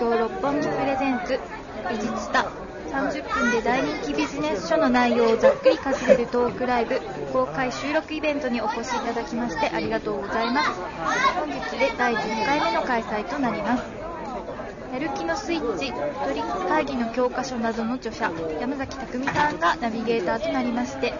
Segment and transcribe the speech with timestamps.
[0.00, 1.38] 京六本木プレゼンツ
[1.90, 2.46] 美術タ
[2.90, 7.02] 30分で大人気ビジネス書の内容をざっくりかじれるトークライブ
[7.34, 10.70] 公開収録イベントにお越しいただきましてありがとうございます
[11.36, 13.99] 本日で第10回目の開催となります
[14.92, 21.14] やる気のスイッチ、トリック会議の教科書などの著者、山崎匠さんがナビゲーターとなりまして、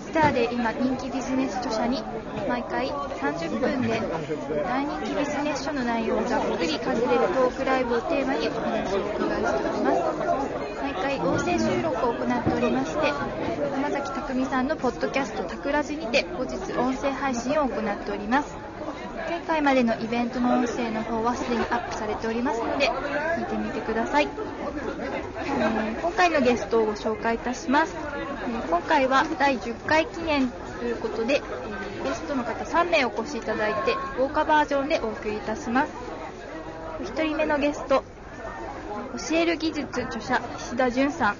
[0.00, 2.04] スターで今人気ビジネス著者に
[2.48, 4.00] 毎回30分で
[4.64, 10.00] 大人気ビジネス書の内容をざっくりかじれるトークライブをテーマにお話をお伺いしております。
[10.80, 13.08] 毎回音声収録を行っておりまして、
[13.72, 18.65] 山崎匠さんのポッドキャストタクラジにて後日音声配信を行っております。
[19.28, 24.28] 前回までのイベントの音声の方はすでにアップされておりますので、聞いてみてください。
[25.48, 27.94] え今回のゲストをご紹介いたします。
[27.96, 31.42] え今回は第10回記念ということで、
[32.04, 35.92] えゲストの方3名お越しいただいて、豪華バージョンでお送りいたします。
[37.00, 38.04] お1人目のゲスト、
[39.28, 41.36] 教える技術著者、石田純さん。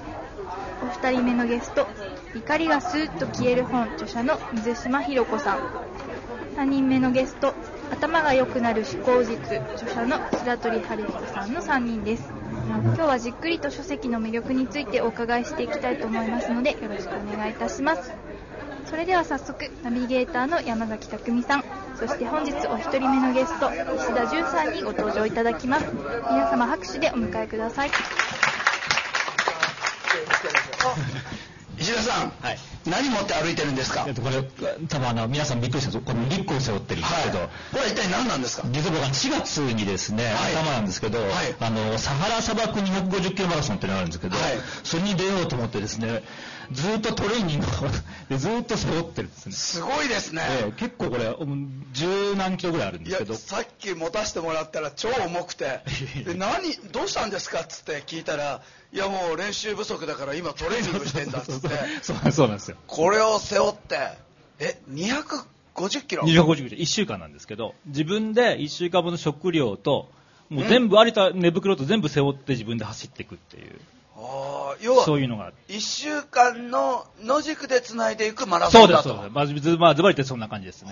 [0.82, 1.86] お二人目のゲスト、
[2.34, 5.58] 怒りがスーッと消える本著者の水島ひろ子さん。
[6.56, 7.54] 3人目のゲスト、
[7.90, 9.40] 頭が良くなる思考術
[9.74, 12.32] 著者の白鳥春彦さんの3人です。
[12.68, 18.12] 今日はじっくりと書籍の魅力についてお伺いしていきたいと思いますのでよろしくお願いいたします。
[18.86, 21.64] それでは早速ナビゲーターの山崎匠さん。
[21.98, 25.86] そして本日お一人目のゲスト石田純さんにご登場いただきます。
[26.30, 27.90] 皆様拍手でお迎えください。
[31.78, 32.58] 石田さん、はい、
[32.90, 34.04] 何持って歩いてるんですか？
[34.04, 34.42] これ
[34.88, 38.66] 多分あの皆さんびっくりしたこのリュックを背負ってるんですけど、はい、これは一体何なんですか？
[38.70, 41.18] 実は僕は4月にですね、はい、頭なんですけど、
[41.60, 44.36] あのサハラ砂漠250キロマラソンっていうのがあるんですけど、
[44.84, 46.22] それに出ようと思ってですね
[46.72, 47.68] ずっとトレーニングを
[48.38, 49.52] ずっと背負ってるんですね。
[49.52, 51.34] すごいですね、えー、結構これ
[51.92, 53.34] 十何キロぐらいあるんですけど。
[53.34, 55.80] さっき持たせてもらったら超重くて。
[56.24, 57.60] で何どうしたんですか？
[57.60, 58.62] っつって聞いたら
[58.96, 61.68] いやもう練習不足だから今トレーニングしてんだっつって。
[62.32, 62.78] そうなんですよ。
[62.86, 63.98] これを背負って
[64.58, 66.78] え250キロ？250キロ。
[66.78, 70.08] 1週間なんですけど自分で1週間分の食料と
[70.48, 73.78] もう全部有田寝袋と全部背負って自分で走っていくっていう。
[74.80, 79.02] 要はそういうのが1週間の野宿でつないでいくマラソンだと。
[79.02, 80.90] そうですそうです、まあ、ずばりってそんな感じですね。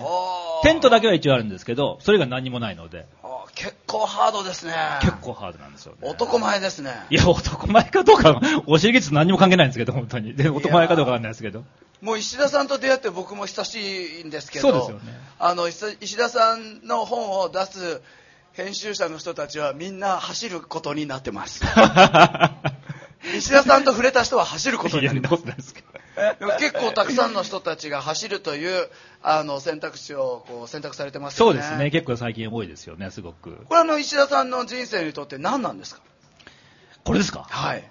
[0.63, 3.07] テントだけは一応あるんですけどそれが何もないので
[3.55, 4.75] 結構ハードですね。
[5.01, 6.93] 結構ハードなんですよ、ね、男前ですね。
[7.11, 10.35] いや男前かどうかお尻術何も関係ないんですけど本当に。
[10.35, 11.65] で男前かどうかわかんないですけど。
[12.01, 15.19] もう石田さんと出会って僕も親しいんですけどそうですよね。
[15.39, 18.03] あの石田さんの本を出す
[18.53, 21.63] 編集者の人たちはみんな走ることになってます。
[23.37, 25.75] 石田さんと触れた人は走ることになります
[26.61, 28.89] 結構たくさんの人たちが走るという
[29.23, 36.03] あの選択肢をこう選択されてますよねそうですね結構最近多いですよねすごくこれあの石田さんの人生にとって何なんですか？
[37.05, 37.47] これですか？
[37.51, 37.85] はい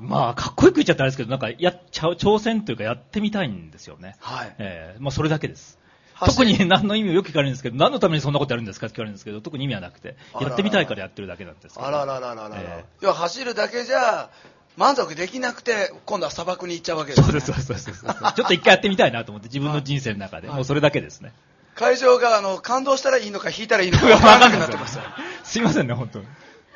[0.00, 4.14] まあ、かっこよく言っちゃったらあれですけど、なんかや挑戦というかやってみたいんですよね。
[4.20, 4.54] はい。
[4.58, 5.76] えー、まあ、それだけです。
[6.24, 11.84] 特に何の意味をよく聞かれるんですけど、何のためにそんなことやるんですかって聞かれるんですけど、特に意味はなくて、やってみたいからやってるだけなんですけど。
[11.84, 12.56] あらららららら。
[12.60, 14.30] えー、要は走るだけじゃ、
[14.78, 18.34] 満足できなくて、今度は砂漠に行っちゃうわけです、ね、そうです、そうです、そうです。
[18.36, 21.32] ちょっと一回やってみたいなと思って、自分の人生の中で、もうそれだけですね。
[21.74, 24.98] 会場があの感動したらいいのか引いたらいいのか分からなくなってます
[25.42, 26.26] すいませんね、本当に。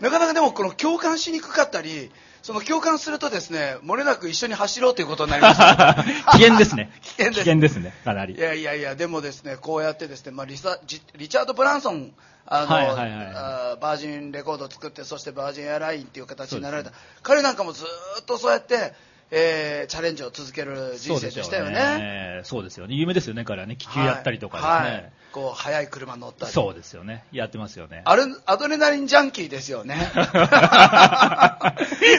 [0.00, 2.10] なかなかでもこの共感しにくかったり、
[2.42, 5.60] その共感するとですね、漏れなく一緒に走ろうということになります。
[6.36, 6.90] 危険ですね。
[7.00, 7.38] 危険です。
[7.40, 8.34] 危険ですね、かなり。
[8.34, 10.78] いやいやいや、でもですね、こうやってですね、まあ、リサ
[11.16, 12.12] リチャード・ブランソン、
[12.46, 16.92] あの、はいはいはい、あバージンレコードを作って、そしてバージンエアラインっていう形になられた。
[17.22, 17.84] 彼なんかもず
[18.20, 18.92] っとそうやって、
[19.30, 22.40] えー、チャレンジを続ける人生でしたよね。
[22.42, 22.94] そうですよね。
[22.96, 23.76] 有名ですよね、彼はね。
[23.76, 24.72] 気球やったりとかですね。
[24.72, 26.52] はいはいこう速い車乗ったり。
[26.52, 27.24] そうですよね。
[27.32, 28.02] やってますよね。
[28.04, 29.96] あれアドレナリンジャンキーですよね。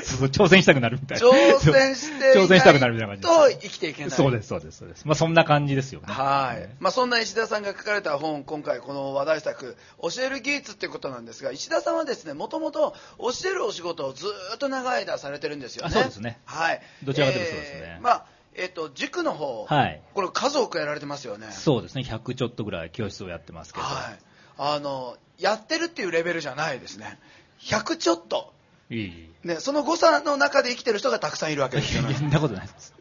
[0.03, 1.27] そう挑戦したくなるみたいな。
[1.27, 4.11] 挑戦して挑戦したくなるみたいな感じと生きていけない。
[4.11, 5.05] そうですそうですそうです。
[5.05, 6.07] まあそんな感じですよね。
[6.11, 14.25] はい、まあそんな石田さんが書かれた本今回この話題作教える技術ってことなんですが石田さんはですねもともと教えるお仕事をず
[14.55, 15.91] っと長い間されてるんですよね。
[15.91, 16.39] そうですね。
[16.45, 16.81] はい。
[17.03, 21.47] どちらかというとそうですね、えー、まあえっと、塾の方、はい、これ数多くやられてますよね。
[21.51, 23.85] そうですね、100ちょっとぐらい教室をやってますけど。
[23.85, 24.19] はい。
[24.57, 27.19] あの、やってるっていうレベルじゃないですね。
[27.59, 28.53] 100ちょっと。
[28.89, 29.29] いい。
[29.43, 32.13] ね、その誤差の中で生きてる人がたくさんいるわけですよね。
[32.13, 32.93] そんなことないです。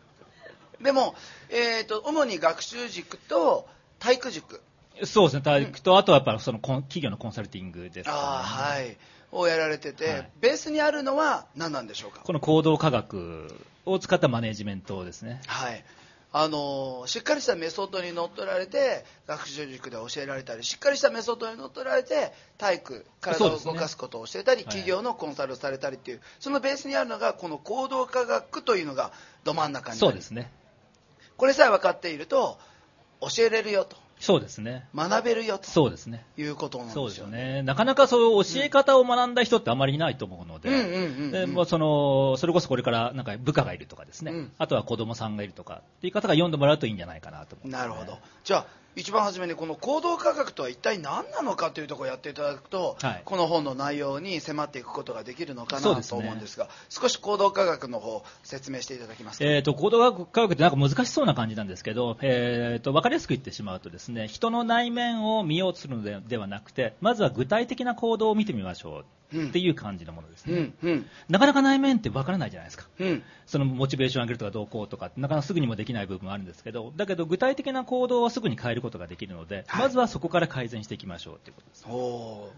[0.80, 1.14] でも、
[1.50, 3.68] えっ、ー、と、主に学習塾と
[3.98, 4.60] 体育塾。
[5.04, 8.96] そうですね、体育と、うん、あとはやっぱその企業のコンサルティングです、ね、ああ、はい。
[9.32, 12.20] をやられてて、はい、ベースにあるのは何なんでしょうか？
[12.22, 13.48] この行動科学
[13.84, 15.40] を使ったマネジメントですね。
[15.46, 15.84] はい。
[16.34, 29.12] あのしっかりしたメソッドにのっとられて学習塾で教えられたりしっかりしたメソッドにのっとられて体育体を動かすことを教えたり、ね、企業のコンサルをされたりっていう、はい、そのベースにあるのがこの行動科学というのが
[29.44, 30.50] ど真ん中にそうですね。
[31.36, 32.58] これさえ分かっていると
[33.20, 34.86] 教えれるよとそうですね。
[34.94, 35.68] 学べるよと。
[35.68, 36.24] そうですね。
[36.36, 37.10] いうことなんですよね。
[37.10, 37.62] そうですね。
[37.62, 48.18] なかなかそういう教え方を学んだ人ってあまりいないと思うので、でもその、それこそこれからなんか部下がいるとかですね、うん、あとは子供さんがいるとかっていう方が読んでもらうといいんじゃないかなと思います、ね、なるほど。
[48.44, 81.86] じゃあ、一番初めにこの行動科学とは一体何なのかというところをやっていただくと、はい、この本の内容に迫っていくことができるのかなと思うんですが、ね、少し行動科学の方説明していただけますか、えーと、行動科学ってなんか難しそうな感じなんですけど、えーと、分かりやすく言ってしまうとですね人の内面を見ようとするのではなくてまずは具体的な行動を見てみましょうっていう感じのものですね、うんうん、なかなか内面ってわからないじゃないですか、うん、そのモチベーション上げるとかどうこうとかなかなかすぐにもできない部分もあるんですけどだけど具体的な行動はすぐに変えることができるので、はい、まずはそこから改善していきましょうということです。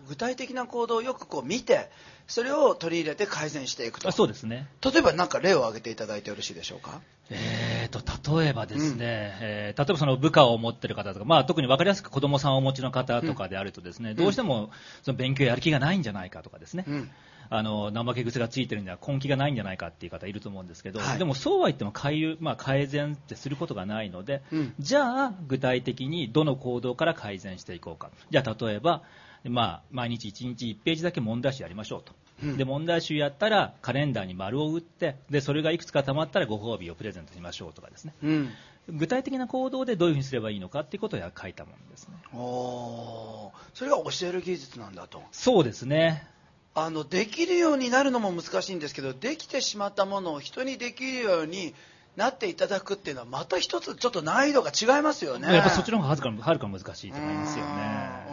[0.08, 1.90] 具体的な行動をよくこう見て
[2.26, 4.10] それを取り入れて改善していくと。
[4.12, 4.68] そうですね。
[4.82, 7.00] 例えば何か例を挙げていただいてよろしいでしょうか？
[7.30, 14.70] えーと、例えばですね、うん、えー、例えばその部下を持ってる方とか、まあ、特に分かりやすく子供さんをお持ちの方とかであるとですね、うん、どうしても
[15.02, 17.10] その勉強やる気がないんじゃないかとかですね、うん。
[17.50, 28.10] あの怠け癖がついてるんでは根気がないんじゃないかっていう方いると思うんですけど、はい、でもそうは言っても改,、まあ、改善ってすることがないので、うん、じゃあ具体的にどの行動から改善していこうか。
[28.30, 29.02] じゃあ例えば、
[29.44, 32.12] まあ、毎日1日1ページだけ問題集やりましょうと。
[32.42, 38.50] うん、で問題集やったらカレンダーに丸を打ってでそれがいくつかたまったらご褒美をプレゼントしましょうとかですね、うん、
[38.88, 42.14] 具体的な行動でどういうふうにすればいいのかっていうことを書いたものですね。
[42.34, 45.22] おそれが教える技術なんだと。
[45.32, 46.26] そうですね。
[46.74, 51.72] あのできるようになるのも難しいんですけどできてしまったものを人にできるように
[52.16, 55.52] なっていただくっていうのはまた一つちょっと難易度が違いますよね。
[55.52, 58.23] やっぱそっちの方がはるかはるか難しいと思いますよね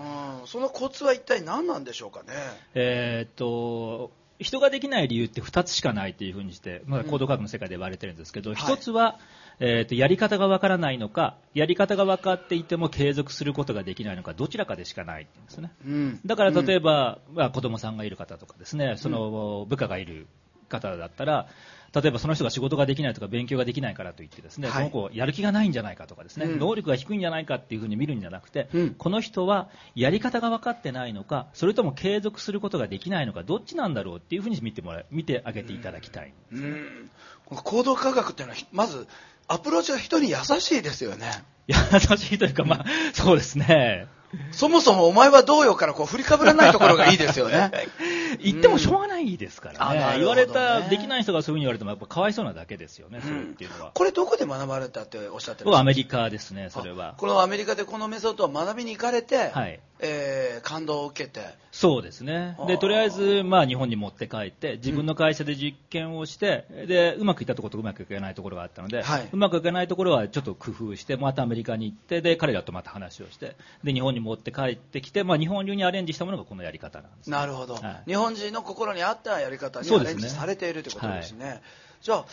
[0.46, 2.30] そのコツは一体何なんでしょうかね？
[2.74, 9.20] えー、っと人ができない理由って2つしかないっていうふうにして、まあ、行動科学の世界で言われてるんですけど、うん、1つは、
[9.60, 20.26] えー、とやり方がわからないのかやり方が分かっていても継続することができないのかどちらかでしかないんですね、うん、だから例えば、うん、まあ、子供さんがいる方とかですねその部下がいる
[20.70, 21.48] 方だったら
[21.94, 37.10] 例えばその人が仕事ができないとか勉強ができないからといってですね、はい、この子やる気がないんじゃないかとかですね、うん、能力が低いんじゃないかっていうふうに見るんじゃなくて、うん、この人はやり方が分かってないのかそれとも継続することができないのかどっちなんだろうっていうふうに見てもら見てあげていただきたい、うん、
[37.46, 39.08] 行動科学っていうのはまず
[39.48, 41.44] アプローチが人に優しいですよね。
[41.68, 41.76] 優
[42.18, 44.08] しいというか、まあ、そうですね。
[44.52, 47.72] そもそもお前はどうよからこう振りかぶらないところがいいですよね。
[48.42, 50.14] 言ってもしょうがないですからね。
[50.16, 53.92] うん、言われた、できない人がそういうふうに言われてもやっぱかわいそうなだけですよね、うん、それっていうのは。
[53.94, 57.16] これどこで学ばれたっておっしゃってるんですかアメリカですね、それは。
[57.18, 61.42] このアメリカでこのメソッドを学びに行かれて、はい、えー、感動を受けて。
[61.72, 62.58] そうですね。
[62.68, 81.32] で、とりあえず、まあ日本に持って帰って、自分の会社で実験をして、うん、で、うまくいったところとうまくいかないところがあったので、はい、うまくいかないところはちょっと工夫して、またアメリカに行って、で、彼らとまた話をして、で、日本に持って帰ってきて、まあ、日本流にアレンジしたものがこのやり方なんです、なるほど、はい、日本人の心に合ったやり方にアレンジされているということですね。
[81.32, 81.50] すね。
[81.50, 81.62] はい、
[82.02, 82.26] じゃあ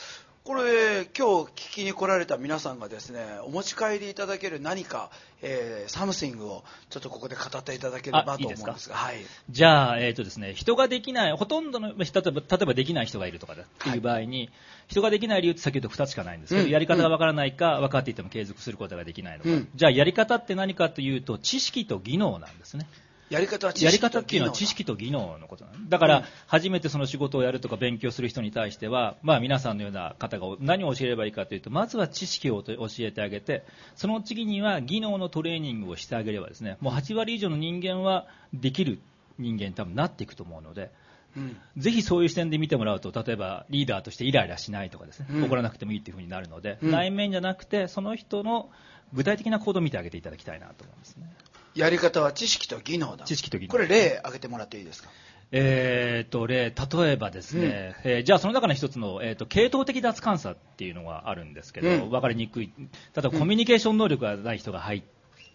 [0.48, 5.10] これ今日聞きに来られた皆さんがですねお持ち帰りいただける何か、
[5.42, 9.16] えー、 something をちょっとここで語っていただければと思うんですがはい、
[9.50, 14.50] じゃあ、えーとですね、人ができないほとんどの例えば例えばできない人がいるとかっていう場合に、はい、
[14.86, 22.86] 人ができない理由って先ほど2つしかないんですけど、うん、やり方がわからないか、分かっていても継続することができないのか、うん、じゃあやり方って何かというと知識と技能なんですね。
[23.30, 25.98] やり方は知識やり方っていうのは知識と技能のことなんだ。
[25.98, 33.64] から、初めてその仕事をやるとか勉強する人に対しては、まあ、皆さんのような方が何を教えればいいかというとまずは知識を教えてあげて
[33.96, 38.98] その次には技能のトレーニングをしてあげればですねもう8割以上の人間はできる
[39.38, 40.90] 人間に多分なっていくと思うので。
[41.36, 48.70] うん、ぜひそういう視点で見てもらうと例えばリーダーとしてイライラしないとかですね、うん、怒らなくてもいいというふうになるので、うん、内面じゃなくてその人の
[49.12, 51.30] 具体的な行動を見てあげていただきたいなと思いますね。
[51.78, 53.24] やり方は知識と技能だ。
[53.24, 53.72] 知識と技能。
[53.72, 55.08] これ例挙げてもらっていいですか？
[55.50, 62.84] えーと例例えばですね、うん、えー、じゃあその中の一つの、えーと、系統的脱監査っていうのがあるんですけど、うん、分かりにくい、例
[63.16, 65.02] えばコミュニケーション能力がない人が入っ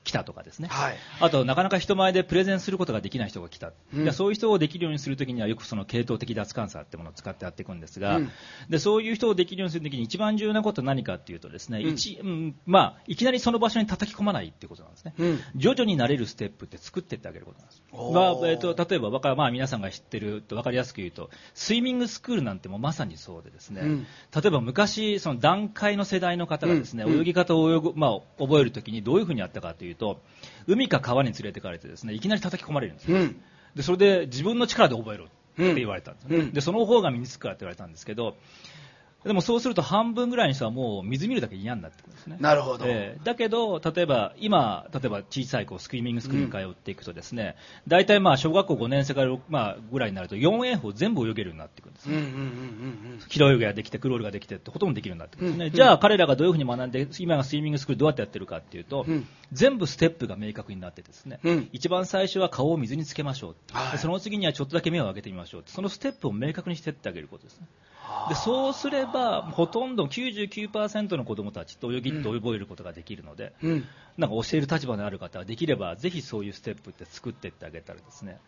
[0.04, 8.32] 来たとかですね、はい、あとなかなか人前でプレゼンすることができない人が来た、うん、そういう人をできるようにするときにはよくその系統的脱監査ってものを使ってやっていくんですが、うん、
[8.70, 11.90] でそういう人をできるようにするときに一番重要なことは何かっていうとですね、うん。
[11.90, 15.14] 一うんまあ、いきなりその場所に叩き込まないっていうことなんですね、
[15.56, 24.06] 徐々になれるステップって作っていってあげることなんです、まあえーと、例えばまあ、皆さんが知ってると分かりやすく言うとスイミングスクールなんてもまさにそうでですね、
[24.36, 30.22] 例えば昔その段階の世代の方がですね、泳ぎ方を泳ぐ、まあ、覚えるときにどういうふうにやったかというと
[30.68, 33.42] 海か川に連れてかれてですねいきなり叩き込まれるんですよ、うん、
[33.76, 38.36] でそれで自分の力で覚えろって言われたんです、ね、うん、でその方が身につくからって言われたんですけど
[39.26, 42.38] でもそうすると半分ぐらいの人はもう水見るだけ嫌になってくるんですね。
[42.40, 42.86] なるほど。
[42.88, 52.18] えー、だけど、例えば今、例えば小さい子、スクリーミングスクールに通っていくとですね、うん、大体まあ小学校5年生から、まあ、ぐらいになると4泳法全部泳げるようになってくるんですね。
[53.30, 55.66] 平泳ぎができて、クロールができてってほとんどできるようになってくるんですね。
[55.66, 67.68] うんうん、じゃあ彼らがどういうふうに学んで、今がスイミングスクールどうやってやってるかっていうと、うん、全部ステップが明確になってですね、うん、一番最初は顔を水につけましょう、はい、その次にはちょっとだけ目を開けてみましょうそのステップを明確にしていってあげることですね。
[68.30, 73.86] でそうすればほとんど99%の子どもたちと泳ぎって覚えることができるので、うん、
[74.18, 78.40] なんか教える立場のある方はできればぜひそういうステップって作っていってあげたらですね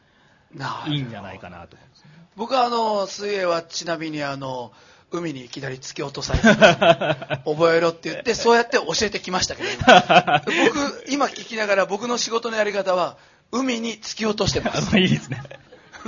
[0.88, 4.72] いいんじゃないかなと思います、ね、僕はあの水泳はちなみにあの
[5.12, 6.48] 海にいきなり突き落とされて
[7.46, 13.18] 覚えろって言ってそうやって教えてきましたけど僕今聞きながら僕の仕事のやり方は
[13.52, 14.98] 海に突き落としてます。
[15.00, 15.42] いいですね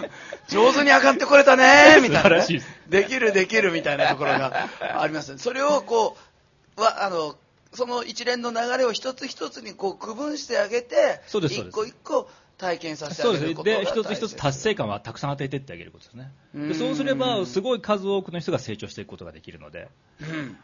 [0.48, 4.70] 上手に上がってこれたね みたいな、ね、できるできるみたいなところが
[5.01, 6.18] あります、ね、それをこ
[6.77, 7.36] うはあの
[7.74, 16.32] その一連の流れを一つ一つにこう区分してあげて一個一個体験させてあげることで一つ一つ達成感はたくさん与えていってあげることですね。
[16.56, 19.89] でそうすればすごい数多くの人が成長していくことができるので、
[20.22, 20.58] うん、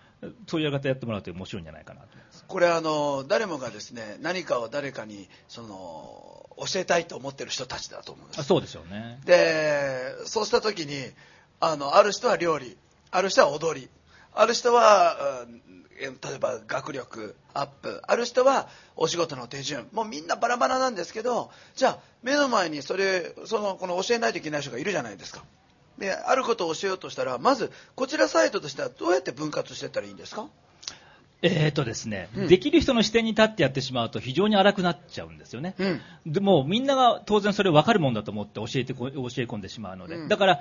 [0.48, 2.46] そういうやり方やってもらうと面白いんじゃないかなと思います。
[2.48, 8.44] これあの誰もがですね何かを誰かにその教えたいと思ってる人たちだと思うんです。
[8.44, 9.20] そうでしょうね。
[9.26, 10.96] でそうした時に
[11.60, 12.78] あのある人は料理
[13.12, 13.90] ある人は踊り
[14.36, 15.46] ある人は、
[16.00, 19.88] 例えば学力アップある人はお仕事の手順。
[19.92, 25.44] もうみんなバラバラなんですけどじゃあ目の前にそれそのこの教えないといけない人がいるじゃないですか
[25.98, 30.48] であることを教えようとしたらまずこちらサイトとしてはどうやって分割していったらいいんですか？
[31.46, 40.60] えーとですね、うん、できる人の視点に立ってやってしまうと非常に荒くなっちゃうんですよね、うん、でもみんなが当然それ分かるもんだと思って教えて教え込んでしまうので、うん、だから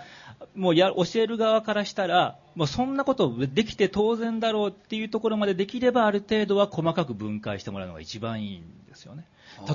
[0.57, 9.25] もうや教える側からしたらもうそんなことできて当然だろうっていうところまでできればある程度は細かく分解してもらうのが一番いいんですよね。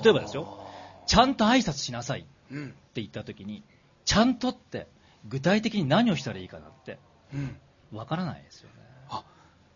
[0.03, 0.59] 例えばですよ。
[1.05, 2.23] ちゃんと挨拶しなさいっ
[2.53, 3.63] て言った時に、
[4.03, 4.87] ちゃんとって
[5.25, 6.99] 具体的に何をしたらいいかなって
[7.91, 8.77] 分からないですよね。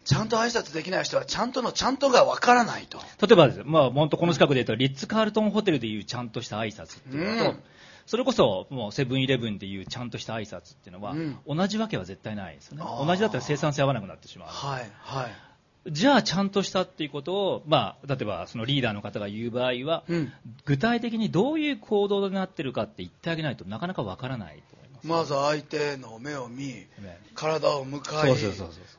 [0.04, 2.98] ちゃんと挨拶できない人はちゃんとのちゃんとがわからないと。
[3.26, 7.60] 例えばまあ、本当この近くで言うと、リッツ・カールトンホテルでいうちゃんとした挨拶っていうのと、うん、
[8.08, 12.84] それこそもうセブンイレブンでいうちゃんとした挨拶っていうのは、うん、同じわけは絶対ないですよね。
[12.84, 14.50] 同じだったら生産性合わなくなってしまう。
[14.50, 15.92] はいはい。
[15.92, 20.32] じゃあちゃんとしたっていうことを、まあ、例えばそのリーダーの方が言う場合は、うん、
[20.66, 26.88] 具体的にどういう行動になってるかって言ってあげないとなかなかわからないとまず相手の目を見、
[27.36, 28.36] 体を向かい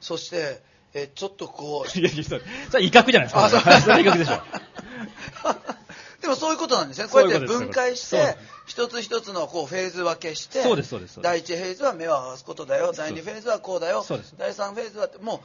[0.01, 0.63] そして
[0.95, 1.89] えちょっとこう。
[1.99, 2.37] いやいや、そ
[2.79, 3.45] れ威嚇じゃないですか。
[3.45, 4.43] あ、そ威嚇でしょ。
[6.21, 7.09] でもそういうことなんですね。
[7.09, 11.21] こうやって分解して、一つ一つのこうフェーズ分けして、そうです、そうです。
[11.21, 14.05] 第1フェーズは目を合わすことだよ、第2フェーズはこうだよ、
[14.39, 15.41] 第3フェーズはって、もう、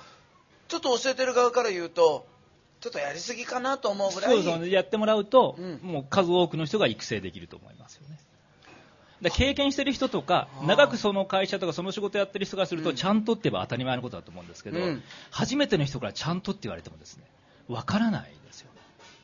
[0.68, 2.28] ちょっと教えてる側から言うと、
[2.80, 4.36] ちょっとやりすぎかなと思うぐらい。
[4.36, 8.20] そうそう、やってもらうと、うん、もう数多くの人が育成できると思いますよね。
[9.22, 17.24] で経験してる人とか長くその会社とかその仕事やってる人がすると、ちゃんとって言えば当たり前のことだと思うんですけど、うん、初めての人からちゃんとって言われてもですね
[17.68, 18.67] わからないですよ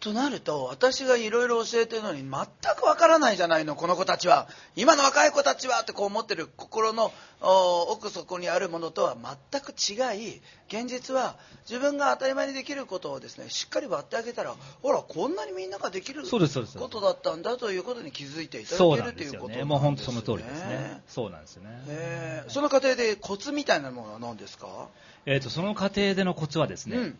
[0.03, 2.29] となると私がいろいろ教えてるのに全
[2.75, 11.37] くわからないじゃないのこの子たちは今の若い子たちはってこう思ってる心の奥底にあるものとは全く違い現実は
[11.69, 19.63] 自分が当たり前にできることをですねしっかり割ってあげたらほらこんなにみんなができることだったんだということに気づいていただけるということなんですね。
[19.63, 21.01] もう本当その通りですね。
[21.07, 22.43] そうなんですよね。
[22.49, 24.89] その過程でコツみたいなものは何ですか？
[25.25, 26.97] えっ、ー、とその過程でのコツはですね。
[26.97, 27.17] うん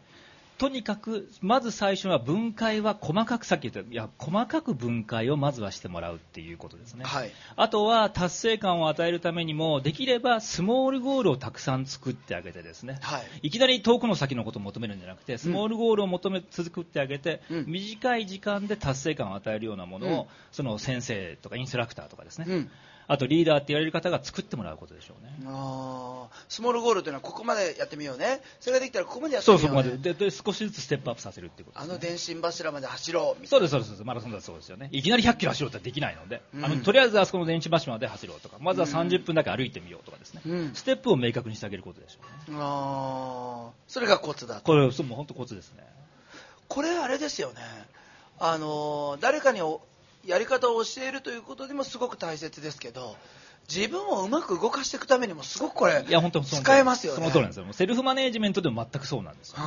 [0.58, 22.72] とにかく、まず最初は分解は細かく、さっき言ったいや細かく分解をまずはしてもらうっていうことですね、はい、あとは達成感を与えるためにも、できればスモールゴールをたくさん作ってあげて、ですね、はい、いきなり遠くの先のことを求めるんじゃなくて、スモールゴールを求め作ってあげて、うん、短い時間で達成感を与えるようなものを、うん、その先生とかインストラクターとかですね、うん
[23.08, 25.34] あとリーダーって言われる方が作ってもらうことでしょうね。
[25.46, 28.42] あスモールゴールというのはここまでやってみようね。
[28.60, 30.14] それができたらここまでやってみよう、ね、そうそこまで。
[30.14, 34.70] でで少しずつステップアップさせるってこと、ね、あの電信柱まで走ろうそうですそうですマラソンだそうです。
[34.70, 42.20] よねいきなり100キロ走ろうってできないので、うん、あのとりあえずあそこの電信柱まで走ろうとかまずは30分だけ歩いてみようとかですね、うん、ステップを明確にしてあげることでしょ
[42.50, 42.58] うね。
[42.60, 45.84] ああそれがコツだこれそうもう本当コツですね。
[46.68, 47.62] これあれですよね。
[48.40, 49.62] あの誰かに
[50.26, 53.16] やり方を教えるということでもすごく大切ですけど
[53.74, 59.58] 自分をうまく動かしていくためにもすごくこれいや本当使えますよねその通りなんですよセルフマネージメントでも全くそうなんですよ、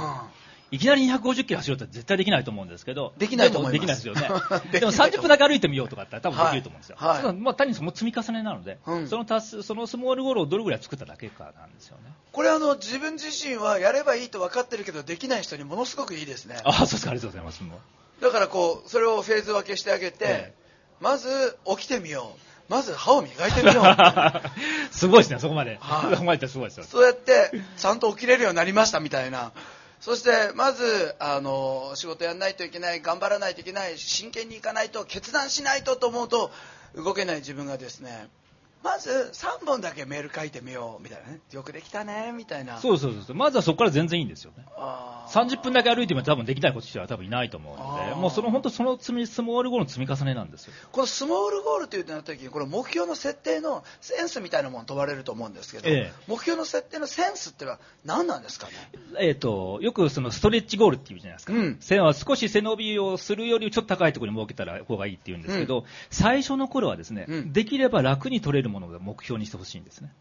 [0.73, 3.81] いきなり250キロ走るって絶対できないと思うんですけど、できないと思います。
[3.81, 4.29] できないですよね。
[4.81, 6.97] でも30分だけ歩いてみようとかって多分できると思うんですよ。
[6.99, 12.13] はいはい、まあ単にその積み重ねなので、うん、その達そのスモールゴールをどれぐらい作っただけかなんですよね。
[12.33, 16.61] これあの自分自身はやればいいと分かってるけどできない人にものすごくいいですね。
[16.65, 17.63] あ、そうですかありがとうございます。
[18.21, 20.55] だからこうそれをフェーズ分けしてあげて、ええ、
[21.01, 22.41] まず起きてみよう。
[22.69, 23.85] まず歯を磨いてみよう。
[24.91, 25.79] すごいですね、そこまで。
[25.81, 29.53] はい、そこまですごいですそうやって、ちゃんと起きれるようになりましたみたいな。
[30.01, 36.51] そして、まず、あの、仕事やらないといけない、頑張らないといけない、真剣にいかないと、決断しないとと思うと、
[36.97, 38.29] 動けない自分がですね、
[38.87, 41.41] まず3本だけメール書いてみようみたいなね。
[41.51, 42.79] よくできたねみたいな。
[42.79, 44.65] そうそうそうまずはそこから全然いいんですよね。
[45.29, 50.73] 30分だけ歩いても多分できないことは多分いないと思うのでもうその本当その積みスモールゴールの積み重ねなんですよ。
[50.93, 58.73] このスモールゴールというなった時にこれ目標の設定のセンスみたいなもの問われると思うんですけど、ええ、目標の設定のセンスってのは何なんですかね？
[59.19, 70.13] えっ、ー、とよくそのストレッチゴールっていうじゃないですか、うん、線は少し背伸びをするよりちょっと高いところに設けたら方がいいっていうんですけど、うん、最初の頃はですね、うん、できれば楽に取れるものが目標にしてほしいんですね。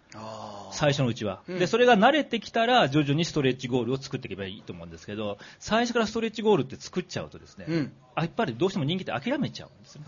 [0.72, 10.06] 最初のうちは、うん、で、それが慣れてきたら、徐々にストレッチゴールを作っていけばいいと思うんですけど、最初からストレッチゴールって作っちゃうとですね、うん、やっぱりどうしても人間って諦めちゃうんですね。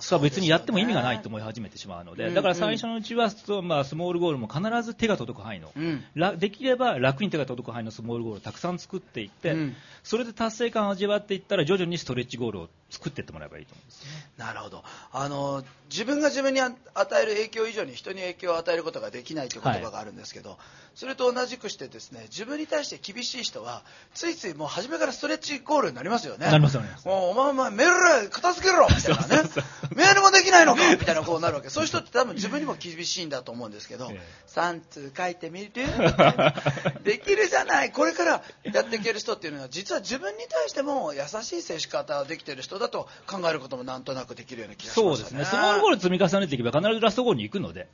[0.00, 3.30] それは別にやっても意味がないと思い始めてしまうので、だから最初のうちは、
[3.62, 14.82] まあ、スモールゴールも必ず手が届く範囲の、うん、できれば楽に手が届く範囲のスモールゴールをたくさん作っていって、うん、それで達成感を味わっていったら徐々にストレッチゴールを作っていってもらえばいいと思うんです、ね、なるほど。
[15.12, 20.58] あの自分が自分に与える影響以上に人に影響を与えることができないという言葉があるんですけど、はい、
[20.94, 23.82] それと同じくしてですね自分に対して厳しい人は
[24.14, 26.46] ついついもう初めからストレッチゴールになりますよね。
[26.46, 26.88] なりますよね。
[27.04, 29.50] もうお前お前メール片付けろみたいなね。
[29.94, 31.70] メールもできないのかみたいなこうなるわけ。
[31.70, 35.70] そういう人って多分自分にも厳しいんだと思うんですけど、 ええ、3通書いてみる？
[37.02, 37.92] できるじゃない。
[37.92, 45.44] これからやっていける人っていうのは実は自分に対しても優しい接し方ができてる人だと考えることもなんとなくできるような気がします、ね、そうですね。
[45.44, 47.86] スモールゴール積み重ねていけば必ずラストゴールに行くので、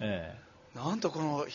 [0.00, 0.36] え
[0.74, 1.46] え、なんとこの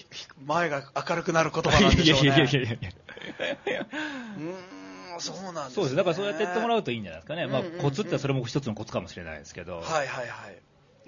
[0.46, 2.26] 前が明るくなる言葉なんでしょうね。
[2.26, 3.88] いやいやいやいやいや
[4.38, 5.96] うんそうなんです、ね、そうです。
[5.96, 10.58] だからそうやってやってもらうといいんじゃないですかね、まあ、コツってそれも一つのコツかもしれないですけど、はいはいはい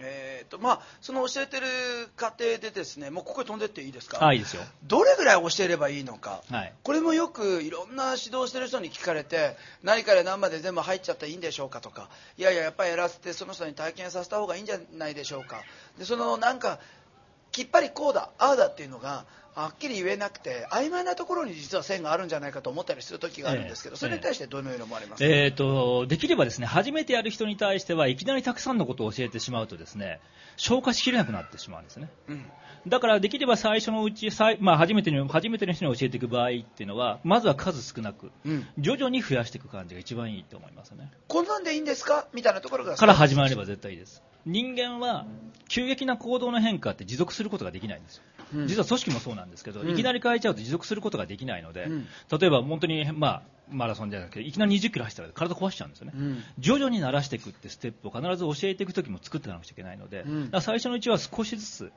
[0.02, 1.68] えーとまあ、その教えてる
[2.16, 4.26] 過程でですねもうここに飛んでっていいですか？
[4.26, 4.64] あいいですよ。
[4.86, 15.62] どれぐらい教えればいいのか、はい、これもよくいろんな指導してる人に聞かれて何から何まで全部入っちゃったらいいんでしょうかとかいやいややっぱりやらせてその人に体験させた方がいいんじゃないでしょうか。
[15.98, 16.80] でそのなんか
[17.52, 25.20] きっぱりこうだああだっていうのがはっきり言えなくて曖昧なところに実は線があるんじゃないかと思ったりする時があるんですけど、それに対してどのように思われます？
[25.20, 30.20] か、えー、とできればですね初めてやる人に対してはいきなりたくさんのことを教えてしまうとですね
[30.56, 32.46] 消化しきれなくなってしまうんですね、うん、
[32.88, 41.12] だからできれば最初のうち、まあ、初めてに初めての人に教えていく場合っていうのはまずは数少なく、うん、徐々に増やしていく感じが一番いいと思いますね。
[41.28, 42.28] こんなんでいいんですか？
[42.34, 44.22] みたいなところからから始まれば絶対いいです。
[44.46, 45.26] 人間は
[45.68, 52.08] 急激な行動の変化って持続することができないんですよ、うん、実は組織もそうなんですけど、うん、いきなり変えちゃうと持続することができないので、うん、
[52.40, 56.14] 例えば本当に、まあ、マラソンじゃなくていきなり20キロ走ったら体壊しちゃうんですよね、
[56.58, 60.26] 徐々に慣らしていくってステップを必ず教えていくときも作っていかなくちゃいけないので、
[60.62, 61.92] 最初のうちは少しずつ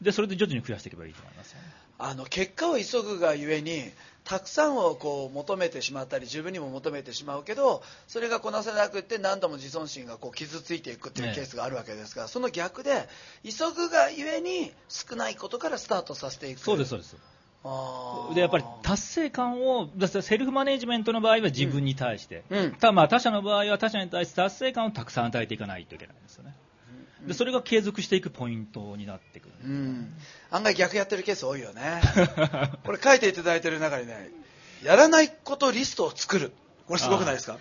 [0.00, 1.60] でそれで徐々に増やしていけばいいと思います、ね、
[1.98, 3.84] あの結果を急ぐがゆえに
[4.26, 13.08] たくさんをこう求めてしまったり自分にも求めてしまうけどそれがこなせなくて何度も自尊心がこう傷ついていくっていうケースがあるわけですが、ね、その逆で
[13.44, 16.60] 急ぐがゆえに少ないことからスタートさせていく。
[16.60, 17.16] そうですそうです。
[18.34, 19.88] でやっぱり達成感を
[20.22, 26.54] セルフマネジメントの場合は自分に対して、うん、たまあ他者の場合は他者に対して達成感をたくさん与えていかないといけないんですよね。
[27.26, 30.14] でそれが継続していくポイントになってくる、うん、
[30.50, 32.00] 案外逆やってるケース多いよね。
[32.84, 34.30] これ書いていただいてる中にね
[34.82, 36.52] やらないことリストを作る。
[36.86, 37.58] これすごくないですか？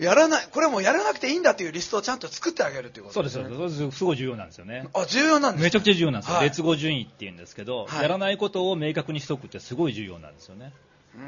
[0.00, 3.98] やらないこれもやらなくていいんだというリストをちゃんと作ってあげるということ、ね、そうですそうです。
[3.98, 4.88] すごい重要なんですよね。
[4.94, 10.72] あ重要なんです、めちゃくちゃ重要なんですよ、はい、列語順位っていうんですけど、はい、やらないことを明確にしとくってすごい重要なんですよね。
[11.12, 11.18] す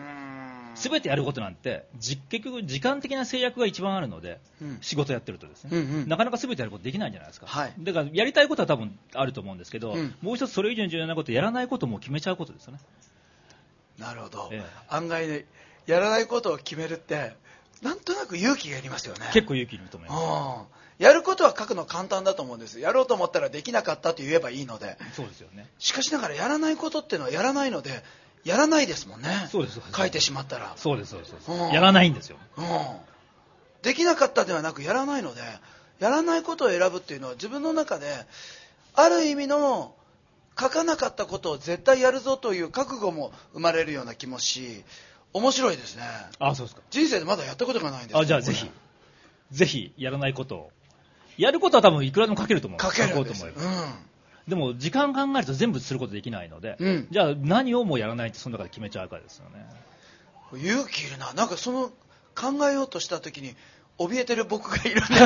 [0.90, 12.80] べてやることなんて結局時間的な制約が一番あるので、うん、仕事やってるとですね、うんうん、なかなかすべてやることできないじゃないですか、はい、だからやりたいことは多分あると思うんですけど、うん、もう一つそれ以上に重要なことやらないことも決めちゃうことですよね。
[13.98, 15.44] なるほど、ええ、案外ね
[15.86, 17.34] やらないことを決めるって
[17.82, 19.30] なんとなく勇気がいりますよね。
[19.32, 20.66] 結構勇気いると思いま
[20.98, 22.78] す、やることは書くの簡単だと思うんです。
[22.78, 24.96] やろうと思ったらできなかったと言えばいいので。
[25.14, 25.66] そうですよね。
[25.78, 28.04] しかしながらやらないことっていうのはやらないので
[28.44, 29.28] やらないですもんね。
[29.50, 30.72] そうです書いてしまったら。
[30.76, 32.64] そうですそうです、うん、やらないんですよ、うん、
[33.82, 35.40] できなかったではなくやらないので
[36.00, 38.06] やらないことを選ぶっていうのは自分の中で
[38.94, 39.94] ある意味の
[40.58, 44.84] 書かなかったことを絶対やるぞという覚悟も生まれるような気もし
[45.32, 46.02] 面白いですね。
[46.38, 46.82] あそうですか。
[46.90, 48.70] 人生でまだやったことがないんですあじゃあぜひ。
[49.50, 50.70] ぜひやらないことを。
[51.38, 52.80] やることは多分いくらでも書けると思う。
[52.80, 53.52] 書けるんです、うん、
[54.48, 59.66] でも時間考えると全部することできないので、うん、じゃあ何をもうやらないってその中で決めちゃうかですよね。
[60.54, 61.90] 勇気いるななんかその
[62.34, 63.54] 考えようとした時に
[63.98, 65.18] 怯えてる僕がいるんですよ。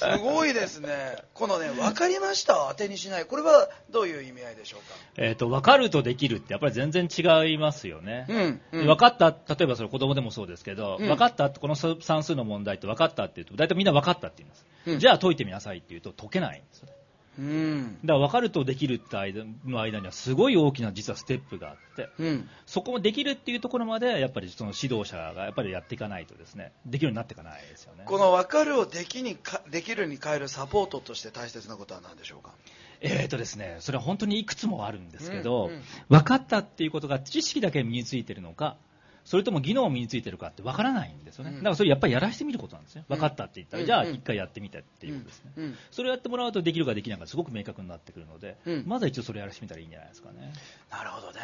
[0.16, 1.16] すごいですね。
[1.34, 2.66] このね分かりました？
[2.68, 3.26] 当てにしない。
[3.26, 4.96] これはどういう意味合いでしょうか？
[5.16, 16.94] えっ、ー、と分かるとできるってやっぱり全然違いますよね、うんうん、分かった例えばそれ子供でもそうですけど、うん、分かったこの算数の問題って分かったって言うと大体みんな分かったって言います、うん、じゃあ解いてみなさいって言うと解けないんですよね
[17.38, 28.04] うん、だから分かるとできるって間の間にはすごい大きな実はステップがあって、うん、そこもできるっていうところまでやっぱりその指導者がやっぱりやっていかないとですねできるようになっていかないですよね。
[28.06, 32.52] この分かるをできにかできるに変えるサポートとして大切なことは何でしょうか？
[33.00, 38.76] えーとですね、それは本当にいくつもあるんですけど、うんうん、分かったっていうことが知識だけ身についてるのか
[39.24, 48.56] それとも技能を身についてるかってわからないんですよね、だからそれやっぱりやらしてみることなんですね、分かったって言ったら、じゃあ一回やってみてっていうことですね、それをやってもらうとできるかできないかすごく明確になってくるので、
[48.86, 50.52] まずは一応それやらしてみたらいいんじゃないですかね。
[50.90, 51.40] なるほどね。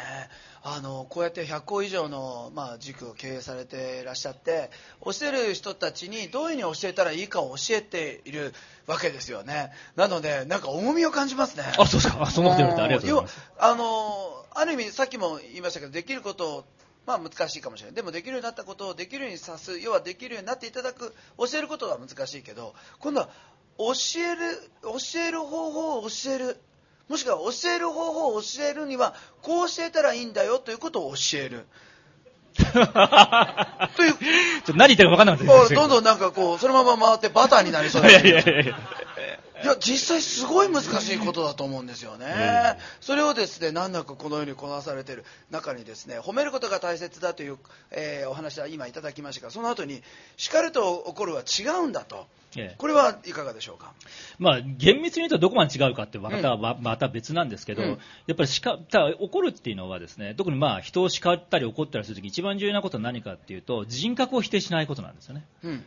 [0.63, 4.69] あのこうやって100校以上の、まあ、塾を経営されていらっしゃって
[5.03, 8.53] 教える人たちにどういうふうに教えたらいいかを教えている
[8.85, 9.71] わけですよね。
[9.95, 11.63] なのでなんか重みを感じますね。
[11.77, 12.25] あそうですか。
[12.27, 13.51] そのこと言われてありがとうございます。
[13.57, 16.65] あのある意味さっきも言いましたけどできることを
[17.05, 17.95] まあ難しいかもしれない。
[17.95, 23.29] でもできるようになったことをできるようにさす要はできるようになっていただく教えることは難しいけど今度は
[23.77, 26.57] 教える教える方法を教える。
[27.09, 31.65] もしくは教える方法を教えるにはこう教えたらいいんだよということを教える。
[32.55, 32.73] という。
[32.73, 35.75] ちょっと何言ってるか分かんなかった。
[35.75, 38.27] どんどんなんかこう、そのまま回ってバターになりそうです。
[38.27, 38.77] いやいやいや
[39.63, 45.25] いや実際すごい難しいことだと思うんですよね、それをですね難なくこのようにこなされている。
[45.51, 47.57] 中にですね褒めることが大切だという、
[47.91, 50.01] えー、お話は今いただきましたがその後に
[50.37, 52.27] 叱ると怒るは違うんだと。
[52.77, 53.93] これはいかがでしょうか、
[54.37, 57.95] まあ、厳密に言うとどこまで違うかってまた,、また別なんですけど、うん、や
[58.33, 65.45] っぱり叱た怒るっていうのはですね特にまあ人を叱ったり怒ったりするとき一番重要なことは何かっていうと人格を否定しないことなんですよね。
[65.63, 65.83] うん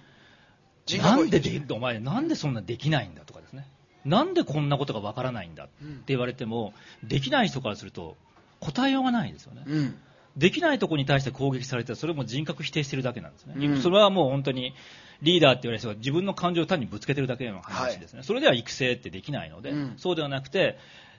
[1.02, 3.66] なんででお前なんでそんなできないんだとかですね。
[4.04, 5.72] なんでこんなことがわからないんだって
[6.08, 8.16] 言われても、できない人からすると
[8.64, 9.94] 答えようがないですよね、うん、
[10.36, 14.74] できないところに対して攻撃されてそれも人格否定してるだけなんですね、うん、それはもう本当に
[15.22, 20.78] リーダーって言われる人が自分の感情を単にぶつけてるだけの話ですね、はい、それでは育成ってできないので、うん、そうではなくて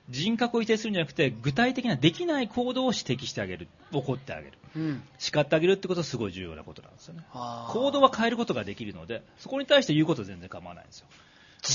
[0.10, 3.68] 人格を否定するんじゃなくて具体的なできない行動を指摘してあげる。
[3.92, 7.24] 怒ってあげる、うん、叱ってあげるってことはすごい重要なことなんですよね。
[7.34, 11.08] 行動は変えることができるのでそこに対して言うことは全然構わないんですよ。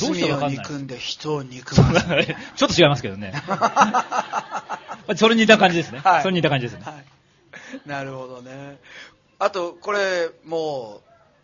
[0.07, 1.93] どうしてわかんないんで人を憎ま
[2.57, 3.33] ちょっと違いますけどね。
[5.17, 8.79] それに似た感じですね、 はい、それに似た感じですね、はい、なるほどね。
[9.41, 11.01] あとこれも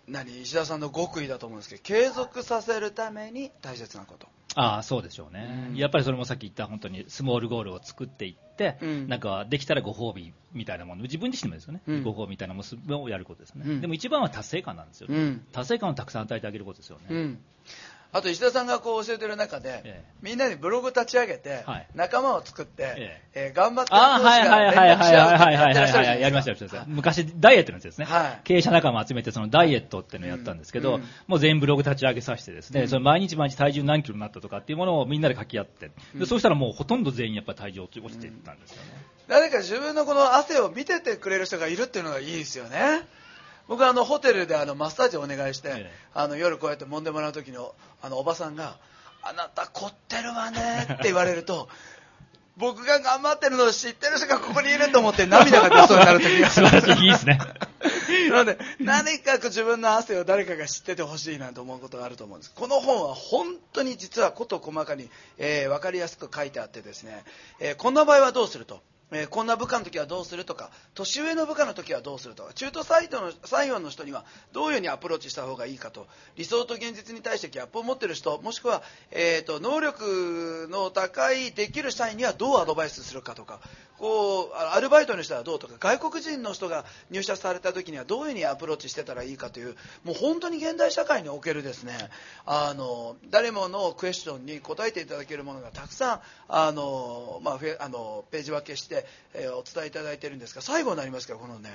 [0.09, 0.43] う何？
[0.43, 11.03] 石田さんの極意だと思うんですけど継続させるために大切なことああそうでしょうね、うん、やっぱりそれもさっき言った本当にスモールゴールを作っていって、うん、なんかできたらご褒美みたいなもの。
[11.03, 15.09] 自分自身もですよね、うん、ご褒美みたいなものをやることですね、でも一番は達成感なんですよ、
[15.53, 17.37] 達成感をたくさん与えてあげることですよね、
[18.17, 38.83] あと石田さんがこう教えてる中で、ええ、みんなにブログ立ち上げて、はい、仲間を作って、え頑張ってる同士が連絡し合うってやってらっしゃるやりましたよ、昔ダイエットのやつですね、はい、経営者仲間を集めてそのダイエットっていうのをやったんですけど、うん、もう全員ブログ立ち上げさせてですね、うん、その毎日毎日体重何キロになったとかっていうものをみんなで書き合って、でそうしたらもうほとんど全員やっぱり体重落ちていったんですよね、
[39.29, 43.07] 誰か自分のこの汗を見ててくれる人がいるっていうのがいいですよね。
[43.69, 48.77] 僕はあのホテルであのマッサージをお願いして、ええ、あの夜こうやって揉んでもらう時のあのおばさんが
[49.23, 51.69] 「あなた凝ってるわね」って言われると
[52.57, 57.39] 僕が頑張ってるのを知ってる人がここにいると思って涙が出そうになる時が素晴らしいいいですね。
[58.31, 62.53] なので何か自分の汗を誰かが知っててほしいなと思うことがあると思うんです。
[62.55, 67.25] この本は本当に実は事細かに、えー、分かりやすく書いてあってですね、
[67.61, 68.81] えー、こんな場合はどうすると？
[69.13, 83.61] えー、こんな部下の時はどうするとか年上の部下の時はどうするとか中途採用の採用の人にはどういうふうにアプローチした方がいいかと理想と現実に対してギャップを持っている人もしくは、えーと、能力の高いできる社員にはどうアドバイスするかとか
[83.99, 91.95] こうアルバイトの人はどうとか外国人の人が入社された時にはどういうふうにアプローチしてたらいいかというもう本当に現代社会におけるですね
[92.45, 101.71] あの誰ものクエスチョンに答えていただけるものがたくさんあの、まあ、あのページ分けして、えー、お伝えいただいているんですが最後になりますけどこのね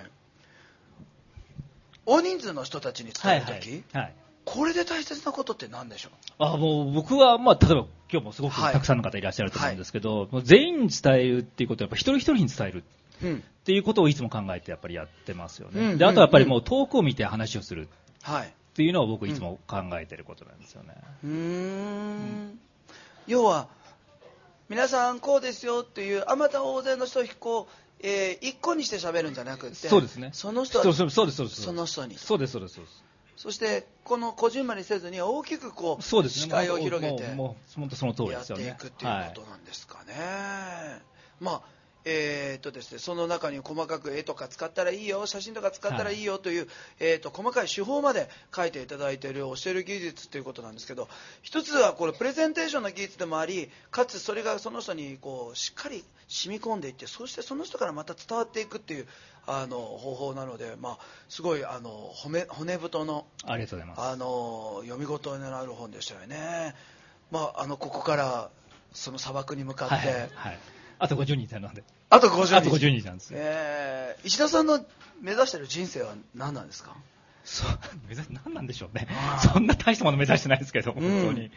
[2.05, 4.13] 大人数の人たちに伝える時、はいはいはい。
[4.43, 6.11] これで大切なことって何でしょう？
[6.39, 20.95] あもう僕は、まあ、例えば今日もすごくたくさんの方いらっしゃると思うんですけど、はい、全員に伝えるっていうことはやっぱ一人一人に伝えるっていうことをいつも考えてやっぱりやってますよね、うん、であとはやっぱりもう遠くを見て話をするっていうのを僕いつも考えてることなんですよね。
[21.23, 22.59] うん、うん。
[23.27, 23.67] 要は
[24.69, 27.73] 皆さんこうですよっていうあまた大勢の人をこう
[28.03, 30.31] えー、一個にして喋るんじゃなくてそうですね。
[30.33, 31.61] その人そうそうですそうです。
[31.61, 32.17] その人に。
[32.17, 33.03] そうですそうですそうです
[33.41, 37.23] そしてこのこじんまりせずに大きくこうそうです、ね、視界を広げて
[38.31, 40.13] やっていくっていうことなんですかね。
[40.13, 41.61] はい、まあ
[42.05, 46.67] えーとですね、その中に細かく絵とか使ったらいいよ写真とか使ったらいいよという、はい、
[46.99, 51.07] えーと、細かい手法まで書いていただいている教える技術ということなんですけど
[51.41, 59.07] 一つはこれプレゼンテーションの技術でもありかつそれがその人にこうしっかり染み込んでいってそしてその人からまた伝わっていくっていう
[59.45, 60.97] あの方法なので、まあ、
[61.29, 64.01] すごいあの骨骨太のありがとうございます。
[64.01, 66.75] あの読み応えのある本でしたよね、
[67.31, 68.49] まあ、あのここから
[68.93, 70.59] その砂漠に向かって、はいはい
[71.03, 71.83] あと50人なんで。
[72.11, 72.55] あと50人。
[72.57, 74.79] あと50人なんですえー、石田さんの
[75.19, 76.95] 目指してる人生は何なんですか？
[77.43, 77.69] そう、
[78.07, 79.07] 目指何なんでしょうね。
[79.51, 81.51] そんな大したもの目指してないですけど、本当に。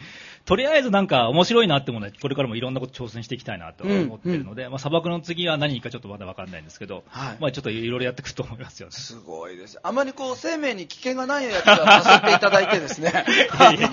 [0.44, 8.92] とりあえずなんか面白いなってものは、これからもいろんなこと挑戦していきたいなと思ってるので、うんうん、まあ砂漠の次は何かちょっとまだわかんないんですけど、はい、まあちょっといろいろやっていくと思いますよね。
[8.92, 9.78] すごいです。
[9.82, 13.24] あまりこう、生命に危険がないやつはさせていただいてですね、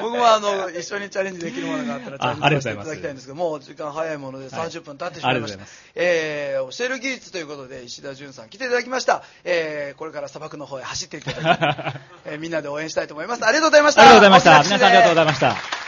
[0.00, 5.58] 僕もあの、一緒にチャレンジできるものがあったらチャレンジしていただきたいんですけど、もう時間早いもので30分経ってしまいました。
[5.58, 9.24] はい、えー、教える技術ということで石田純さん来ていただきました。
[9.42, 13.44] えー、これから砂漠の方へ走っていただきえー、みんなで応援したいと思います。
[13.44, 14.02] ありがとうございました。
[14.02, 14.62] ありがとうございました。
[14.62, 15.84] 皆さんありがとうございました。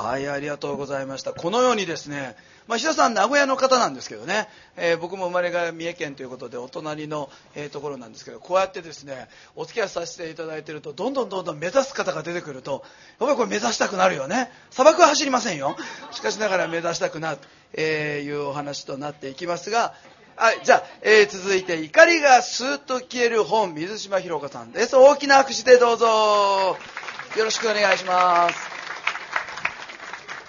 [0.00, 1.34] はい、ありがとうございました。
[1.34, 2.34] このようにですね、
[2.66, 12.82] まあ、石田さん、名古屋の方なんですけどね、えー、僕も生まれが三重県ということで、お隣の、えー、ところなんですけど、こうやってですね、お付き合いさせていただいていると、どんどんどんどん目指す方が出てくると、
[13.18, 14.50] やっぱりこれ目指したくなるよね。
[14.70, 15.76] 砂漠は走りませんよ。
[16.12, 17.38] しかしながら目指したくなる、
[17.72, 19.94] えー、いうお話となっていきますが、
[20.36, 24.96] はい、じゃあ、えー、続いて、怒りがスーッと消える本、水島ひろ子さんです。
[24.96, 26.06] 大きな拍手でどうぞ。
[26.06, 28.70] よろしくお願いします。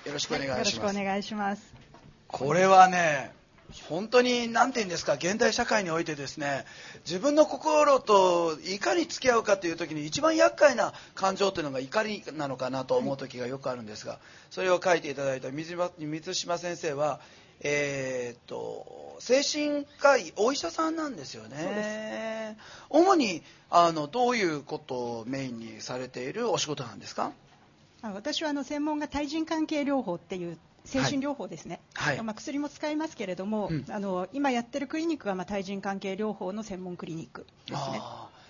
[0.08, 0.58] よろしくお願いします。
[0.58, 1.74] よろしくお願いします。
[2.28, 3.34] これはね、
[3.90, 6.66] 本当に何て言うんですか現代社会においてですね
[7.06, 15.76] 自分の心といかに付き合うかという時に一番厄介な感情というのが怒りなのかなと思う時がよくあるんですがそれを書いていただいた水
[16.34, 17.20] 島先生は、
[17.62, 22.58] えー、っと精神科医お医者さんなんですよね。
[22.90, 27.32] 主にあのどういうことをメインにされているお仕事なんですか？
[28.02, 38.02] 私はあの専門が対人関係療法っていう精神療法ですね、はい、まあ、薬も使いますけれども、うん、あの今やってるクリニックがまあ対人関係療法の専門クリニックですね。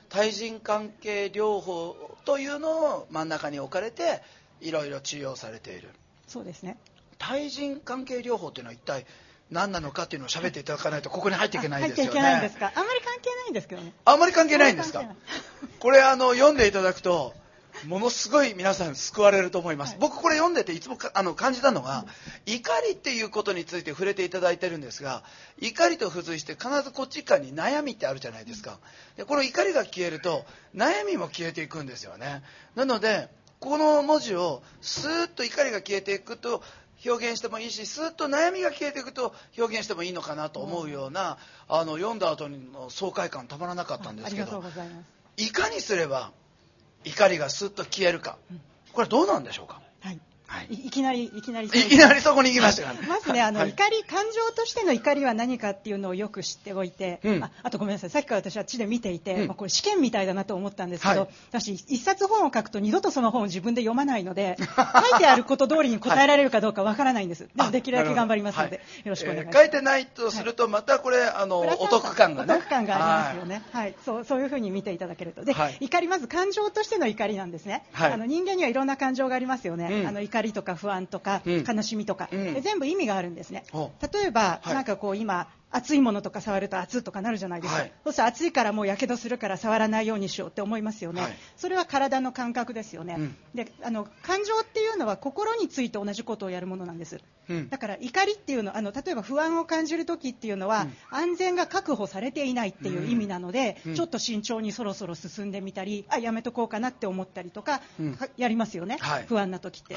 [0.10, 4.22] 対人関係療法というのを真ん中に置かれて
[4.60, 5.90] いろいろ治療されている。
[6.28, 6.78] そうですね。
[7.18, 9.06] 対人関係療法というのは一体
[9.50, 12.12] 何なのかっていうのを喋っていただかないとここに入っていけないですよね。
[12.12, 12.72] 入っていけないんですか？
[12.76, 13.94] あんまり関係ないんですけどね。
[14.06, 15.04] あんまり関係ないんですか？
[15.80, 17.34] これあの読んでいただくと
[17.88, 22.06] ものすごい皆さん救われると思います、はい、僕これ読んでていつもあの感じたのが、
[22.48, 25.24] うん、怒りっていうことについて触れていただいてるんですが
[25.60, 28.80] 怒りと付随して必ずこっち側に悩みってあるじゃないですか。
[29.18, 32.44] でこの怒りが消えると悩みも消えていくんですよね。
[32.76, 36.64] なのでこの文字をスーッと怒りが消えていくと
[37.06, 41.38] 表現してもいいしスーッと悩みが消えていくと表現してもいいのかなと思うような、
[41.70, 44.64] うん、あの読んだ後の爽快感たまらなかったんですけど
[45.38, 46.32] いかにすれば
[47.04, 48.38] 怒りがスッと消えるか、
[48.94, 49.82] これはどうなんでしょうか？
[50.52, 50.68] はい。
[50.68, 51.68] はい、いきなり、いきなり。
[51.72, 67.48] いきなりそこに行きましたまずね、あの、はい、怒り、感情としての怒りは何かっていうのをよく知っておいて、うん、ああとごめんなさい、さっきから私は地で見ていて、うん、まあ、これ試験みたいだなと思ったんですけど、はい、私、一冊本を書くと二度とその本を自分で読まないので、 書いてあること通りに答えられるかどうかわからないんです。
[67.56, 69.56] でもできるだけ頑張りますので、よろしくお願いします。
[69.56, 72.54] えー、書いてないとすると、またこれ、あの、お得感がね。
[72.54, 73.64] お得感がありますよね。
[73.72, 75.46] はい、そう、そういうふうに見ていただけると。
[75.46, 77.86] で、怒り、まず感情としての怒りなんですね。
[77.94, 80.06] あの、人間にはいろんな感情がありますよね。
[80.08, 82.30] あの、怒りとか不安とか、悲しみとか、
[82.62, 83.64] 全部意味があるんですね。
[83.74, 107.82] 例えば、なんかこう今熱いものとか触ると熱とかなるじゃないですか、はい、そうすると熱いからもうやけどするから触らないようにしようって思いますよね、はい、それは体の感覚ですよね、うん、であの感情っていうのは心について同じことをやるものなんです、うん、だから怒りっていうのあの例えば不安を感じるときっていうのは、うん、安全が確保されていないっていう意味なので、ちょっと慎重にそろそろ進んでみたりあやめとこうかなって思ったりとか、
[108.38, 109.96] やりますよね、はい、不安な時って。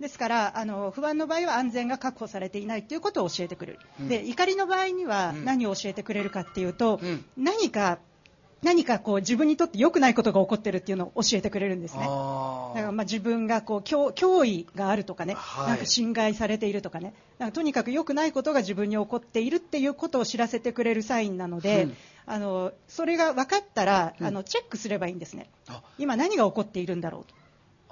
[0.00, 3.78] ですからあの不安の場合は安全が確保されていないということを教えてくれる、
[4.08, 7.98] で怒りの場合には何を教えてくれるかっていうと、うん、何か
[8.64, 12.00] 何かこう自分にとって良くないことが起こってるっていうのを教えてくれるんですね。
[12.00, 25.50] だからまあ自分がこう脅威があるとかね、はい、なんか侵害されているとかね、なんかとにかく良くないことが自分に起こっているっていうことを知らせてくれるサインなので、うん、あのそれが分かったら、あのチェックすればいいんですね。
[25.98, 27.43] 今何が起こっているんだろうと。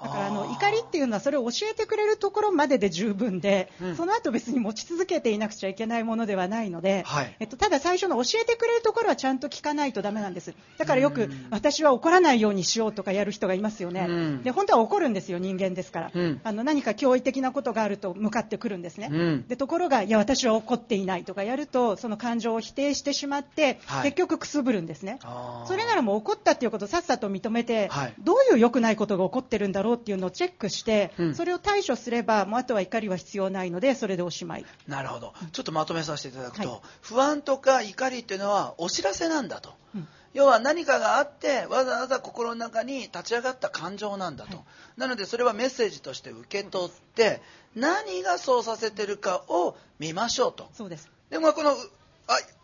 [0.03, 10.53] だからあの怒りっていうのはそれを教えてくれるところまでで十分で、うん、その後別に持ち続けていなくちゃいけないものではないので、はい、えっと、ただ最初の教えてくれるところはちゃんと聞かないとダメなんです。
[10.77, 25.19] だからよく私は怒らないようにしようとかやる人がいますよね、うん、で本当は怒るんですよ人間ですから、うん、あの何か驚異的なことがあると向かってくるんですね、でところがいや私は怒っていないとかやるとその感情を否定してしまって、はい、結局くすぶるんですね。
[25.67, 34.65] それならもう怒ったっていうことをさっさと認めて、はい、どういう良くないことが起こってるんだろうっていうのをチェックして、うん、それを対処すればもうあとは怒りは必要ないのでそれでおしまい。
[34.87, 35.33] なるほど。
[35.51, 44.63] ちょっとまとめさせていただくと、はい、不安とか怒りっていうのはお知らせなんだと、うん、要は何かがあってわざわざ心の中に立ち上がった感情なんだと、は
[44.97, 47.41] い、なのでそれはメッセージとして受け取って
[47.75, 50.69] 何がそうさせてるかを見ましょうと。
[50.73, 51.09] そうです。
[51.29, 51.75] でもこのあ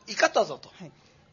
[0.07, 0.91] 怒ったぞと、はい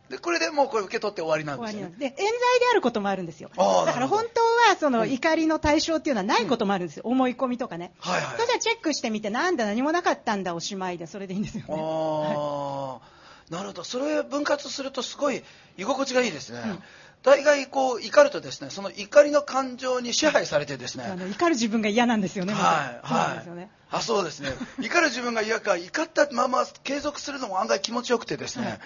[0.09, 2.33] でこれでもうこれ受け取って終わりなんですよ、ね、で冤罪で
[2.71, 3.51] あることもあるんですよ。
[3.57, 4.40] だから本当
[4.71, 11.75] はその怒りの対象っていうのはないこともあるんですよ、うん、思い込みとかね、はいはい、それじゃチェックしてみてなんだ何もなかったんだおしまいでそれでいいんですよね。
[11.77, 13.85] ああ、なるほど。
[13.85, 15.42] それ分割するとすごい
[15.77, 16.83] 居心地がいいですね、うん。
[17.25, 21.05] 大概こう怒るとですねその怒りの感情に支配されてですね。
[21.05, 24.51] あの怒る自分が嫌なんですよね、はいはい、ね、あそうですね。
[24.79, 28.79] 怒る自分が嫌か怒ったまま継続するのも案外気持ちよくてですね、はい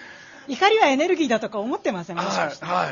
[0.47, 2.25] 怒りはエネルギーだとか思ってません、はい、
[2.65, 2.89] は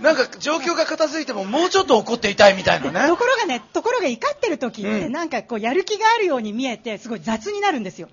[0.00, 0.02] い。
[0.02, 3.08] なんか状況が片付いてももうちょっと怒っていたいみたいなね。
[3.08, 8.08] ところがね、ところが怒ってる時って、なんかこうやる気があるように見えて、すごい雑になるんですよ。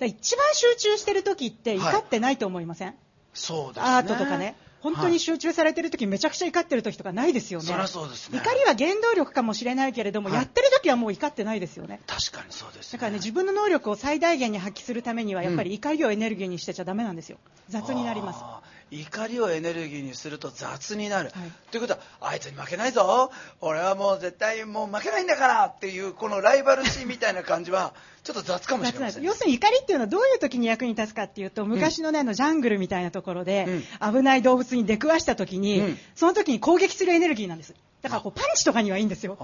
[0.00, 2.96] 一番集中してる時って怒ってないと思いません、はい、
[3.34, 3.92] そうですね。
[3.92, 4.56] アートとかね。
[4.80, 7.66] 本当に集中されてる時めちゃくちゃ怒ってる時とかないですよね。
[7.66, 8.38] そりゃそうですね。
[8.38, 12.00] 怒りは原動力かもしれないけれども、はい、やってる時はもう怒ってないですよね。
[12.06, 17.38] 確かにそうです、ね、だからね、自分の能力を最大限に発揮するためには、やっぱり怒りをエネルギーにしてちゃダメなんですよ。
[17.68, 18.40] 雑になります。
[18.90, 23.30] 怒りをエネルギーにすると雑になる、はい、ということはあいつに負けないぞ。
[23.60, 33.66] 俺はもう絶対もう負けないんだからっていうこのライバル心みたいな感じは ちょっと雑かもしれません要するに怒りっていうのはどういう時に役に立つかっていうと昔のね、うん、のジャングルみたいなところで、
[34.02, 37.74] うん、危ない動物に出くわした時に、うん、その時に攻撃するエネルギーなんです。
[38.02, 39.36] だからこうパンチとかにはいいんですよ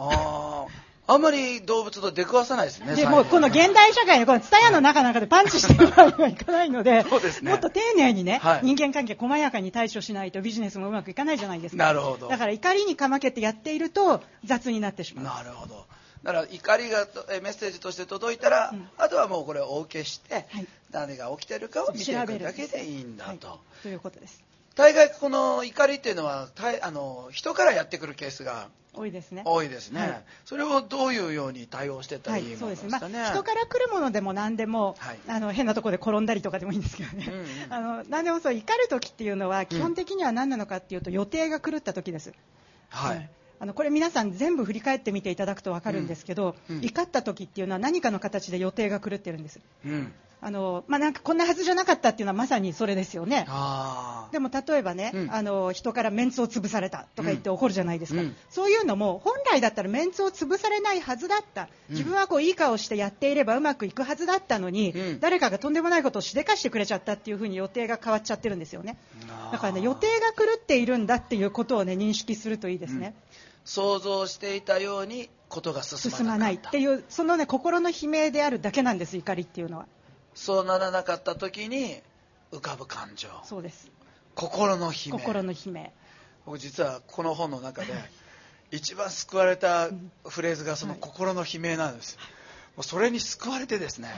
[1.09, 2.97] あんまり動物と出くわさないですね。
[2.97, 11.85] でもこの現代社会のこのツタヤの中なんかでパンチしてるわけにはいかないので、 そうですね、もっと丁寧にね、はい、人間関係細やかに対処しないとビジネスもうまくいかないじゃないですか。
[11.85, 12.29] なるほど。
[12.29, 15.25] だから怒りにかまけてやっていると雑になってしまう。
[15.25, 15.87] なるほど。
[16.25, 17.07] だから怒りが
[17.41, 23.49] メッセージとして届いたら、うん、あとはもうこれをお受けして、はい、何が起きてるかを見ていくだけでいいんだと。
[23.49, 24.46] はい、ということです。
[24.77, 26.49] 大概この怒りっていうのは
[26.83, 29.43] あの人からやってくるケースが多いですね。
[29.45, 33.21] 多いですね、はい、それをどういうように対応してたらいいですかね。
[33.21, 37.27] はい、人から来るものでも何でも、はい、あの変なところで転んだりとかでもいいんですけどね。
[37.29, 42.33] うんうん、 あの何でもそう怒る時っていうのは基本的には何なのかっていうと、予定が狂った時です。
[42.91, 43.31] はい。
[43.59, 53.47] あのこれ皆さん全部振り返ってみていただくと分かるんですけど、うんうん、怒った時っていうのは何かの形で予定が狂ってるんです、うん、あのまあ、なんかこんなはずじゃなかったっていうのはまさにそれですよね。
[54.33, 68.99] でも例えばね、うん、あの人からメンツを潰されたとか言って怒るじゃないですか、うん、そういうのも本来だったらメンツを潰されないはずだった、自分はこういい顔してやっていればうまくいくはずだったのに、うん、誰かがとんでもないことをしでかしてくれちゃったっていうふうに予定が変わっちゃってるんですよね。
[69.53, 73.15] だからね予定が狂っているんだっていうことをね認識するといいですね。
[73.65, 79.87] 想像していたようにことが進まないっていうそのね心の悲鳴であるだけなんです怒りっていうのは
[80.37, 82.01] そうならなかった時に
[82.53, 83.29] 浮かぶ感情。
[83.43, 83.91] そうです。
[84.37, 85.11] 心の悲鳴。
[85.19, 85.91] 心の悲鳴。
[86.45, 87.93] 僕実はこの本の中で
[88.71, 89.89] 一番救われた
[90.25, 92.19] フレーズがその心の悲鳴なんです、
[92.77, 94.11] もうそれに救われてですね、い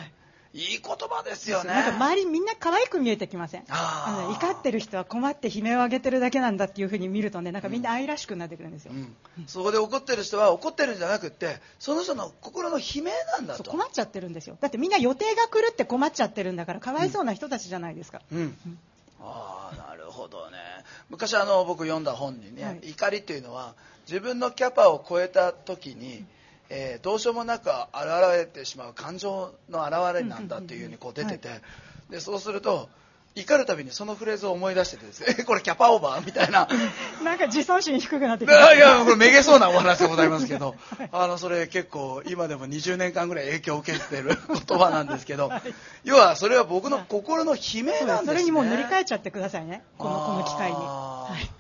[0.60, 1.70] い言葉ですよね。
[1.70, 3.64] なんか周りみんな可愛く見えてきません？
[3.68, 8.92] あの怒ってる人は困って悲鳴を上げてるだけなんだっていうふうに見るとね、なんかみんな愛らしくなってくるんですよ。
[8.94, 13.70] うんうん、そこで怒ってる人は怒ってるんじゃなくて、その人の心の悲鳴なんだと。
[13.70, 14.56] 困っちゃってるんですよ。
[14.60, 18.20] だってみんな予定が来るって困っちゃってるんだから、かわいそうな人たちじゃないですか。
[18.32, 18.38] うん。
[18.38, 18.78] うん、
[19.20, 20.58] ああ、なるほどね。
[21.10, 23.74] 昔あの僕読んだ本にね、はい、怒りっていうのは
[24.06, 26.24] 自分のキャパを超えた時に、
[26.70, 27.76] えー、どうしようもなく現
[28.36, 31.48] れてしまう感情の表れなんだっていうふうにこう出てて、
[32.10, 32.88] でそうすると
[33.34, 36.68] 怒るたびにそのフレーズを思い出しててですね、 これキャパオーバーみたいな。
[37.22, 38.74] なんか自尊心低くなってきた。
[38.74, 40.74] いや、これめげそうなお話でございますけど、
[41.12, 44.36] あの、それ結構今でも20年間ぐらい影響を受けてる
[44.68, 45.62] 言葉なんですけど、はい、
[46.04, 48.26] 要はそれは僕の心の悲鳴なんですね。
[48.26, 50.76] それにもう塗り替えちゃってくださいね、このこの機会に。
[50.76, 51.50] はい、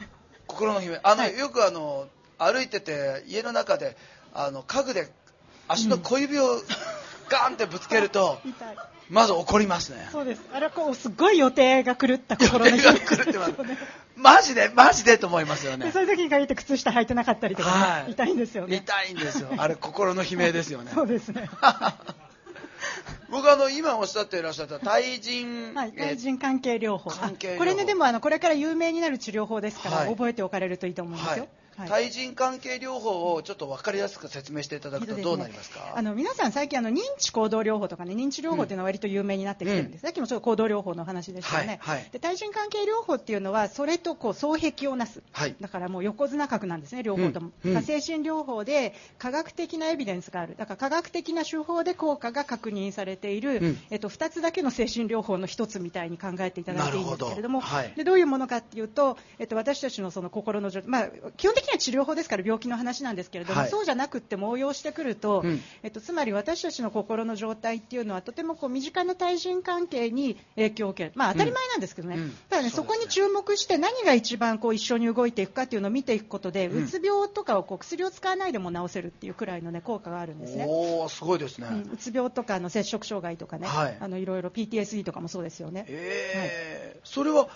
[0.46, 1.00] 心の悲鳴。
[1.04, 3.96] あの、はい、よくあの、歩いてて家の中で、
[4.34, 5.10] あの家具で
[5.68, 6.44] 足の小指を
[7.28, 8.40] ガンってぶつけると、
[9.10, 10.08] まず怒りますね。
[10.12, 10.42] そうです。
[10.52, 13.52] あれはこうすごい予定が狂った心の予定が狂ってます、
[14.16, 15.90] マジでマジでと思いますよね。
[15.92, 18.76] そういう時に限って靴下履いてなかったりとか、ねはい、痛いんですよね。
[18.76, 19.48] 痛いんですよ。
[19.56, 20.90] あれ心の悲鳴ですよね。
[20.94, 21.48] そうですね。
[23.30, 27.10] 僕あの今おっしゃっていらっしゃった対人、はい、対人関係療法。
[27.10, 31.48] これねでもあのこれから有名になる治療法ですから、はい、覚えておかれるといいと思いますよ、はい
[31.86, 47.76] 対人関係療法をちょっと分かりやすく説明していただくとどうなりますか、ね、あの皆さん最近あの認知行動療法とかね認知療法っていうのは割と有名になってきてるんです、うん、さっきもちょっと行動療法の話でしたよね、はいはい、で対人関係療法っていうのはそれとこう双璧をなす、はい、だからもう横綱格なんですね両方とも、うん。
[47.76, 50.54] うん、精神療法で科学的なエビデンスがある。
[50.56, 57.62] だから科学的な手法で効果が確認されている、うん、えっと、2つだけの精神療法の1つみたいに考えていただいていいんですけれども。
[57.96, 80.66] でどういうものかっていうと、えっと、私たちのその心の状態、まあ、基本的には治療法ですから病気の話なんですけれども、はい、そうじゃなくっても応用してくると、うん、えっと、つまり私たちの心の状態っていうのはとてもこう身近な対人関係に影響を受ける、まあ、当たり前なんですけどね、うん、ただね、そこに注目して何が一番こう一緒に動いていくかっていうのを見ていくことで、うつ病とかをこう薬を使わないでも治せるっていうくらいの、ね、効果があるんですね。
[80.68, 85.84] おすごいですね、うつ病とかの摂食障害とかね、はい、あのいろいろ PTSD とかもそうですよね。
[85.88, 87.48] えー、はい、それは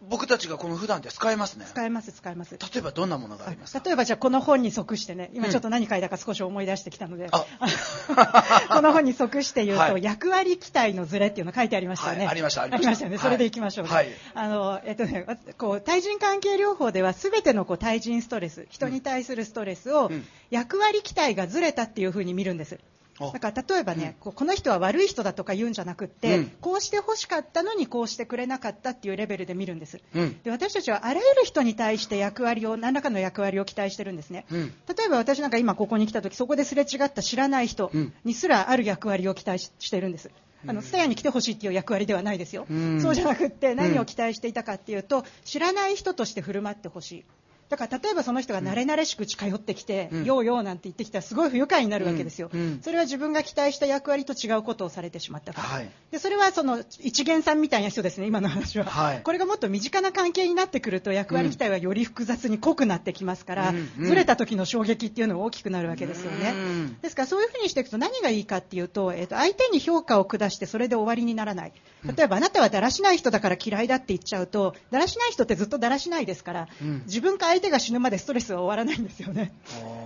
[0.00, 1.66] 僕たちがこの普段で使えますね。
[1.68, 2.56] 使えます使えます。
[2.56, 3.82] 例えばどんなものがありますか？
[3.84, 7.30] 例えばじゃあこの本に即してね今ちょっと何書いたか少し思い出してきたので、うん、
[8.68, 13.04] この本に即して言うと、はい、役割期待のズレっていうの書いてありましたよね、はい、ありましたありました。
[13.06, 13.50] よね、それでい。
[13.50, 15.26] きましょう、はい、あのえっとね
[15.58, 20.12] こう対人関係療法では全てのこう対人ストレス人に対するストレスを
[20.50, 22.78] 役割期待がずれたっていうふうに見るんです
[23.20, 37.90] だから例えばね、うん、この人は悪い人だとか言うんじゃなくって、うん、こうして欲しかったのにこうしてくれなかったっていうレベルで見るんです、うん、で私たちはあらゆる人に対して役割を何らかの役割を期待してるんですね、例えば私なんか今ここに来た時そこですれ違った知らない人
[38.24, 40.30] にすらある役割を期待してるんです。
[40.66, 42.66] あの、スタヤに来てほしいっていう役割ではないですよ。
[43.00, 47.24] そうじゃなくって何を期待していたかっていうと、知らない人として振る舞ってほしい。
[47.68, 52.60] だから例えばその人が慣れ慣れしく近寄ってきて、うん、ようようなんて言ってきたらすごい不愉快になるわけですよ、うん。
[52.60, 66.54] うん、それは自分が期待した役割と違うことをされてしまったから、はい、でそれはその一元さんみたいな人ですね、今の話は、はい、これがもっと身近な関係になってくると役割期待はより複雑に濃くなってきますから、ずれた時の衝撃っていうのは大きくなるわけですよね、
[67.02, 71.72] ですからそういうふうにしていくと何がいいかっていうと、えー、と相手に評価を下してそれで終わりにならない、
[72.04, 76.68] 例えばあなたはだらしない人だから嫌いだって言っちゃうと、だらしない人ってずっとだらしないですから、
[77.06, 79.52] 自分か相手が死ぬまでストレレスは終わらないんですよね。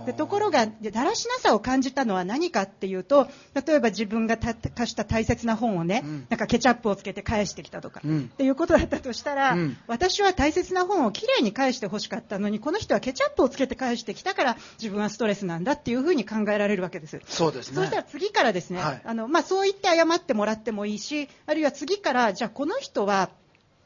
[0.05, 3.27] でところがだらしなさを感じたのは何かっていうと
[3.65, 17.21] 例えば自分が貸した大切な本をね、うん、なんかケチャップをつけて返してきたとか、うん、っていうことだったとしたら、うん、私は大切な本をきれいに返してほしかったのにこの人はケチャップをつけて返してきたから自分はストレスなんだっていうふうに考えられるわけです。
[17.27, 17.75] そうですね。
[17.75, 23.29] そしたら次からですね、はい、あのまあ、そう言って謝ってもらってもいいしあるいは次からじゃあこの人は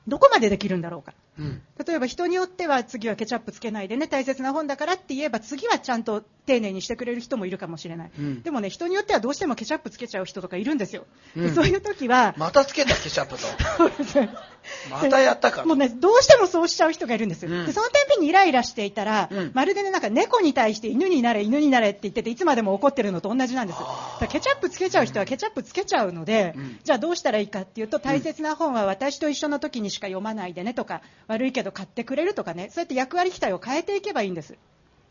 [0.07, 13.47] どこまでできるんだろうかうん、例えば人によっては次はケチャップつけないでね大切な本だからって言えば次はちゃんと丁寧にしてくれる人もいるかもしれない、うん、でもね人によってはどうしてもケチャップつけちゃう人とかいるんですよ、うん、そういう時はまたつけたケチャップと。
[14.91, 23.79] またやったかもうねどうしてもそうしちゃう人がいるんですよ、でその度にイライラしていたら、まるでねなんか猫に対して犬になれ犬になれって言ってていつまでも怒ってるのと同じなんです
[24.27, 34.55] ケチャップつけちゃう人はケチャップつけちゃうので、じゃあどうしたらいいかっていうと大切な本は私と一緒の時にしか読まないでねとか悪いけど買ってくれるとかねそうやって役割期待を変えていけばいいんです。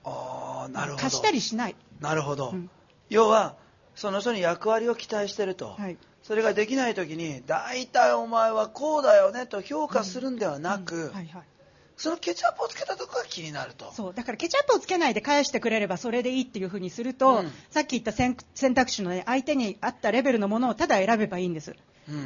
[0.04, 1.02] ああなるほど。
[1.02, 1.76] 貸したりしない。
[2.00, 2.70] なるほど、うん、
[3.08, 3.56] 要は
[3.94, 11.42] その人に役割を期待してると、はい、それができない時に大体お前はこうだよねと評価するんではなく、はいはい。
[11.96, 13.90] そのケチャップをつけたとこが気になると。
[13.94, 14.14] そう。
[14.14, 18.36] だからケチャップをつけないで返してくれればそれでいいっていうふうにすると、うん、さっき言った選
[18.74, 21.74] 択肢の、ね、相手に合ったレベルのものをただ選べばいいんです。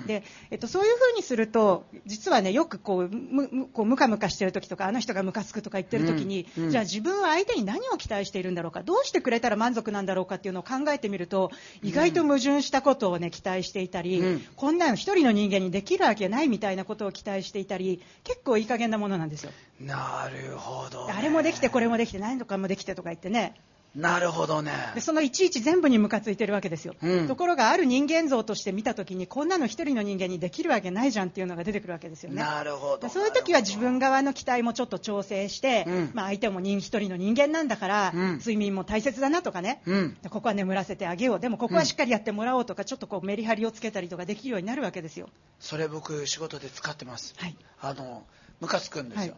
[0.07, 6.65] でえっと、そういうふうにすると実はねよくこうむこうムカムカしてる時とかあの人がムカつくとか言ってる時に、うん。
[6.65, 11.51] うん、じゃあ自分は相手に何を期待しているんだろうかどうしてくれたら満足なんだろうかっていうのを考えてみると
[11.83, 19.53] 意外と矛盾したことを、ね、期待していたり、うん、こんなの一人の人間にできるわけないみたいなことを期待していたり結構いい加減なものなんですよ。
[19.81, 23.55] なるほど、ね、あれもできてこれもできて何とかもできてとか言ってね
[23.95, 24.73] なるほどね。
[24.95, 32.43] でそのいちいち全部にムカついてるわけですよ、うん、ところがある人間像として見たときにこんなの一人の人間にできるわけないじゃんっていうのが出てくるわけですよね。
[32.43, 33.09] なるほど。
[33.09, 39.83] そういう時は自分側の期待もちょっと調整して、うん、まあ、相手も一人の人間なんだから、うん、睡眠も大切だなとかね、
[40.31, 41.41] ここは眠らせてあげよう。
[41.41, 45.29] でもここはしっかりやってもらおうとか、ちょっとこうメリハリをつけたりとかできるようになるわけですよ。
[45.59, 48.25] それ僕仕事で使ってます、はい、あの
[48.61, 49.35] ムカつくんですよ、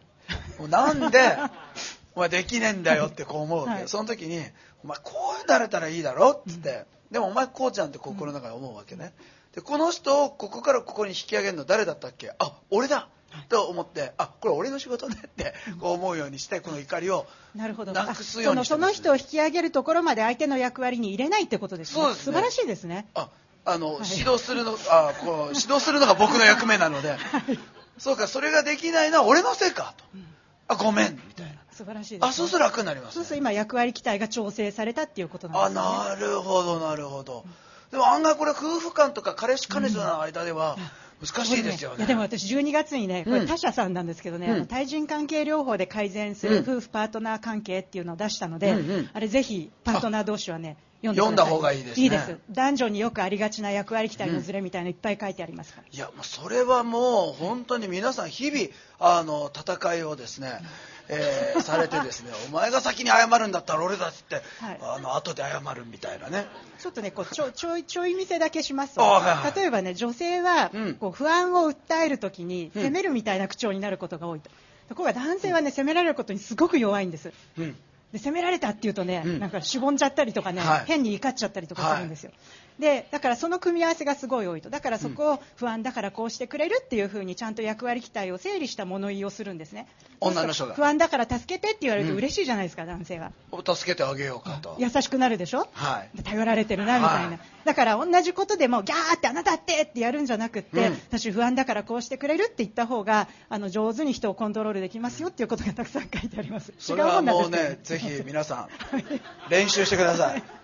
[0.59, 1.19] はい、なんで
[2.15, 4.39] お前できねえんだよってこう思うわけ、はい、その時に
[4.83, 6.31] お前こうなれたらいいだろ？
[6.31, 9.13] っつって、うん、でもお前こうちゃんって心の中で思うわけね。
[9.53, 12.33] でこの人をここからここに引き上げるの誰だったっけ？
[12.39, 13.07] あ俺だ！
[13.49, 15.15] と思ってあこれ俺の仕事ね？
[15.25, 17.73] ってこう思うようにしてこの怒りをな
[18.13, 22.01] くすようにその人を引き上げるところまで相手の役割に入れないってことですね。
[22.01, 22.23] そうですね。
[22.25, 23.07] 素晴らしいですね。
[23.15, 23.29] あ
[23.65, 27.59] あの、はい、指導するのあこう指導するのが僕の役目なので、 はい、
[27.97, 30.27] そうかそれができないのは俺のせいかと、うん、
[30.67, 35.87] あごめんみたいな素晴らしいです、ね、あそうすると楽になります、ね、そうすると今役割期待が調整されたっていうことなんですね。
[35.87, 37.45] あなるほどなるほど、
[37.91, 40.77] でも案外これ夫婦間とか彼氏彼女の間では、
[41.21, 52.37] 難しいですよね、ね、でも私12月にねこれ他社さんなんですけどね、うん、対人関係療法で改善する夫婦パートナー関係っていうのを出したので、うんうん、あれぜひパートナー同士はね読んだ方がいいです、ね、いいです。
[52.49, 58.69] 男女によくありがちな役割期待のズレみたいのいっぱい書いてありますから、うん、いやそれはもう本当に皆さん日々
[58.99, 60.61] あの戦いをですね、
[61.09, 66.45] えー、されてですねお前が先に謝るんだったら俺だっつって、はい、あの後で謝るみたいなね。
[66.79, 74.49] ちょっとねこうちょちょいちょい見せだけしますと、はいはい、例えばね女性は、うん、こう不安を訴えるときに責めるみたいな口調になることが多いと、
[74.89, 77.75] ところが男性はね責められることにすごく弱いんです、うん。
[78.13, 82.31] で責められたっていうとね、うん、なんかしぼんじゃったりとかね、はい、変に怒っちゃったりとかするんですよ、
[82.79, 84.69] でだからその組み合わせがすごい多いと。
[84.69, 89.87] だからそこを不安だからこうしてくれるっていうふうにちゃんと役割期待を整理した物言いをするんですね。
[90.19, 90.73] 女の人が。
[90.73, 93.31] 不安だから助けてって言われると嬉しいじゃないですか、うん、男性は。
[93.75, 94.75] 助けてあげようかと。
[94.79, 106.73] 優しくなるでしょ、はい、頼られてるなみたいな、はい、だから同じことでもギャーってあなたってってやるんじゃなくって、うん、私不安だからこうしてくれるって言った方があの上手に人をコントロールできますよっていうことがたくさん書いてあります。
[106.79, 108.67] それはもうねぜひ皆さん
[109.49, 110.62] 練習してください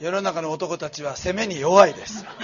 [0.00, 2.24] 世の中の男たちは攻めに弱いです。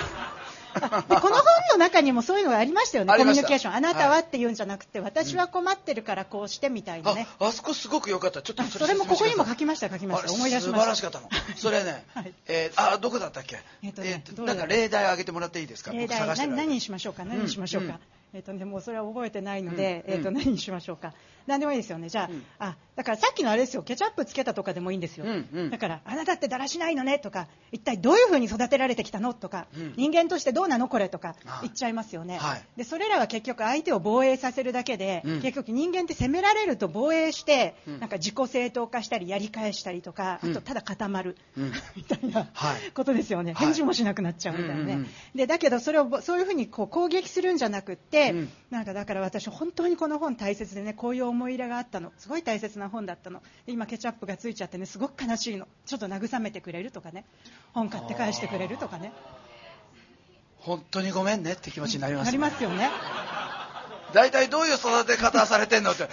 [0.76, 3.16] でこの本の中にもそういうのがありましたよね。
[3.16, 3.74] コミュニケーション。
[3.74, 7.14] あなたはって言うんじゃなくて、はい、私は困ってるからこうしてみたいな。
[7.14, 8.42] ね、ああそこすごく良かった。
[8.42, 10.32] ちょっとそれもここにも書きました書きました。
[10.32, 10.78] 思い出しました。
[10.78, 11.30] 素晴らしかったの。
[11.56, 13.58] それね、はい、えー、あどこだったっけ？
[13.82, 15.92] えっ、ー、とね、えー、なんか例題あげてもらっていいですか？
[15.92, 17.24] 例題何何にしましょうか？
[17.24, 18.00] 何にしましょうか、うんうん。
[18.34, 21.14] えっ、ー、とね、もうそれは覚えてないので、うん、えっ、ー、と、何にしましょうか？
[21.46, 22.08] 何でもいいですよね。
[22.08, 25.26] じゃあ、うん、あ、だからさっきのあれですよ、ケチャップつけたとかでもいいんですよ。
[25.26, 32.38] うんうん、だから、あなたってだらしないのねとか、一体どういうふうに育てられてきたのとか、うん、人間としてどうなのこれとか言っちゃいますよね。
[32.38, 41.36] はい、で、それらは結局相手を防衛させるだけで、うん、結局人間って責められると防衛して、なんか自己正当化したり、やり返したりとか、あとただ固まる、
[41.96, 42.48] みたいな
[42.94, 43.54] ことですよね。
[43.54, 45.06] 返事もしなくなっちゃうみたいなね。
[45.34, 48.34] で、だけどそれを、そういうふうにこう攻撃するんじゃなくって、
[48.70, 52.12] なんかだから私本当にこの本大切でねこういう思い入れがあったの。
[52.18, 53.42] すごい大切な本だったの。
[53.66, 55.68] 今ケチャップがついちゃってねすごく悲しいの。
[55.84, 57.24] ちょっと慰めてくれるとかね。
[57.72, 59.12] 本買って返してくれるとかね。
[60.58, 62.90] 本当にごめんねって気持ちになります、ね、なりますよね。
[64.12, 66.08] 大体どういう育て方されてんのって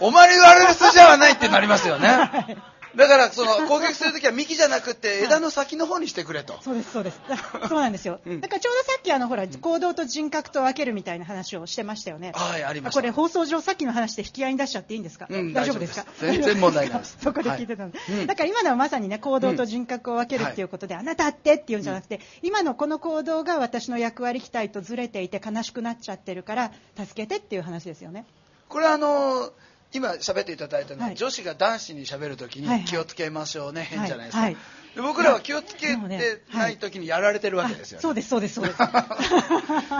[0.00, 7.20] お前に言われる筋合はないってなりますよね、 はいだからその攻撃するときは幹じゃなくて枝の先の方にしてくれと、そうですそうです。
[7.68, 12.32] そうなんですよ、 うん、だからちょうどさっきあのほら行動と人格と分けるみたいな話をしてましたよね。
[12.34, 13.00] はいありました。
[13.00, 16.06] これ放送上さっきの話で引き合いに出しちゃっていいんですか、うん、大丈夫ですか？
[16.20, 17.18] 全然問題ないです。
[17.22, 17.90] そこで聞いてたの。
[17.90, 28.24] で、はい、だから今のはまさにね行動と人格を分けるっていうことで、うん、あなたってっていうんじゃなくて、今のこの行動が私の役割期待とずれていて悲しくなっちゃってるから助けてっていう話ですよね。
[28.68, 29.52] これあのー
[29.96, 33.88] 今喋っていただいたのは、はい、女子が男子に喋るときに気をつけましょうね、はい。
[33.88, 34.56] はい、変じゃないですか、はい、
[34.96, 38.78] 僕らは気をつけてないときにやられてるわけですよ、ね、そうですそうですそうです。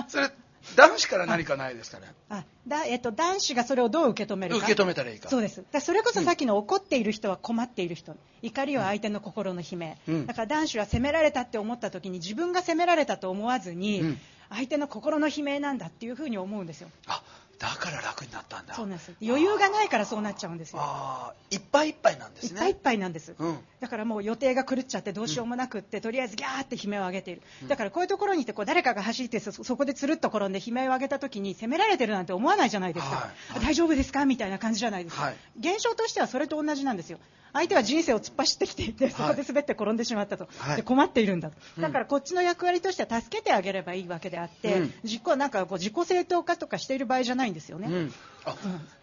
[0.08, 0.30] そ れ
[0.74, 2.12] 男子から何かないですかね？
[2.28, 4.64] あだ、えっと、男子がそれをどう受け止めるか。
[4.64, 5.28] 受け止めたらいいか。
[5.28, 5.62] そうです。
[5.70, 14.18] だそれこそさっきの怒っている人は困っている人、怒りは相手の心の悲鳴、うん、だから男子は責められたって思った時に自分が責められたと思わずに、うん、
[14.50, 16.88] 相手の心の悲鳴なんだっていうふうに思うんですよ。
[17.06, 17.22] あ
[17.58, 18.74] だから楽になったんだ。
[18.74, 19.12] そうなんです。
[19.22, 20.78] 余裕がないからそうなっちゃうんですよ。
[20.82, 22.52] あいっぱいいっぱいなんですね。
[22.52, 33.52] いっぱいいっぱいなんです、うん、だからもう予定が狂っちゃってどうしようもなくって、うん、とりあえずギャーって悲鳴を上げている、うん、だからこういうところにいてこう誰かが走ってそこでつるっと転んで悲鳴を上げた時に責められてるなんて思わないじゃないですか、はい。
[33.54, 34.26] はい、大丈夫ですか？
[34.26, 37.18] みたいな感じじゃないですか、はい、現象としてはそれと同じなんですよ
[37.56, 47.88] 相手は人生を突っ走ってきていてそこで滑って転んでしまったと、はい、で困っているんだと、だからこっちの役割としては助けてあげればいいわけであって、うん、自己なんかこう自己正当化とかしている場合じゃないんですよね。
[47.90, 48.12] うん。
[48.46, 48.54] あ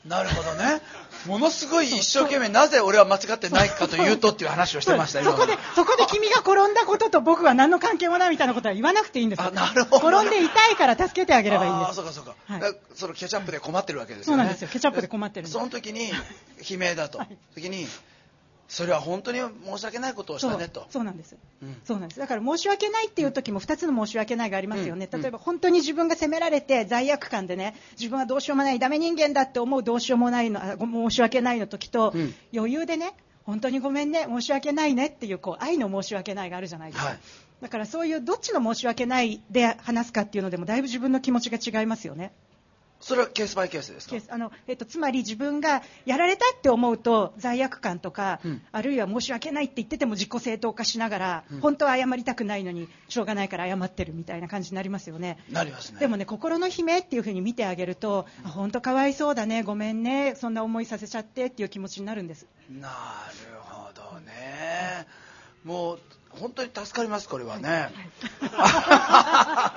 [0.05, 0.81] なるほどね、
[1.27, 11.95] ものすごい一生懸命、なぜ俺は間違ってないかというとっていう話をしてましたそこでそこで君が転んだことと僕は何の関係もないみたいなことは言わなくていいんですあなるほど、転んで痛いから助けてあげればいいんです。
[11.95, 12.61] そうかそうか、はい、
[12.95, 14.43] そのケチャップで困ってるわけですよね。
[14.43, 17.85] そうなんですよ、ケチャップで困ってるその時に悲鳴だと、はい、時に
[18.67, 20.85] それは本当に申し訳ないことをしたねと。
[20.89, 22.19] そうなんです、うん、そうなんです。
[22.19, 33.13] だから申し訳ないっていう時も2つの申し訳ないがありますよね、うん、例えば本当に自分が責められて罪悪感でね自分はどうしようもないダメ人間だって思うどうしようもないの申し訳ないの時と、うん、余裕でね
[33.45, 37.19] 本当にごめんね申し訳ないねっていうこう愛の申し訳ないがあるじゃないですか、はい、
[37.61, 42.31] だからそういうどっちの申し訳ないで話すかっていうのでもだいぶ自分の気持ちが違いますよね。
[43.05, 44.15] それはケースバイケースですか？
[44.33, 55.37] あの、えっと、つまり自分がやられたって思うと罪悪感とか、うん、あるいは申し訳ないって言ってても自己正当化しながら、うん、本当は謝りたくないのにしょうがないから謝ってるみたいな感じになりますよね。
[55.51, 62.47] なりますねでもね心の悲鳴っていうふうに見てあげると、うん、本当かわいそうだねごめんねそんな思いさせちゃってっていう気持ちになるんです。
[62.69, 62.93] なる
[63.59, 65.05] ほどね。
[65.65, 65.99] もう
[66.29, 67.89] 本当に助かりますこれはね。
[68.51, 69.75] は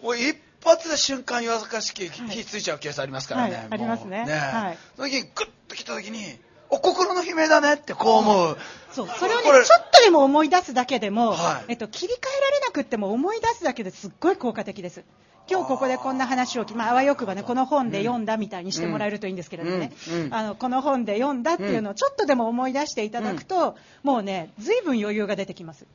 [0.00, 0.36] い、 もう一
[0.66, 4.24] 発で瞬間弱かしき火ついちゃうケースありますからね、はい、ありますね。
[4.26, 6.20] ね、はい、その時にグッと来た時に
[6.68, 8.58] お心の悲鳴だねってこう思う。
[8.90, 14.08] そうそれをねちょっとでも思い出すだけでも、はい、えっと、切り替えられなくっても思い出すだけです。
[14.08, 15.04] っごい効果的です
[15.48, 20.22] 今日ここでこんな話をまあ、あわよくばねこの本で読んだみたいにしてもらえるといいんですけれどもね、うん。
[20.22, 25.86] うん、あのこの本で読んだっていうのをちょっとでも思い出していただくと、うん、もうねずいぶん余裕が出てきます。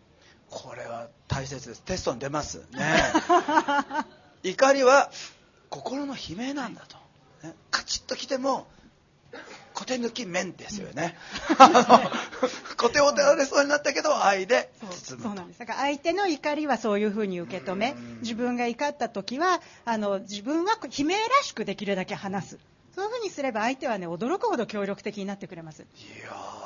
[0.49, 1.81] これは大切です。
[1.81, 2.59] テストに出ます。
[2.71, 2.85] ね
[4.43, 5.11] 怒りは
[5.69, 6.97] 心の悲鳴なんだと、
[7.47, 8.67] ね、カチッときても
[9.73, 11.17] 小手抜き面ですよね。
[12.77, 15.59] 小手を手られそうになったけど愛で包むそうなんです。
[15.59, 22.59] だから相手の怒りはそういうふうに受け止め自分が怒った時はあの自分は悲鳴らしくできるだけ話す。
[22.93, 25.83] そういうふうにすれば相手はね驚くほど協力的になってくれます。
[25.83, 25.85] い
[26.21, 26.60] や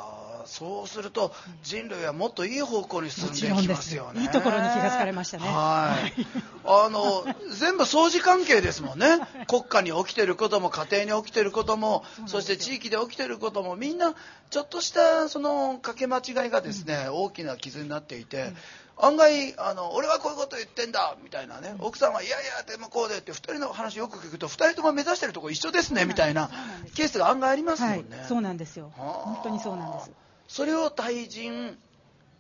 [0.58, 1.34] そうすると
[1.64, 4.22] 人類はもっといい方向に進んでいきますよね。
[4.22, 5.44] いいところに気がつかれましたね。
[5.46, 6.26] はい。
[6.64, 9.20] あの全部掃除関係ですもんね。
[9.50, 14.16] 国家に起きてることも家庭に起きてることもそして地域で起きてることもみんな
[14.50, 18.56] ちょっとしたそのかけ間違いがですね、うん、大きな傷になっていて、うん。
[18.98, 21.76] 案外あの俺はこういうこと言ってんだみたいなね。
[21.80, 26.50] 奥さんはいやいやでもこうでって2人の話よく聞くと2人とも目指してるとこ一緒ですねみたいな
[26.94, 28.94] ケースが案外ありますもんね、はい、そうなんですよ。
[28.96, 30.12] 本当にそうなんです
[30.48, 31.78] それを対人。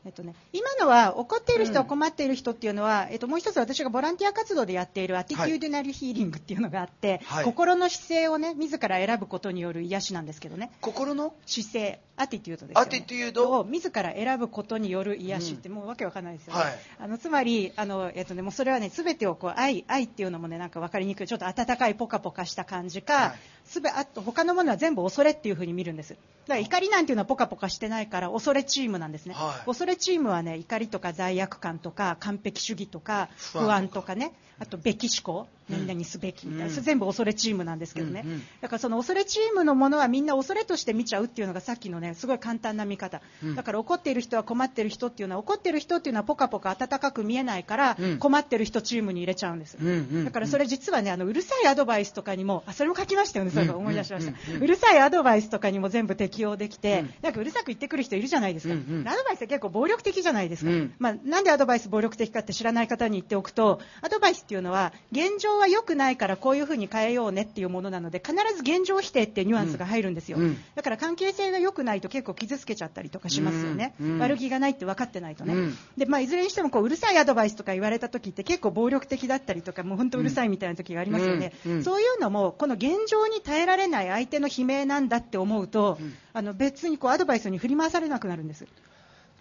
[0.07, 10.69] えっとね、今のは怒っている人、困っている人っていうのは、えっと、もう一つ私がボランティア活動でやっているアティテューデナルヒーリングっていうのがあって、はい、心の姿勢をね自ら選ぶことによる癒しなんですけどね。
[10.79, 11.33] 心の？
[11.47, 21.27] 姿勢アティテュードです、ね、アティテュードを自ら選ぶことによる癒しって、もうわけわかんないですよね、はい、あのつまりあの、えっとね、もうそれはね全てをこう愛愛っていうのもねなんか分かりにくい。
[21.27, 26.09] ちょっと温かいポカポカした感じか、はいすべあと他のものは全部恐れっていう風に見るんです。
[26.11, 26.21] だか
[26.53, 34.15] ら怒りなんていうのはポカポカしてないから恐れチームなんですね、はい、恐れチームはね怒りとか罪悪感とか完璧主義とか不安とか。
[34.15, 34.33] ね。
[34.57, 49.91] あとべき思考何々すべきみたいな、うん、それ全部恐れチームなんですけどね、うんうん、だからその恐れチームのものはみんな恐れとして見ちゃうっていうのがさっきのねすごい簡単な見方、うん、だから怒っている人は困っている人っていうのは怒っている人っていうのはポカポカ温かく見えないから、うん、困っている人チームに入れちゃうんです、うんう
[50.21, 58.77] ん、だからそれ実はねあのうるさいアドバイスとかにもあそれも書きましたよねそういえば思い出しました、うるさいアドバイスとかにも全部適用できて、なんかうるさく言ってくる人いるじゃないですか、ア
[59.15, 81.53] ドバイスって結構暴力的じゃないですか、まあ、なんでアドバイス暴力的かって知らない方に言っておくとアドバイスっていうのは現状は良くないからこういうふうに変えようねっていうものなので必ず現状否定っていうニュアンスが入るんですよ、うん、だから関係性が良くないと結構傷つけちゃったりとかしますよね、うん、悪気がないって分かってないとね、うん、でまあ、いずれにしてもこううるさいアドバイスとか言われた時って結構暴力的だったりとかもう本当うるさいみたいな時がありますよね、
[81.83, 85.05] そういうのもこの現状に耐えられない相手の悲鳴なん。
[85.09, 85.99] だって思うと、
[86.33, 88.47] あの別にこうアドバイスに振り回されなくなるん。
[88.47, 88.65] です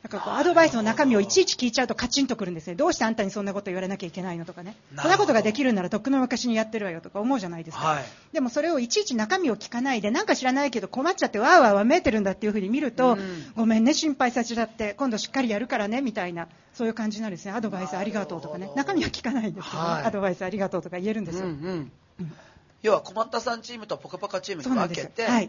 [0.05, 2.75] なんかこうアドバイスの中身をいちいち聞いちゃうとカチンとくるんですね。
[2.75, 4.77] どうしてあんたにそんなこと言われなきゃいけないのとかね。
[4.99, 7.87] そんなことができるならとっくの昔にやってるわよとか思うじゃないですか。
[7.87, 13.19] はい、でもそれをいちいち中身を聞かないで、なんか知らないけど困っちゃってわーわーわめいてるんだっていうふうに見ると、うん、
[13.57, 17.53] ごめんね、心配させちゃって、今度しっかりやるからね、みたいな、そういう感じなんですね。
[17.53, 18.71] アドバイスありがとうとかね。
[18.77, 21.47] 中身は聞かないんですけど、ねはい、アドバイスありがとうとか言えるんですよ。
[21.47, 21.51] うん
[22.21, 22.33] うん、
[22.83, 25.49] 要は困ったさんチームとポカポカチームに分けて、はい、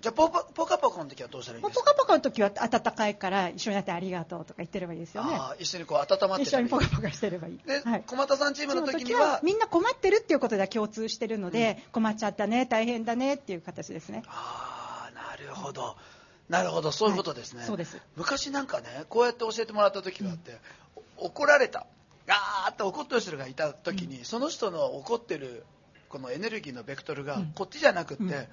[0.00, 1.80] じゃあポカポカポカの時はどうしたらいいですか？
[1.80, 5.38] ポカポカの時は暖かいから一緒になってありがとうとか言ってればいいですよね。
[5.58, 7.58] 一緒にこう温まって一緒にポカポカしてればいい。
[7.66, 9.40] で、はい、小俣さんチームの時には？
[9.42, 14.22] みんな困ってるっていうことでは共通してるので、うん、困っちゃったね大変だねっていう形ですね。
[14.26, 15.96] ああなるほど、
[16.48, 16.92] なるほど。
[16.92, 18.00] そういうことですね、はい、そうです。
[18.16, 20.52] 昔なんかねこうやって教えてもらった時があって、
[21.18, 21.86] うん、怒られた。
[22.26, 25.64] ガーッと怒ってる人がいた時に、うん、その人の怒ってる
[26.08, 28.48] このエネルギーのベクトルがこっちじゃなくって、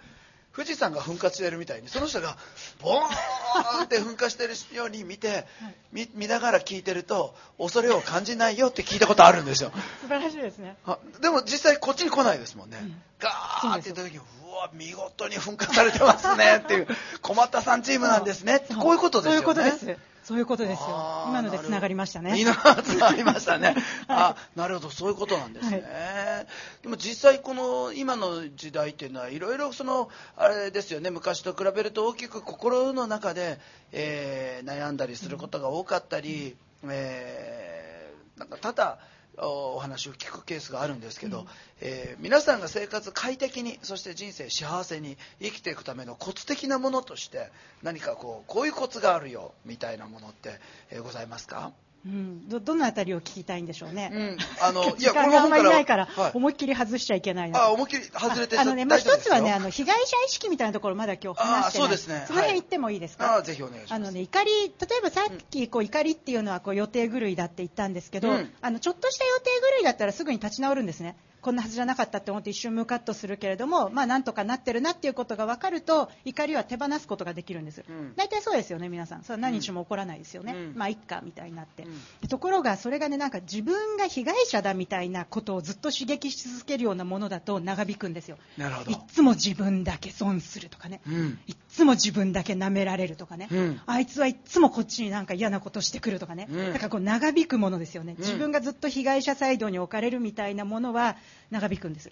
[0.58, 2.36] 富士山が噴火してるみたいにその人が
[2.82, 5.46] ボーンって噴火してるように見て、
[5.94, 9.72] 見見ながら聞いてると恐れを感じないよって聞いたことあるんですよ。
[10.02, 10.76] 素晴らしいですね。
[11.22, 14.22] でも実際こっちに来ないですもんね、うん、ガーって言った時にう
[14.68, 16.88] わ見事に噴火されてますね っていう
[17.22, 21.26] 困ったさんチームなんですねこういうことですよねそういうことですそういうことですよ。
[21.30, 22.38] 今ので繋がりましたね。
[22.38, 22.54] 今
[22.84, 23.76] 繋がりましたね。
[24.10, 25.78] あ、なるほど、そういうことなんですね。
[25.78, 26.48] はい、
[26.84, 33.58] でも実際この今の時代っていうのはいろいろそのあれですよね、昔と比べると大きく心の中で、
[33.94, 38.98] えー、悩んだりすることが多かったり、うん、えー、なんかただ。
[39.38, 41.48] お話を聞くケースがあるんですけど、うん、
[41.82, 47.52] えー、皆さんが生活快適にそして人生幸せに生きていくためのコツ的なものとして
[47.84, 50.60] 何かこうこういうコツがあるよみたいなものって、
[50.90, 51.72] えー、ございますか？
[52.08, 54.10] うん、どどのあたりを聞きたいんでしょうね。
[54.14, 57.66] うん、あの いやこのあんまりないから、はい、思いっきり外しちゃいけないな。
[57.66, 61.88] あ思いっきり外れてあのね、まあ一つはねあの被害者意識みたいなところまだ今日話してない。
[61.88, 62.24] そうですね。
[62.28, 63.36] その辺言ってもいいですか？
[63.36, 63.94] あぜひお願いします。
[63.94, 71.18] あのね怒り例えばさっきこう怒りっていうのはこう予定狂いだって言ったんですけど、うん、あのちょっとした予定狂いだったらすぐに立ち直るんですね。
[71.48, 79.24] こんなはずじゃなかったって思って一瞬ムカッとするけれども、まあ、なんとかなってるなっていうことが分かると怒りは手放すことができるんです、うん、大体そうですよね皆さん。
[79.24, 88.38] それは何日も起こらないですよね、うん、まあいっかみたいになって、うん、ところがそれがねなんか自分が被害者だみたいなことをずっと刺激し続けるようなものだと長引くんですよ。
[88.58, 88.92] なるほど。
[88.92, 91.00] いつも自分だけ損するとかね、
[91.48, 93.48] いつも自分だけ舐められるとかね、
[93.86, 101.16] あいつはいつもこっちになんか嫌なことしてくるとかね、だからこう長引くものですよね、自分がずっと被害者サイドに置かれるみたいなものは
[101.50, 102.12] 長引くんです。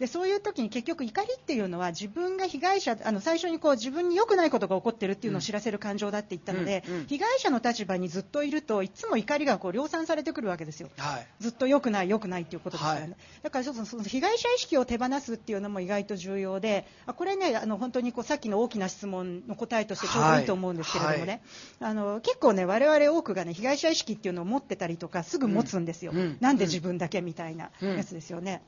[0.00, 20.40] でそういう時に結局怒りっていうのは自分が被害者あの最初にこう自分に良くないことが起こってるっていうのを知らせる感情だって言ったので、うんうん、被害者の立場にずっといるといつも怒りがこう量産されてくるわけですよ、はい、ずっと良くない良くないっていうことですからね、はい、だからちょっとその被害者意識を手放すっていうのも意外と重要であこれねあの本当にこうさっきの大きな質問の答えとしてちょうどい。
[20.42, 21.42] いと思うんですけれどもね、
[21.80, 28.62] はい、あの結構ね我々多くがね被害者意識っていうのを持ってたりとかすぐ持つんですよ、うん、なんで自分だけみたいなやつですよね。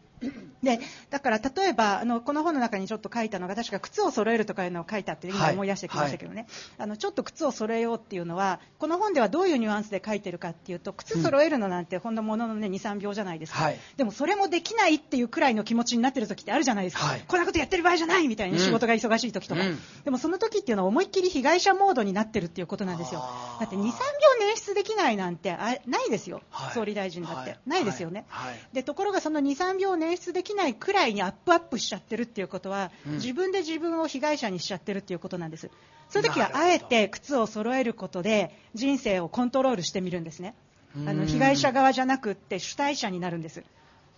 [0.63, 6.45] でだから例えばあのこの本の中にちょっと書いたのが確か靴を揃えるとかいうのを書いたって今思い出してきましたけどね、はい。
[6.45, 23.21] はい、あのちょっと靴を揃えようっていうのはこの本ではどういうニュアンスで書いてるかっていうと靴揃えるのなんてほんのものの、ね、23秒じゃないですか、はい、でもそれもできないっていうくらいの気持ちになってる時ってあるじゃないですか、こんなことやってる場合じゃないみたいに仕事が忙しい時とか、うん、でもその時っていうのは思いっきり被害者モードになってるっていうことなんですよ。
[23.61, 23.91] だって23秒
[24.53, 26.43] 捻出できないなんてあないですよ、
[26.75, 28.27] 総理大臣だって、ないですよね、
[28.73, 35.71] でところがその23秒捻出できないくらいにアップアップしちゃってるっていうことは、うん、自分で自分を被害者にしちゃってるっていうことなんです。
[36.09, 40.55] そういう時はあえて靴を揃えることで人生をコントロールしてみるんですね。
[41.07, 43.65] あの被害者側じゃなくって主体者になるんです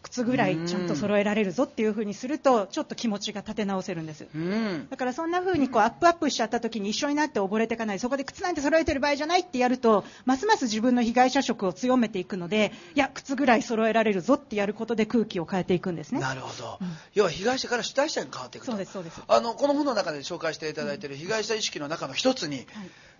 [0.04, 4.26] 靴ぐらいちゃんと揃えられるぞっていう風にするとちょっと気持ちが立て直せるんです。
[4.90, 16.20] だからそんな風にこうアップアップしちゃった時に一緒になって溺れていかないそこで靴なんて揃えてる場合じゃないってやるとますます自分の被害者色を強めていくのでいや靴ぐらい揃えられるぞってやることで空気を変えていくんですね。
[16.20, 22.66] なるほど、うん、要は被害者から主体者に変わっていくそうですそうですあのこの本の中で紹介していただいている被害者意識の中の一つに、はい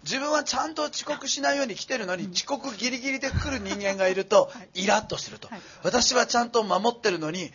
[0.03, 5.49] 自分はちゃんと遅刻しないように来てるのに、遅刻ギリギリで来る人間がいると、イラッとすると、
[5.83, 7.53] 私はちゃんと守ってるのに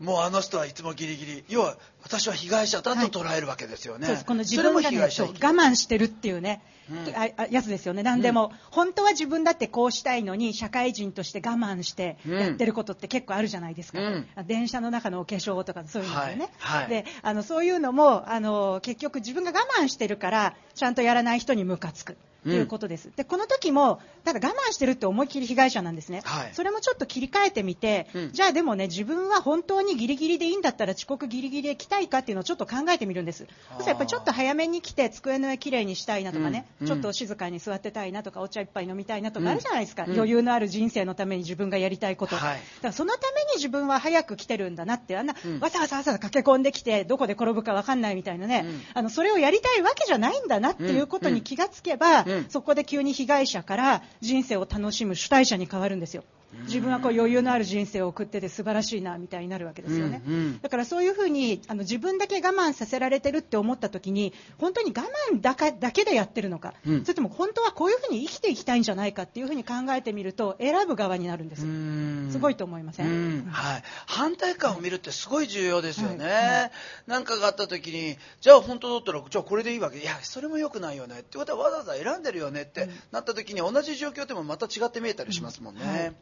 [0.00, 1.44] もうあの人はいつもギリギリ。
[1.48, 8.02] 要は私は被害者だと捉えるわけですよね、はい、この自分が、ね、我慢してるっていうね、うん、あやつですよね。
[8.02, 33.46] 何でも、うん、本当は自分だってこうしたいのに社会人として我慢してやってることって結構あるじゃないですか、うん、電車の中のお化粧とかそういうのですよね、はいはい、であのそういうのもあの結局自分が我慢してるからちゃんとやらない人にムカつくということです、うん、でこの時もただ我慢してるって思いっきり被害者なんですね、はい、それもちょっと切り替えてみて、うん、じゃあでもね自分は本当にギリギリでいいんだったら遅刻ギリギリで来たいかっていうのをちょっと考えてみるんです。
[33.86, 48.64] やっぱりちょっと早めに来て机の上きれいにしたいなとかね、うん、ちょっと静かに座ってたいなとかお茶一杯飲みたいなとかあるじゃないですか、余裕のある人生のために自分がやりたいこと、はい、だからそのために自分は早く来てるんだなってあんな、わざわざわざ駆け込んできてどこで転ぶか分かんないみたいなね、
[48.94, 56.24] あのそれをやりたいわけじゃないんだなっていうことに気がつけば、そこで急に被害者から人生を楽しむ主体者に変わるんですよ。
[56.62, 65.02] 自分はこう余裕のある人生を送ってて素晴らしいなみたいになるわけですよね、うんうん、だからそういうふうにあの自分だけ我慢させられてるって思った時に本当に我
[65.32, 76.70] 慢だかだけでやってるのか、うん、それとも本当はこういうふうに生きていきたいんじゃないかっていうふうに考えてみると選ぶ側になるんですすごいと思いません、はい、反対感を見るってすごい重要ですよね、
[77.06, 79.98] 何、はい、かがあった時にじゃあ本当だったらじゃあこれでいいわけ。
[79.98, 81.20] いやそれも良くないよね。
[81.20, 86.12] ってことはわざわざ選んでるよねってなった時に同じ状況でもまた違って見えたりしますもんね、はい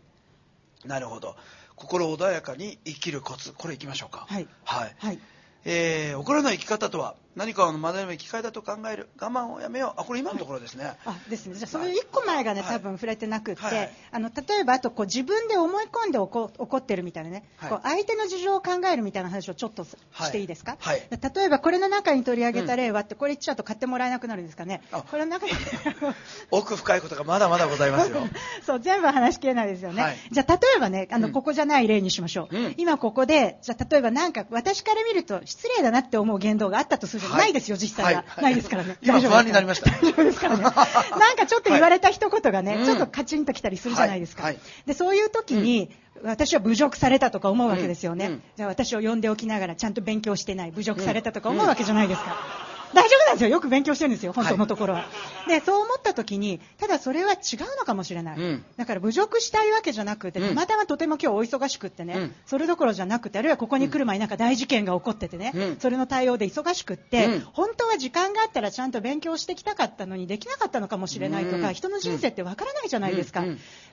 [0.85, 1.37] なるほど。
[1.77, 3.53] 心穏やかに生きるコツ。
[3.53, 4.27] これいきましょうか。
[4.29, 5.19] はい、はい、はい、
[5.65, 7.15] えー、怒らない生き方とは？
[7.37, 9.09] 何かの学びの機会だと考える。
[9.19, 10.01] 我慢をやめよう。
[10.01, 11.55] あこれ今のところですね、はい、あですね。
[11.55, 19.97] じゃあその1個前がね、はい、多分触れてなくて、はい、あの例えばあとこう自分で思い込んで怒怒ってるみたいなね、こう相手の事情を考えるみたいな話をちょっとし
[20.33, 20.77] ていいですか、
[21.11, 24.83] 例えばこれの中に取り上げた例はって、これ言っちゃうと買ってもらえなくなるんですかね。
[25.11, 25.53] これの中に
[26.51, 28.21] 奥深いことがまだまだございますよ。
[28.67, 38.97] そう全部話しきれないですよね、じゃあ例えばねあの、ここじゃない例にしましょう、うん、今ここでじゃあ例えばなんか私から見ると失礼だなって思う言動があったとするじゃないですよ実際はい、ないですからね。
[39.03, 39.91] 今不安になりました。
[39.91, 40.63] 大丈夫ですからね。
[40.65, 44.45] なんかちょっと言われた一言がね、はい、ちょっとカチンときたりするじゃないですか。
[44.45, 45.91] はい、で、そういう時に、
[46.23, 48.27] うん、私は侮辱されたとか思うわけですよね。
[48.27, 52.72] うん、じゃあ私を呼んでおきながらちゃんと勉強してない、侮辱されたとか思うわけじゃないですか。
[52.95, 53.51] 大丈夫なんですよ。
[53.51, 55.01] よく勉強してるんですよ、本当のところは。
[55.01, 55.07] は
[55.47, 57.39] い、で、そう思った時に、ただそれは違う
[57.79, 58.39] のかもしれない。
[58.39, 73.45] うん、だから侮辱したいわけじゃなくて、たまたまとても今日お忙しくってね、うん、それどころじゃなくて、あるいはここに来る前になんか大事件が起こっててね、うん、それの対応で忙しくって、本当は時間があったらちゃんと勉強してきたかったのにできなかったのかもしれないとか、人の人生ってわからないじゃないですか。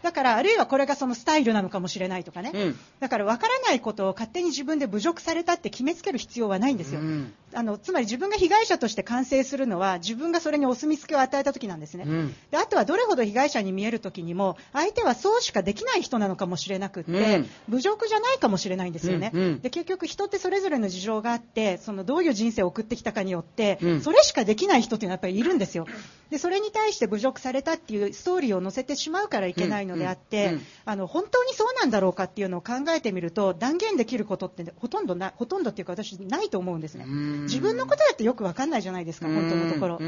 [0.01, 2.51] だから、あるいはこれがそのスタイルなのかもしれないとかね。
[2.99, 7.01] だからわからないことを勝手に自分で侮辱されたって決めつける必要はないんですよ。
[7.53, 25.85] あのつまり自分が被害者として完成するのは自分がそれにお墨付きを与えた時なんですね、うん、であとはどれほど被害者に見える時にも相手はそうしかできない人なのかもしれなくって、うん、侮辱じゃないかもしれないんですよね、うんうん、で結局人ってそれぞれの事情があってそのどういう人生を送ってきたかによって、それしかできない人っていうのはやっぱりいるんですよ
[26.29, 37.05] でそれに対して侮辱されたっていうストーリーを載せてしまうからいけないのであって、あの本当にそうなんだろうかっていうのを考えてみると断言できることってほとんどなほとんどっていうか私ないと思うんですね。
[37.05, 39.99] 自分のことだってよくわかんないじゃないですか本当のところ。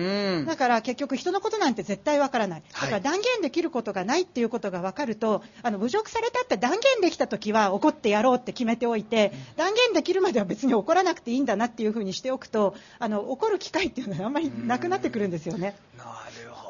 [0.45, 2.63] だから結局人のことなんて絶対わからない。
[2.73, 15.75] だから断言できることがないっていうことが分かるとあの侮辱されたって断言できた時は怒ってやろうって決めておいて断言できるまでは別に怒らなくていいんだなっていうふうにしておくとあの怒る機会っていうのはあんまりなくなってくるんですよね。
[16.11, 16.55] ほど。
[16.55, 16.60] な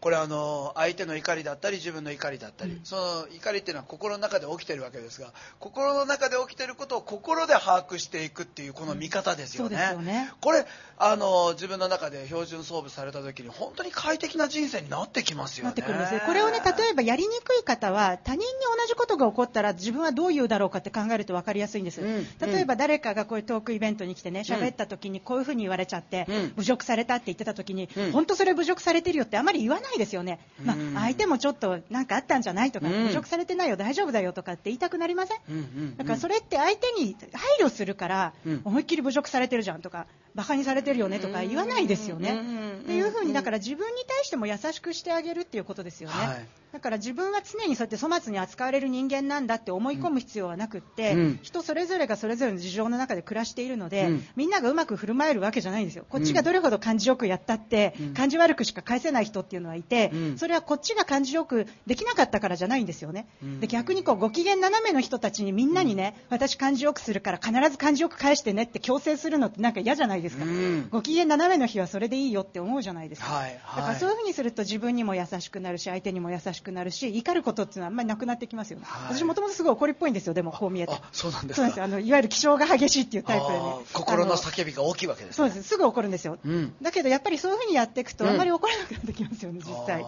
[0.00, 9.76] これあの相手の怒りだったり自分の怒りだったり、うん、その怒りっていうのは心の中で起きてるわけですが心の中で起きてることを心で把握していくっていうこの見方ですよね。
[9.94, 10.30] うん、よね。
[10.40, 10.66] これ
[10.98, 15.68] あの自分の中で標準装備された時に本当に快適な人生になってきますよね。
[15.68, 22.00] なってくるんですこれをね例えばやりにくい方は他人に同じことが起こったら自分はどう言うだろうかって考えると分かりやすいんです。
[22.00, 26.26] うん、例えば誰かがこういうトークイベントに来てね喋った時にこういうふうに言われちゃって、
[26.56, 30.38] 侮辱されたって言ってた時に、本当それ侮辱されてるよってあまり言わないですよね。
[30.64, 38.32] まあ、相手もちょっと何かあったんじゃないとか、侮辱されてないよ、大丈夫だよとかって言いたくなりません、だからそれって相手に配慮するから、
[38.64, 42.40] 思いっきり侮辱されてるじゃんとか、バカにされてるよねとか言わないですよね。
[42.82, 46.14] っていうふうにだから自分に対しても優しくしてあげるっていうことですよね。
[46.14, 63.26] はいだから自分は常にそうやって粗末に扱われる人間なんだって思い込む必要はなくって、うん、人それぞれがそれぞれの事情の中で暮らしているので、うん、みんながうまく振る舞えるわけじゃないんですよ、こっちがどれほど感じよくやったって、うん、感じ悪くしか返せない人っていうのはいて、それはこっちが感じよくできなかったからじゃないんですよね、
[63.60, 70.44] で逆にこうご機嫌斜めの人たちにみんなにね、私感じよくするから必ず感じよく返してねって強制するのってなんか嫌じゃないですか、
[70.90, 80.94] ご機嫌斜めの日はそれでいいよって思うじゃないですか、はいはい、だからそういうふうにすると自分にも優しくなるし相手にも優しくなるし怒ることっていうのはあんまりなくなってきますよね、はい、私もともとすごい怒りっぽいんですよでもこう見えて。
[81.12, 81.84] そうなんですか。
[81.84, 83.60] あのいわゆる気性が激しいっていうタイプでね。
[83.92, 85.68] 心の叫びが大きいわけです、ね、そうです。
[85.68, 88.36] すぐ怒るんですよ、うん、だけどやっぱりそういうふうにやっていくとあん。
[88.36, 90.04] まり怒らなくなってきますよね、うん、実際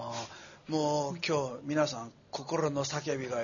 [0.68, 3.38] もう今日皆さん心の叫びが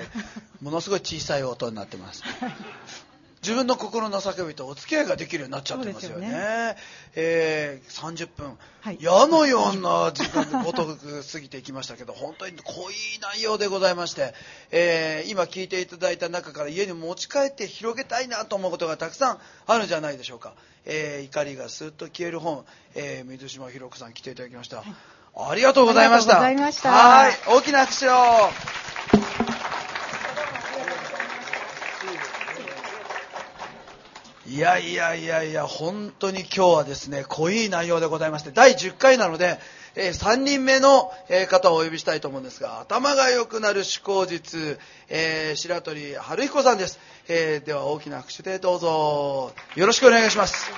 [0.62, 2.22] ものすごい小さい音になってます
[3.47, 6.26] 自分の心の叫びとお付き合いができるようになっちゃってますよね。
[6.26, 6.76] よね
[7.14, 14.34] えー、30分、はい、矢のような時間でごとく過ぎていきましたけど、 本当に濃い内容でございまして、
[14.72, 19.38] えー、今聞いていただいた中から家に持ち帰って広げたいなと思うことがたくさん
[19.68, 20.55] あるんじゃないでしょうか。
[20.84, 22.66] えー、怒りがスッと消える本、
[22.97, 24.78] えー、水島ひろ子さん来ていただきました。
[24.78, 24.94] はい
[25.38, 26.40] ありがとうございました。
[26.90, 28.12] はい、大きな拍手を。
[34.49, 39.59] いやいやいやいや、本当に今日はですね、濃い内容でございまして、第10回なので、
[39.97, 44.78] えー、3人目の、えー、方をお呼びしたいと思うんですが、頭が良くなる思考術、
[45.09, 47.01] えー、白鳥春彦さんです。
[47.26, 50.70] えー、では大きな拍手でどうぞ、よろしくお願いします。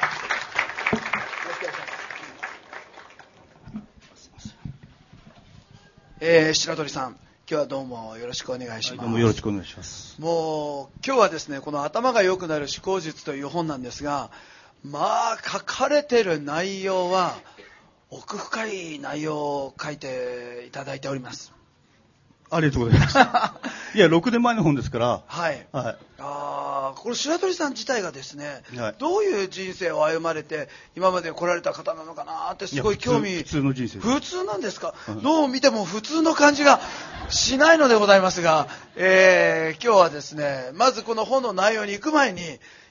[6.20, 7.18] えー、白鳥さん、
[7.50, 8.96] 今日はどうもよろしくお願いします。
[8.96, 10.20] はい、どうもよろしくお願いします。
[10.20, 14.30] もう、今日はですね、この頭が良くなる思考術という本なんですが、
[14.84, 17.38] まあ、書かれてる内容は、
[18.10, 21.54] 奥深い内容を書いていただいております。
[22.50, 23.16] ありがとうございます。
[23.98, 25.22] いや、6年前の本ですから。
[25.26, 25.66] はい。
[25.72, 25.96] はい。
[26.20, 33.38] ああ、これ白鳥さん自体がですね、はい、どういう人生を歩まれて、今まで来られた方なのかなってすごい興味。
[33.38, 36.80] 普通の人生普通なんですか、うん、どう見ても普通の感じが
[37.28, 42.40] しないのでございますが、えー、今日はですね、まずこの本の内容に行く前に、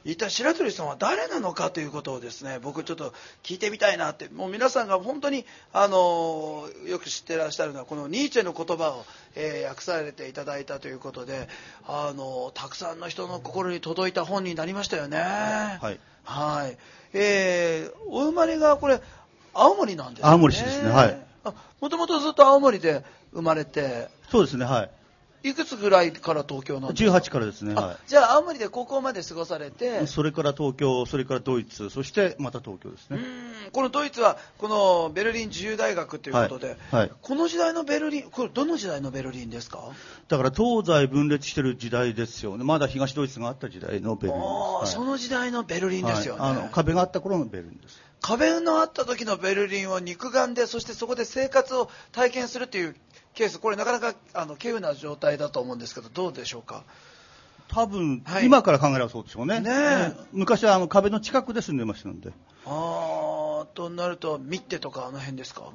[0.08, 9.06] 一体白鳥さんは誰なのかということをですね僕ちょっと聞いてみたいなってもう皆さんが本当にあのよく知ってらっしゃるのはこのニーチェの言葉を、
[9.36, 11.50] えー、訳されていただいたということで
[11.86, 15.18] あのたくさんの人の心に届いた本になりましたよね。
[15.20, 16.78] はい、はい、
[17.14, 19.02] えー、お生まれがこれ
[19.54, 20.30] 青森なんですね。
[20.30, 20.90] 青森市ですね。
[20.90, 21.18] はい。
[21.82, 23.04] もともとずっと青森で
[23.34, 24.08] 生まれて。
[24.32, 24.64] そうですね。
[24.64, 24.90] はい。
[25.44, 30.08] いくつぐらいから東京なんですか？18からですね、はい、じゃあ青森で高校まで過ごされて。
[30.08, 33.20] それから東京それからドイツそしてまた東京ですね。
[33.72, 39.80] このドイツはこのベルリン自由大学ということで、はいはい、この時代のベルリンこれどの時代のベルリンですか？
[40.28, 42.64] だから東西分裂してる時代ですよね。
[42.64, 48.02] まだ東ドイツがあった時代のベルリン、はい、その時代のベルリンですよね、あの壁があった頃のベルリンです。
[48.20, 52.96] 壁のあった時のベルリンを肉眼でそしてそこで生活を体験するという
[53.38, 56.84] ケースこれなかなかあの稀有な状態だと思うんですけどどうでしょうか？
[57.68, 59.60] 多分、はい、今から考えればそうでしょうね。
[59.60, 62.32] ね昔はあの壁の近くで住んでましたので。
[62.66, 65.72] ああとなるとミッテとかあの辺ですか？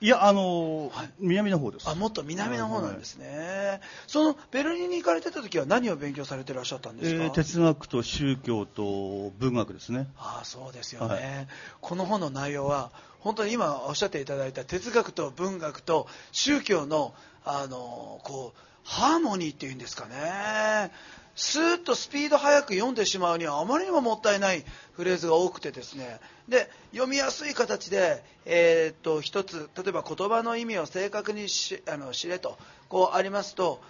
[0.00, 1.88] いや、あのーはい、南の方です。
[1.88, 3.26] あ、もっと南の方なんですね。
[3.28, 7.24] はい、そのベルリンに行かれてた時は何を勉強されてらっしゃったんですか？
[7.24, 10.08] えー、哲学と宗教と文学ですね。
[10.18, 11.48] あ、そうですよね、はい、
[11.80, 12.90] この本の内容は
[13.22, 17.14] 本当に今おっしゃっていただいた哲学と文学と宗教の
[17.44, 20.90] あのこうハーモニーっていうんですかね。
[21.34, 32.58] スーッとスピード速く読んでしまうにはあまりにももったいないフレーズが多くてですねで読みやすい形で、えー、っと一つ例えば言葉の意味を正確にしあの知れと
[32.90, 33.80] こうありますと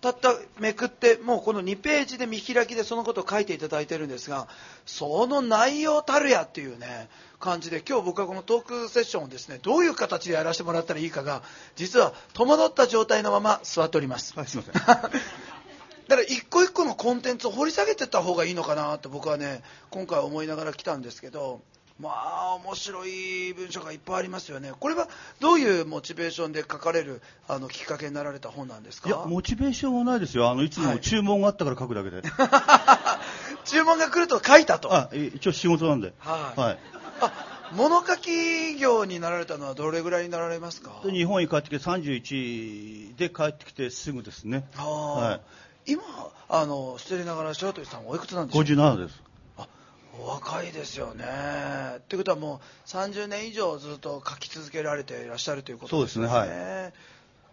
[0.00, 4.48] たっためくってもうこの2ページで見開きでそのことを書いていただいてるんですが
[4.86, 11.42] その内容たるやっていうね感じで今日僕はこのトークセッションをですねどういう形でやらせてもらったらいいかが
[11.76, 14.34] 実は戸惑った状態のまま座っております。
[14.36, 14.72] はい、すいません
[16.10, 21.60] だから一個一個のコンテンツを掘り下げていった方がいいのかなと僕はね今回思いながら来たんですけど
[22.00, 24.72] まあ面白い文章がいっぱいありますよね。
[24.78, 29.08] これはどういうモチベーションで書かれるあのきっかけになられた本なんですか？
[29.08, 30.48] いやモチベーションはないですよ。
[30.48, 33.20] あのいつも注文があったから書くだけで、は
[33.64, 34.92] い、注文が来ると書いたと？
[34.94, 36.14] あ一応仕事なんで。
[36.18, 36.78] はい、はい、
[37.20, 37.32] あ
[37.76, 41.02] 物書き業になられたのはどれぐらいになられますか？
[41.04, 44.64] 日本に帰ってきて31で帰ってきてすぐですね。
[44.74, 45.40] は
[45.86, 45.92] い。
[45.92, 46.02] 今
[46.48, 49.22] あの失礼ながら白鳥さんおいくつなんでしょう？57です。
[49.22, 49.29] あ
[50.18, 51.24] お若いですよね。
[51.98, 56.26] ってことはもう30年以上ずっと書き続けられていらっしゃるということですね。
[56.28, 56.92] そうですねはい。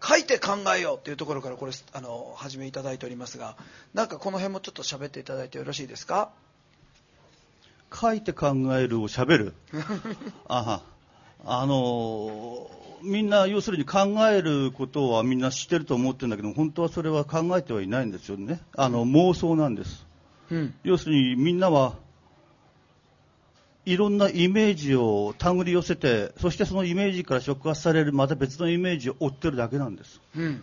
[0.00, 3.56] 書いて考えようっていうところからこれあの始めいただいておりますが
[3.94, 6.30] なんかこの辺もちょっと喋っていただいてよろしいですか？
[7.92, 9.54] 書いて考えるを喋る？
[10.48, 10.82] あ
[11.44, 12.70] あの
[13.02, 18.60] みんな要するに考えることはみんな知ってると思ってるんだけど本当はそれは考えてはいないんですよね。
[18.76, 20.04] あの妄想なんです、
[20.50, 21.94] うん、要するにみんなは
[23.88, 30.62] いろんなイメージを手繰り寄せてそしてそのイメージから触発されるまた別のイメージを追ってるだけなんです、うん、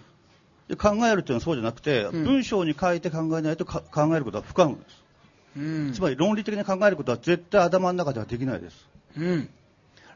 [0.68, 3.82] で考えるというのはそうじゃなくて、うん、文章に書いて考えないと考
[4.16, 8.86] えることは不可能です、つまり論理的に考えることは絶対頭の中ではできないです、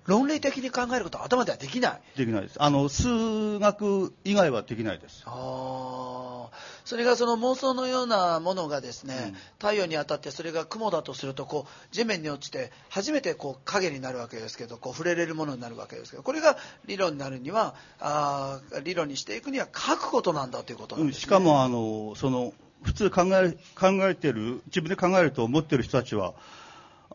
[0.09, 2.01] 論理的に考えることは頭ではできない。
[2.17, 2.55] できないです。
[2.57, 5.23] あの数学以外はできないです。
[5.27, 6.49] あ
[6.83, 16.57] それがその妄想のようなものがですね、うん、太陽に当たってそれが雲だとするとこう地面に落ちて初めてこう影になるわけですけどこう触れれるものになるわけですけどこれが
[16.87, 22.51] 理論になるにはあ理論にしていくには書くことなんだということなんです、ね、しかもあのその
[22.81, 26.33] 普通考え考えてる自分で考えると思ってる人たちは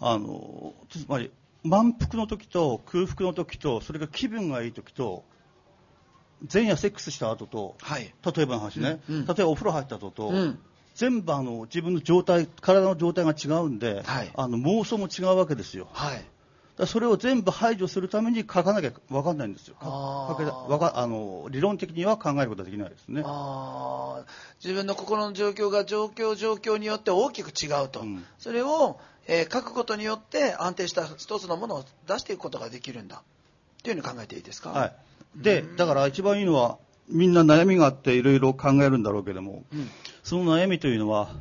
[0.00, 1.32] あのつまり
[1.64, 5.24] 満腹の時と空腹の時とそれが気分がいい時と
[6.52, 10.58] 前夜セックスした後と、はい、例えばの話ね、うんうん、例えばお風呂入った後と、うん、
[10.94, 16.24] 全部あの自分の状態体の状態が違うんで、はい、あの妄想も違うわけですよ、はい、
[16.76, 19.76] だそれを全部排除するために書かなきゃ分かんないんですよ。
[19.80, 23.22] 書けわかあの理論的には考えることはできないですね。
[24.62, 33.22] 自分の心の状況が状況状況によって大きく違うと、うん、それをえー、書くことによって安定した一つのものを出していくことができるんだ。
[33.82, 34.92] というふうに考えていいですか、はい、
[35.36, 39.90] でだから一番いいのはみんな悩みがあっていろいろ考えるんだろうけども、うん、
[40.22, 41.34] その悩みというのは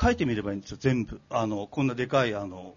[0.00, 1.20] 書いてみればいいんですよ全部。
[1.30, 2.74] あのこんなでかいあの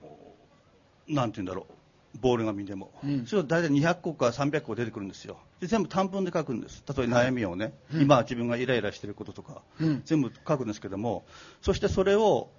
[1.07, 1.73] なんて言うんだろう
[2.21, 5.37] ボール紙でも、うん、それ大体200個か300個出てくるんですよ。
[5.59, 6.83] で全部短文で書くんです。
[6.87, 11.25] 例えば悩みをね、はい、今自分がイライラしていることとか、うん、全部書くんですけども
[11.61, 12.49] そしてそれを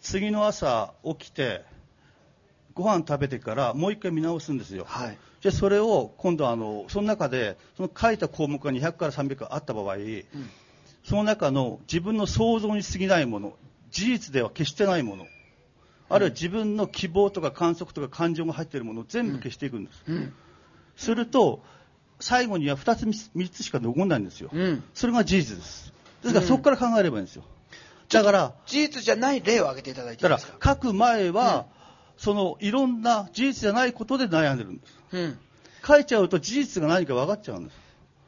[0.00, 1.64] 次の朝起きて
[2.74, 10.24] ご飯食べてからもう一回見直すんですよ、はい、でそれを今度あのその中でその書いた項目が200から300あった場合、うん、
[11.04, 13.54] その中の自分の想像に過ぎないもの
[13.90, 15.26] 事実では決してないもの、
[16.08, 20.32] あるいは自分の希望とか観測とか感情が入っているものを全部消していくんです、うん、
[20.96, 21.60] すると
[22.20, 24.50] 最後には2つ3つしか残らないんですよ、
[24.94, 25.92] それが事実です。
[26.22, 27.44] ですからそこから考えればいいんですよ、
[28.10, 30.74] だから、事実じゃない例を挙げていただいていいですか？
[30.74, 31.64] 書く前は、うん、
[32.16, 34.94] そのいろんな事実じゃないことで悩んでるんです。
[35.12, 35.38] うん、
[35.86, 37.76] 書いちゃうと事実が何か分かっちゃうんです。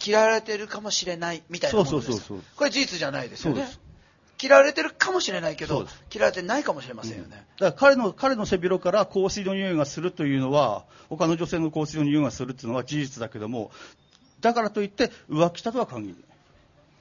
[0.05, 3.68] 嫌われてるかもしれないみたいなものですそうそうそうこれ事実じゃないですよね。
[4.43, 7.47] 嫌われてるかもしれないけど、嫌われてないかもしれませんよね。
[7.61, 13.70] うん、だから彼の、彼の背広から香水の匂いがするというのは、他の女性の香水の匂いがするというのは事実だけども、
[14.41, 16.24] だからといって浮気したとは限らない。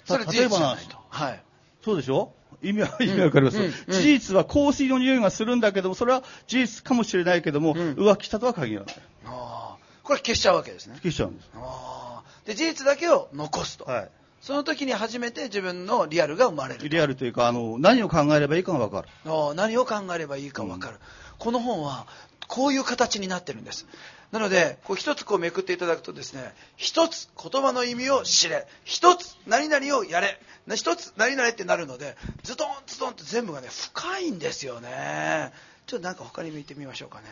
[0.05, 0.97] それ事実じゃないと。
[1.09, 1.43] はい。
[1.83, 2.31] そうでしょ？
[2.61, 8.95] 意味は、意味わかります、うんうん、事実は香水の匂いがするんだけども、それは事実かもしれないけども、浮気したとは限らない。
[9.25, 10.95] あこれ消しちゃうわけですね。
[10.95, 11.49] 消しちゃうんです。
[11.55, 13.85] あで、事実だけを残すと。
[13.85, 14.09] はい。
[14.41, 16.89] その時に初めて自分のリアルが生まれる。
[16.89, 19.07] リアルというか、あの、何を考えればいいかがわかる。
[19.25, 20.99] あ何を考えればいいかわかる、うん、
[21.37, 22.07] この本は、
[22.47, 23.85] こういう形になってるんです。
[24.31, 30.39] なので、こう一つこうめくっていただくとですね、一つ言葉の意味を知れ、一つ何々をやれ、
[30.73, 35.51] 一つ何々ってなるので、ズドンズドンって全部がね、深いんですよね。
[35.85, 37.25] ちょっとなんか他に見てみましょうかね。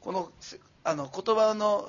[0.00, 0.30] この
[0.84, 1.86] あの言葉の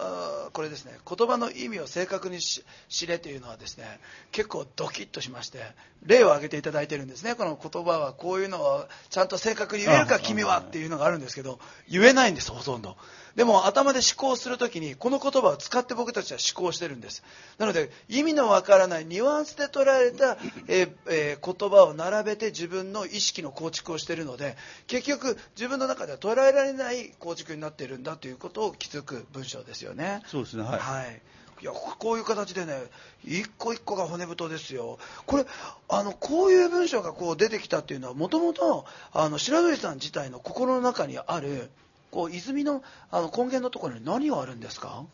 [0.51, 3.85] これですね言葉の意味を正確に知れというのはですね
[4.33, 5.59] 結構ドキッとしまして
[6.05, 12.97] 例を挙げていただいてるんですねこの言葉はこういうのをちゃんと正確に言えるか君はっていうのがあるんですけど言えないんですほとんど
[13.35, 17.23] でも頭で思考するときにこの言葉を使って僕たちは思考してるんです。
[17.57, 24.57] なので意味のわからないニュアンスで捉えた、えーえー、言葉を並べて自分の意識の構築をしているので
[24.87, 30.21] 結局自分の中では捉えられない構築になっているんだということを気づく文章ですよね。
[30.25, 31.21] そうですねはい、はい。
[31.61, 32.83] いやこういう形でね
[33.25, 34.97] 一個一個が骨太ですよ。
[35.25, 35.45] これ
[35.89, 41.69] あのこういう文章がこう出てきたっていうのはもともと白鳥さん自体の心の中にある
[42.11, 45.05] こう泉のあの根源のところに何があるんですか？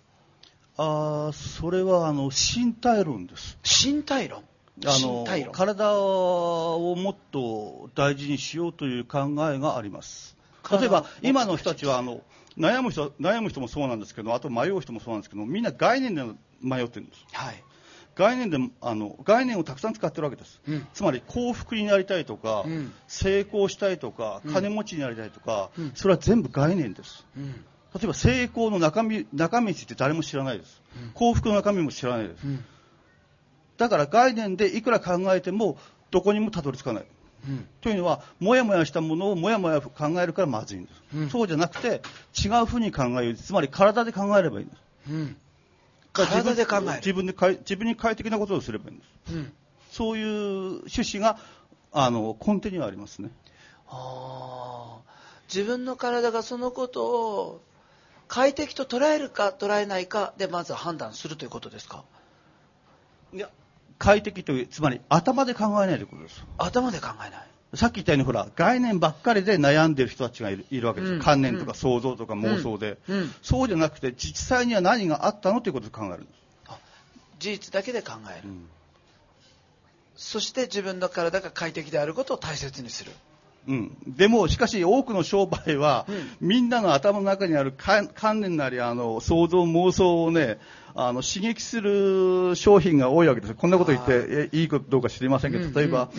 [0.77, 3.57] あそれはあの身体論です。
[3.63, 4.43] 身体論？
[4.85, 10.35] あの体をもっと大事にしようという考えがあります。
[10.69, 12.21] 例えば今の人たちはあの
[12.57, 16.23] 悩む人悩む人もそうなんですけどあと迷う人もそうなんですけどみんな概念で
[16.61, 17.63] 迷ってるんです、はい、
[18.16, 30.82] 概念であの概念をたくさん使ってるわけです、うん、つまり幸福になりたいとか、うん、成功したいとか、金持ちになりたいとか、うん、それは全部概念です、例えば成功の中身中身について誰も知らないです、
[31.13, 32.41] 幸福の中身も知らないです、
[33.78, 35.78] だから概念でいくら考えても
[36.11, 37.05] どこにもたどり着かない、
[37.82, 42.01] というのはもやもやしたものをもやもや考えるからまずいんです、そうじゃなくて
[42.41, 43.36] 違うふうに考える。
[43.36, 45.36] つまり体で考えればいいんです、
[46.16, 46.86] 体で考える。
[46.97, 49.53] 自分で自分に快適なことをすればいいんです、うん、
[49.91, 50.28] そういう
[50.88, 51.38] 趣旨が
[51.91, 53.30] あの根底にはありますね。
[53.88, 54.97] あ
[55.47, 57.61] 自分の体がそのことを
[58.28, 62.03] 快適と捉えるか捉えないかでまず判断するということですか？
[63.34, 63.49] いや
[63.99, 66.43] 快適というつまり頭で考えないということです。
[66.57, 73.17] 頭で考えないさっき言ったようにほら概念ばっかりで悩んでる人たちがいるいるわけです、うん、観念とか想像とか妄想で、うん。
[73.17, 76.45] うん、そうじゃなくて実際には何があったのということを考えるんです
[77.39, 78.49] 事実だけで考える、
[80.15, 83.11] そして自分の体が快適であることを大切にする。
[83.67, 90.59] うん、でも、しかし多くの商売は、うん、みんなの頭の中にある観念なりあの想像、妄想をね
[90.93, 93.53] あの刺激する商品が多いわけです。
[93.53, 96.09] こんなこと言っていいかどうか知りませんけど、例えば、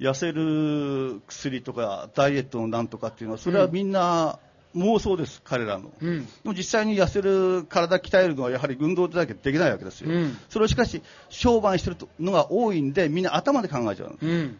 [0.00, 4.38] 痩せる薬とかダイエットのなんとかっていうのはそれはみんな
[4.76, 11.00] 妄想です、彼らの、うん、でも実際に痩せる体鍛えるのはやはり運動だけできないわけですよ、うん、それをしかし
[11.30, 14.58] 商売してるのが多いんでみんな頭で考えちゃう、うん。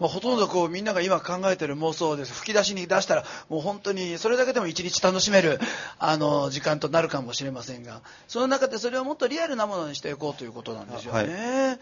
[0.00, 2.32] まあ、ほとんどこうみんなが今考えてる妄想です。
[2.34, 5.60] 吹き出しに出したらもう本当にそれだけでも一日楽しめる
[6.00, 11.18] あの時間となるかもしれませんがその中でそれをもっとリアルなものにしていこうということなんですよね。
[11.18, 11.78] はい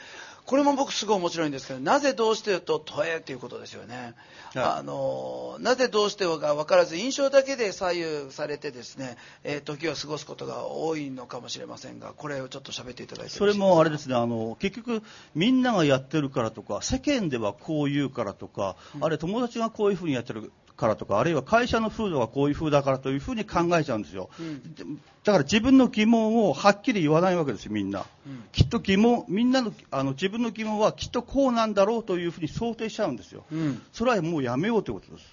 [0.51, 4.15] これも僕すごい面白いんですけどなぜどうしてと問えということですよね、
[4.53, 15.05] はい、あのなぜどうしてが分からず印象だけで左右されてですね、えー、時を過ごすことが多いのかもしれませんがこれをちょっと喋っていただいてそれもあれですねあの結局
[15.37, 20.51] みんながやってるからとか世間ではこう言うからとか、うん、あれ友達がこういうふうにやってる
[20.81, 35.27] からとかあるいは会社の風土がこういう風だからというふうに考えちゃうんですよ、うん、だから自分の疑問をはっきり言わないわけですよみんな、うん、きっと疑問みんなのあの自分の疑問はきっとこうなんだろうというふうに想定しちゃうんですよ、うん、それはもうやめようということです、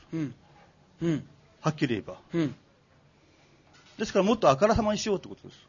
[1.02, 1.24] うん。
[1.61, 2.18] はっきり言えば、
[3.98, 5.60] ですからもっとあからさまにしようということです、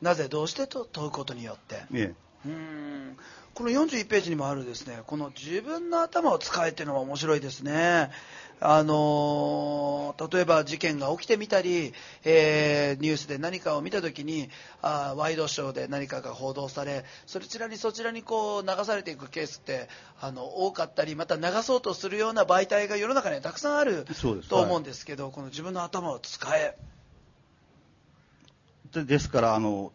[0.00, 2.14] なぜどうしてと問うことによって、え
[2.46, 3.16] え、うん
[3.54, 8.10] この41ページにもあるですねこの自分の頭を使えっていうのは面白いですね。
[8.64, 11.92] あの例えば事件が起きてみたり、
[12.22, 14.50] えー、ニュースで何かを見た時に
[14.80, 19.88] あワイドショーで何かが報道されそちらにそちらにこう流されていくケースって
[20.20, 24.06] あの多かったりまた流そうとするような媒体が世の中にはたくさんある
[24.48, 26.78] と思うんですけど、はい、この自分の頭を使え。
[28.92, 29.90] ですからあの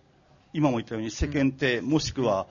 [0.53, 2.47] 今も言ったように世間体、うん、もしくは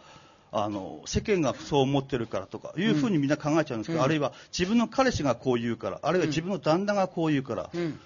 [0.59, 8.01] あの世間がそう思ってるからとかいうふうにみんな考えちゃうんですけど、うん、あるいは自分の彼氏がこう言うからあるいは自分の旦那がこう言うから、うん、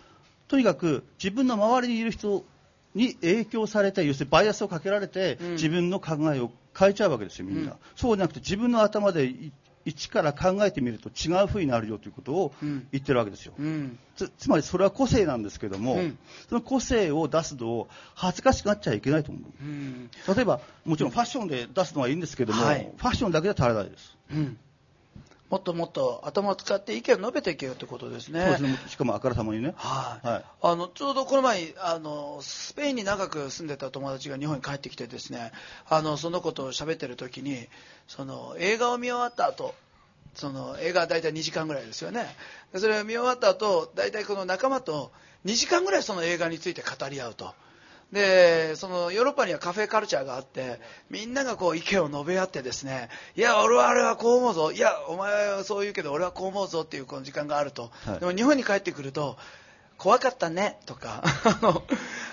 [0.48, 2.44] とにかく自分の周りにいる人
[2.94, 9.32] に影響されて要するにバイアスをかけられて、自分の考えを変えちゃうわけですよみんな、そうじゃなくて自分の頭で
[9.84, 24.16] 一から考えてみると違う風になるよということを言ってるわけですよ、うん、つつまりそれは個性なんですけども、うん、その個性を出すと恥ずかしくなっちゃいけないと思う、うん、例えばもちろんファッションで出すのはいいんですけども、はい、ファッションだけでは足りないです、
[25.50, 28.40] もっともっと頭を使って意見を述べていけよということですね。
[28.40, 28.78] そうですね。
[28.88, 29.74] しかもあからさまにね。
[29.76, 30.26] はい。
[30.26, 35.50] はい、あのちょうどこの前あのスペインに長く住んでた友達が日本に帰ってきてですね、
[35.88, 37.66] あのその子と喋ってる時に
[38.06, 39.74] その映画を見終わった後。
[40.34, 42.24] その映画は大体2時間ぐらいですよね
[42.76, 45.10] それを見終わった後大体この仲間と
[45.44, 47.52] 2時間ぐらいその映画について語り合うと
[48.12, 50.80] でそのヨーロッパにはカフェカルチャーがあって
[51.10, 54.72] みんながこう意見を述べ合ってですねいや俺はあれはこう思うぞ。
[54.72, 59.36] いやお前はそう言うけど俺はこう思うぞっていうこの時間があると、はい、でも日本に帰ってくると
[60.00, 61.82] 怖かったねとか あの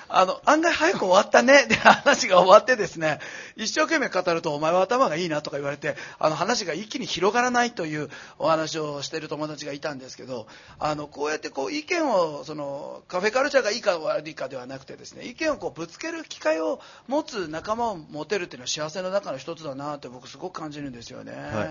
[0.08, 3.20] あの案外早く終わったねで話が終わってですね
[3.58, 10.48] 一生懸命語るとお前は頭がいいなとか言われてあの話が一気に広がらないというお話をしている友達がいたんですけど
[10.80, 16.80] あのこうやってこう意見をそのカフェカルチャーがいいか悪いかではなくてですね意見をこうぶつける機会を
[17.10, 21.34] 持つ仲間を持てるっていうのは幸せの中の一つだなって僕すごく感じるんですよね。
[21.34, 21.66] は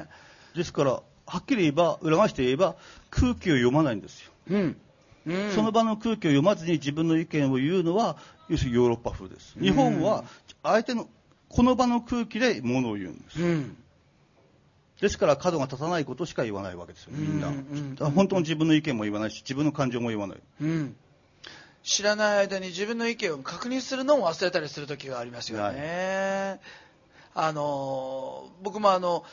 [0.55, 1.02] い、ですからは
[1.39, 2.77] っきり言えば裏返して言えば
[3.09, 4.31] 空気を読まないんですよ。
[4.51, 4.77] うん
[5.55, 8.16] その場の空気を読まずに自分の意見を言うのは
[8.48, 10.24] 要するにヨーロッパ風です、日本は
[10.62, 11.09] 相手の
[11.48, 13.77] この場の空気でものを言うんです、うん、
[15.01, 20.97] ですから角が立たないことしか言わないわけですよみんな、うんうん、本当の自分の意見も言わないし自分の感情も言わない、うん、
[21.82, 26.61] 知らない間に自分の意見を確認するのも忘れたりする時がありますよね、
[27.35, 29.24] あの僕もあの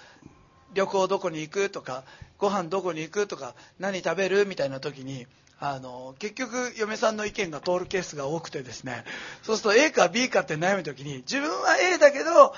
[0.74, 2.04] 旅行どこに行くとか
[2.38, 5.26] ご飯どこに行くとか何食べるみたいな時に
[5.66, 9.06] あの結局嫁さんの意見が通るケースが多くてですね。
[9.44, 12.54] そうすると A か B かって悩む時に自分は A だけど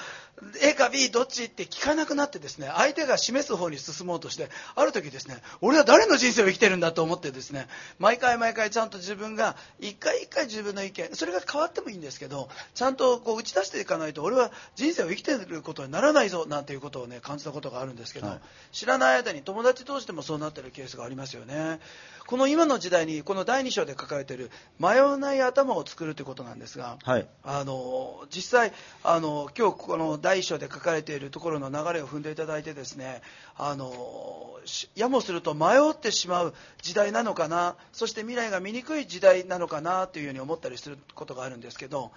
[0.61, 7.67] A か B どっちって聞かなくなってですね相手が示す方に進もうとしてある時ですね俺は誰の人生を生きてるんだと思ってですね
[7.99, 18.39] 毎回毎回ちゃんと自分が一回一回自分の意見それが変わってもいいんですけどちゃんとこう打ち出していかないと俺は人生を生きてることにならないぞなんていうことをね感じたことがあるんですけど、はい、
[18.73, 21.79] 知らない間に友達同士でもそうなってるケースがありますよね。
[22.27, 24.49] この今の時代にこの第2章で書かれている
[24.79, 33.21] 迷わない頭を作るということなんですが、はい、あの実際あの今日この第一章で書かれているところの流れを踏んでいただいてですね
[33.59, 34.59] あの
[34.95, 42.09] やもすると迷ってしまう時代なのかなそして未来が見にくい時代なのかなというふうに思ったりすることがあるんですけど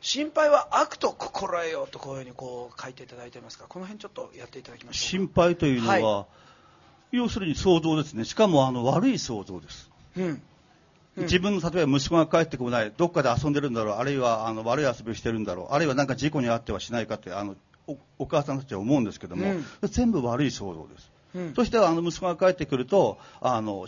[0.00, 6.26] 心配は悪と心得ようとこういうふうにこう書いていただいていますがこの辺ちょっとやっていただきましょう心配というのは、は
[7.12, 8.24] い、要するに想像ですね。
[8.24, 10.42] しかもあの悪い想像です、うん
[11.22, 17.56] 自分の例えば息子が帰ってこないどっかで遊んでるんだろうあるいはあの悪い遊びをしてるんだろうあるいは何か事故に遭ってはしないかってあの
[18.18, 23.86] お母さんたちは思うんですけども、うん、全部悪い想像です、うん、そしてあの息子が帰ってくるとあの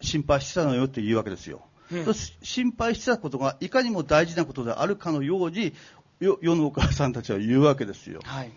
[0.00, 5.72] 心配してたのよって言うわけですよ、うん、心配してたことがいかにも大事なことであるかのように
[6.20, 8.52] 世のお母さんたちは言うわけですよ、はい、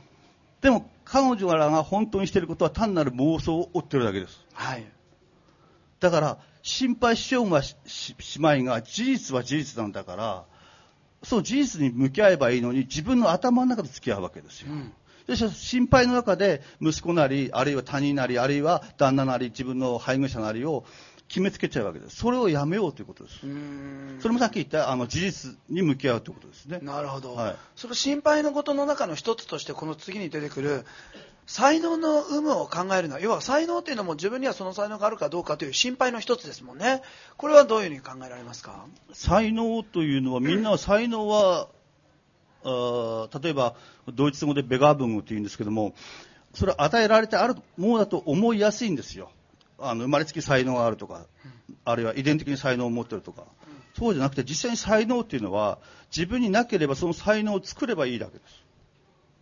[0.62, 4.86] でも彼女らが本当にしていることは単なる妄想を追ってるだけです、はい、
[6.06, 7.76] だから心配しようがし
[8.40, 10.46] まいが事実は事実なんだから
[11.24, 14.94] その事実に向き合えばいいのに自分の頭の中で付き合うわけですよ、うん、
[15.26, 20.86] で心配の中で息子なりあるいは他人なりあるいは旦那なり自分の配偶者なりを
[21.28, 22.18] 決めつけちゃうわけです。
[22.18, 23.40] それをやめようということです。
[24.20, 26.80] それもさっき言ったあの事実に向き合うということですね。
[26.84, 30.86] なるほど、はい、その心配のことの中の一つとしてこの次に出てくる
[31.48, 37.02] 才能の有無を考えるのは要は才能というのも自分にはその才能があるかどうかという心配の一つですもんね。
[37.38, 38.86] これはどういうふうに考えられますか？
[39.14, 41.68] 才能というのはみんな才能は、
[42.64, 43.76] あ例えば
[44.12, 45.94] ドイツ語でベガーブングというんですけども
[46.56, 49.30] それは与えられてあるものだと思いやすいんですよ。
[49.78, 51.26] あの生まれつき才能があるとか
[51.84, 53.44] あるいは遺伝的に才能を持っているとか。
[53.98, 55.78] そうじゃなくて実際に才能というのは
[56.14, 58.65] 自分になければその才能を作ればいいだけです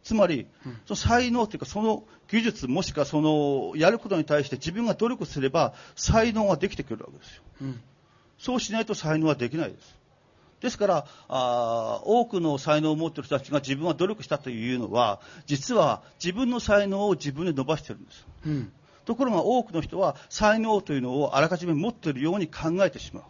[0.04, 0.48] つまり、
[0.86, 7.44] その才能というか、その技術、もしくはそのやることに対して自分が努力すれば、才能ができてくるわけですよ。
[7.62, 7.82] うん、
[8.38, 9.98] そうしないと才能はできないです。
[10.60, 18.26] ですからあ、多くの才能を持っている人たちが自分は努力したというのは、実は自分の才能を自分で伸ばしているんです。
[18.46, 18.72] うん、
[19.06, 23.24] ところが多くの人は才能というのをあらかじめ持っているように考えてしまう。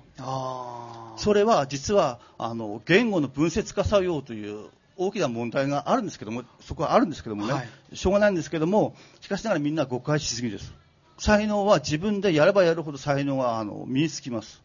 [1.20, 10.74] それは実はあの言語の分節化作用という大きな問題があるんですけども、そこはあるんですけどもね、はい、しょうがないんですけども、しかしながらみんな誤解しすぎです。
[11.18, 14.62] 才能は自分でやればやるほど才能はあの身につきます。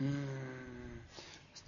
[0.00, 0.28] うん、うん。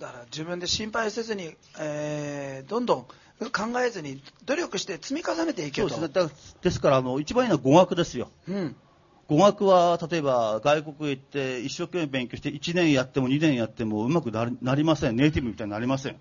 [0.01, 5.95] だから自分で心配せずに、えー、どんどん考えずに努力して積み重ねていけると。
[5.95, 8.77] そうです,、ね、ですからあの一番いいのは語学ですよ、うん、
[9.27, 15.17] 語学は例えば外国へ行って一生懸命勉強して1年やっても2年やってもうまくなりません。
[15.17, 16.17] ネイティブみたいになりません。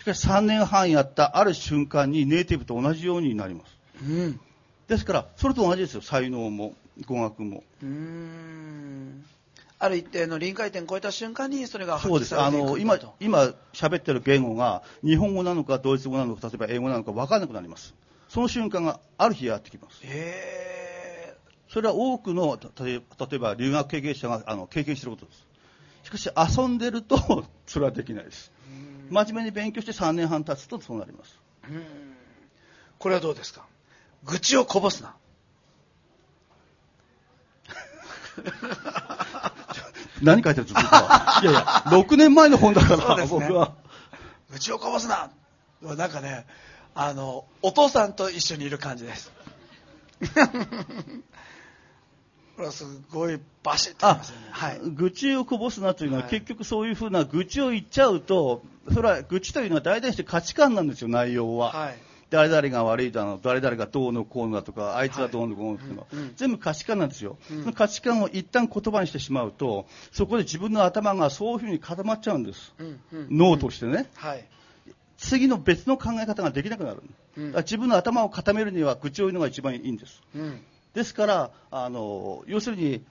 [0.00, 4.40] しかし3年半やったある瞬間にネイティブと同じようになります、うん、
[4.86, 6.02] ですからそれと同じですよ。
[6.02, 6.74] 才能も
[7.06, 7.62] 語学も。
[7.82, 9.24] うん。
[9.80, 12.36] ある一定の臨界点を超えた瞬間にそれがそうです。
[12.36, 17.94] あの今今喋ってる言語が日本語なのかドイツ語なのか例えば英語なのか分からなくなります。
[18.28, 20.00] その瞬間がある日やってきます。
[20.02, 20.87] へえ
[21.68, 25.46] それは多くの例えば留学経験者があの経験していることです。
[26.04, 28.50] しかし遊んでると それはできないです。
[29.10, 31.38] 真面目に勉強して3年半経つとそうなります。
[32.98, 33.64] これはどうですか？
[34.24, 35.14] 愚痴をこぼすな。
[40.22, 43.74] 何書いてるんですか いやいや6年前の本だから、ね、僕は。
[44.50, 45.30] 愚痴をこぼすな。
[45.82, 46.44] なんかね
[46.94, 49.30] あのお父さんと一緒にいる感じです
[52.58, 54.20] これはすごいバシッとね、
[54.50, 58.62] はい、愚痴をこぼすなというのは、はい、結局そういうふうな愚痴を言っちゃうと
[58.92, 61.98] それは愚痴というのは大体して価値観なんですよ内容は、はい、
[62.30, 74.44] 誰々が悪いだの誰々がどうのこうのだとかあいつはどうのこうのとか、うん、全部価値観なんですよ、うん、その価値観を一旦言葉にしてしまうとそこで自分の頭がそういうふうに固まっちゃうんです、うんうん、脳としてね、はい。
[75.16, 77.02] 次の別の考え方ができなくなる、
[77.36, 80.60] うん、自分の頭を固めるには愚痴を言うのが一番いいんです、うん、
[80.94, 83.04] ですからあの要するに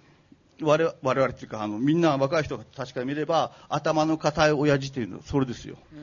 [0.62, 6.00] 我々我々っていうかあのみんな若い人が確かに見れば頭の固い親父というのはそれですよ、うん、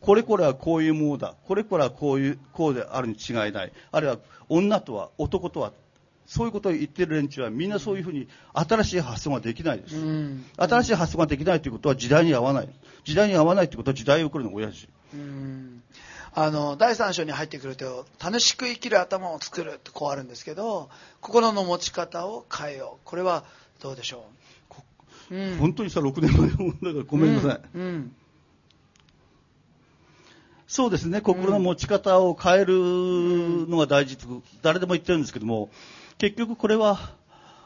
[0.00, 4.18] これこれはこういうものだこれこれはこういうこうであるに違いないあるいは
[4.48, 5.72] 女とは男とは
[6.26, 9.96] そういうことを言ってる連中はみんなそういうふうに新しい発想ができないです。
[9.96, 12.68] うん、新しい発想ができないということは時代に合わない。
[13.02, 14.88] 時代に合わないということは時代を送るの親父。
[15.12, 15.82] うん
[16.32, 20.88] あの第3章に入ってくると楽しく生きる頭を作るってこうあるんですけど
[21.20, 23.00] 心の持ち方を変えよう。
[23.04, 23.44] これは
[23.80, 24.24] どうでしょ
[25.30, 28.16] う、うん、本当にさ6年前だからごめんなさい、うん、うん、
[30.68, 31.20] そうですね。
[31.20, 32.74] 心の持ち方を変える
[33.68, 35.70] のが大事と誰でも言ってるんですけども
[36.18, 37.14] 結局これは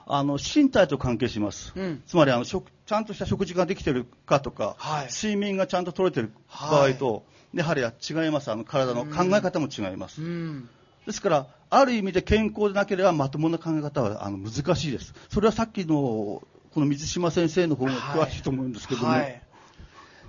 [0.06, 7.24] あの身体と関係します、うん、つまりあの食ちゃんとした食事ができてるかとか、はい、睡眠がちゃんと取れてる場合と、
[7.55, 8.51] やはり違います。
[8.51, 10.69] あの体の考え方も違います、うん、
[11.06, 15.15] ですからある意味で健康でなければまともな考え方はあの難しいです。
[15.28, 16.43] それはさっきの
[16.74, 19.43] この水島先生の方が詳しいと思うんですけども、はいはい、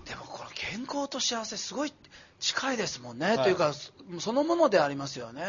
[0.05, 1.93] でもこの健康と幸せすごい
[2.39, 3.73] 近いですもんね、というか
[4.19, 5.41] そのものでありますよね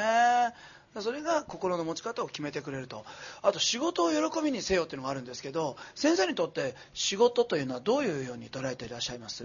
[1.01, 3.05] それが心の持ち方を決めてくれると。
[3.43, 9.45] あと仕事を喜びにせよっていうのがあるんですけど先生にとって仕事というのはどういうように捉えていらっしゃいます？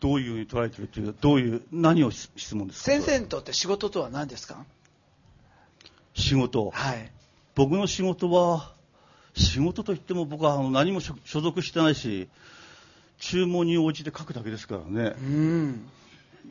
[0.00, 2.90] どういうふうに捉えてるというどういう何を質問ですか？
[2.92, 4.64] 先生にとって仕事とは何ですか？
[6.14, 6.70] 仕事。
[6.70, 7.10] はい。
[7.56, 8.72] 僕の仕事は
[9.34, 12.28] 仕事といっても僕は何も所属してないし
[13.18, 15.14] 注文に応じて書くだけですからね。
[15.18, 15.90] うん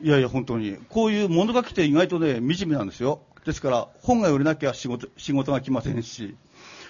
[0.02, 0.78] いやいや本当に。
[0.88, 3.20] こういう物書きって意外とね惨めなんですよ。
[3.44, 6.36] ですから本が売れなきゃ仕事仕事が来ませんし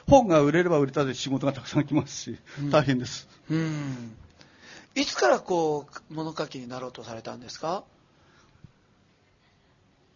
[0.09, 2.39] 本が売れれば売れたで仕事がたくさん来ますし、
[2.71, 4.17] 大変です、うん、
[4.97, 7.85] いつからこう物書きになろうとされたんですか？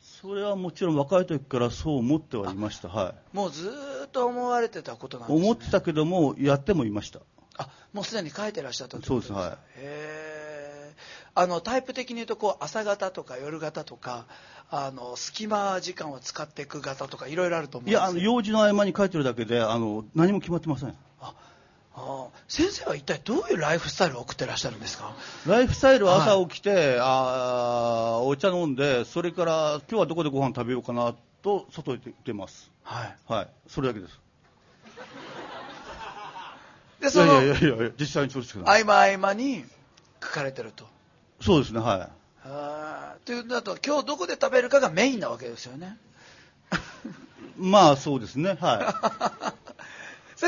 [0.03, 3.71] それはもちろん若い時からそう思ってはいました、はい、もうず
[4.07, 7.21] っと思われてたことなんです、ね、思ってたけどもやってもいました。
[7.59, 9.51] あもうすでに書いてらっしゃったそうですはい。
[9.51, 10.34] へえ
[11.37, 14.27] あのタイプ的に言うとこう朝方とか夜型とか
[14.71, 20.95] あの隙間時間を使っていく型とかいろいろあると思うんですいやあの用事の合間に書いてるだけであの何も決まってません。
[21.21, 21.35] あ
[21.97, 25.15] あ先生は一体どういうライフスタイルを送ってらっしゃるんですか？
[25.47, 32.71] ライフスタイルは朝起きて、はい、あお茶飲んでそれから今日はどこでご飯食べようかなと外に出ます。
[32.83, 34.19] はい、はい、それだけです。
[37.01, 38.69] でそのいやいやいや実際にそうですけど。
[38.69, 39.65] 合間合間に
[40.23, 40.87] 書かれてると
[41.45, 42.09] そうですねはい。
[42.47, 45.99] あというだと今日どこで食べるかがメインなわけですよね。
[47.59, 49.55] まあそうですねはい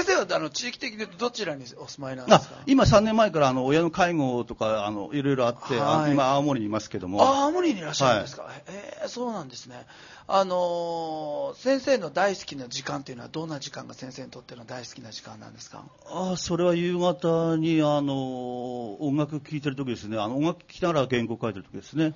[0.03, 2.57] 先生はあの地域的にどちらにお住まいなんですか？
[2.67, 7.23] 今3年前からあの親の介護とかあのいろいろあって、はい、今青森にいますけども。
[7.23, 9.87] 青森にいらっしゃるんですか、はい、えー、そうなんですね。
[10.29, 15.85] あのー、先生の大好きな時間っていうのはどんな時間が先生にとっての大好きな時間なんですか？
[16.11, 20.19] あそれは夕方にあの音楽聴いてる時ですね。
[20.19, 22.13] あの音楽聴きながら原稿書いてる時ですね。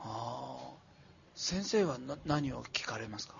[0.00, 0.56] あ
[1.34, 3.34] 先生は何を聞かれますか？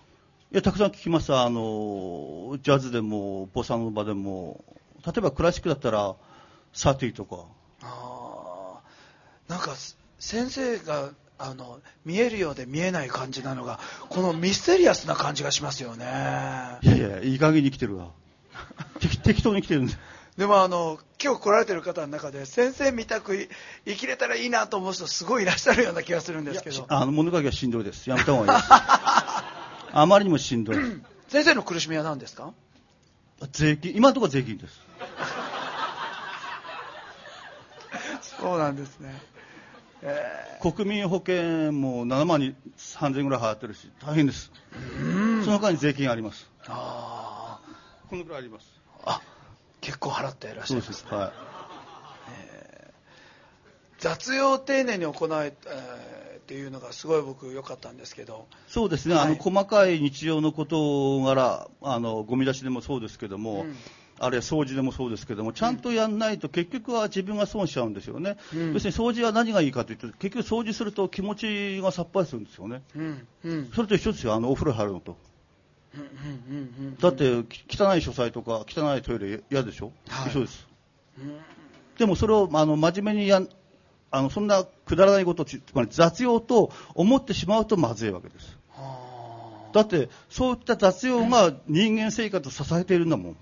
[0.51, 4.65] いやたくさん聞きますあのジャズでもボサノバでも。
[5.07, 6.17] 例えばクラシックだったら
[6.73, 7.45] サティとか。
[7.83, 8.81] あ
[9.47, 9.75] なんか
[10.19, 16.05] 先生があの見えるようで見えない感じなのがこのミステリアスな感じがしますよね。
[16.83, 18.09] いやいやいい加減に来てるわ。
[19.23, 19.99] 適当に来てるんです。
[20.39, 23.49] でもあの今日来られてる方の中で先生みたく
[23.85, 26.87] 生きれたらいいなと思う人すごいいらっしゃるような気がするんですけど。
[26.89, 28.09] あの物書きはしんどいです。
[28.09, 28.73] やめた方がいいです
[30.01, 30.77] あまりにもしんどい。
[31.29, 32.53] 先生の苦しみは何ですか？
[33.53, 34.81] 税金今のところ税金です。
[38.41, 39.21] そうなんですね、
[40.03, 44.51] えー、国民保険も7万に3000円ぐらい払ってるし大変です。
[45.45, 46.49] その間に税金あります。
[46.69, 47.69] ああ
[48.09, 48.67] このくらいあります。
[49.05, 49.21] あ
[49.81, 51.33] 結構払っていらっしゃいます、ね、はい、
[52.31, 55.13] えー、雑用を丁寧に行
[55.43, 58.47] ええーっていうのがすごい僕良かったんですけど。
[58.69, 63.77] そうですね、はい、あの細かい日常の事柄あのゴミ出しでもそうですけども、うん、
[64.19, 73.27] あるいは掃除でもそうですけどもちゃんとやんないと結局は自分が損しちゃうんですよね、うん、要するに掃除は何がいいかというと結局掃除すると気持ちがさっぱりするんですよね、うん。
[73.45, 74.33] うん、それと一緒ですよ。
[74.33, 75.19] あのお風呂入るのと。
[77.01, 80.67] だって汚い書斎とか汚いトイレ嫌でしょ、はい、一緒です、
[81.99, 83.43] でもそれをあの真面目にや
[84.11, 88.57] あのそんなくだらないことつまり雑用と思ってしまうとまずいわけです。
[89.73, 93.37] だってそういった雑用が人間生活を支えているんだもん。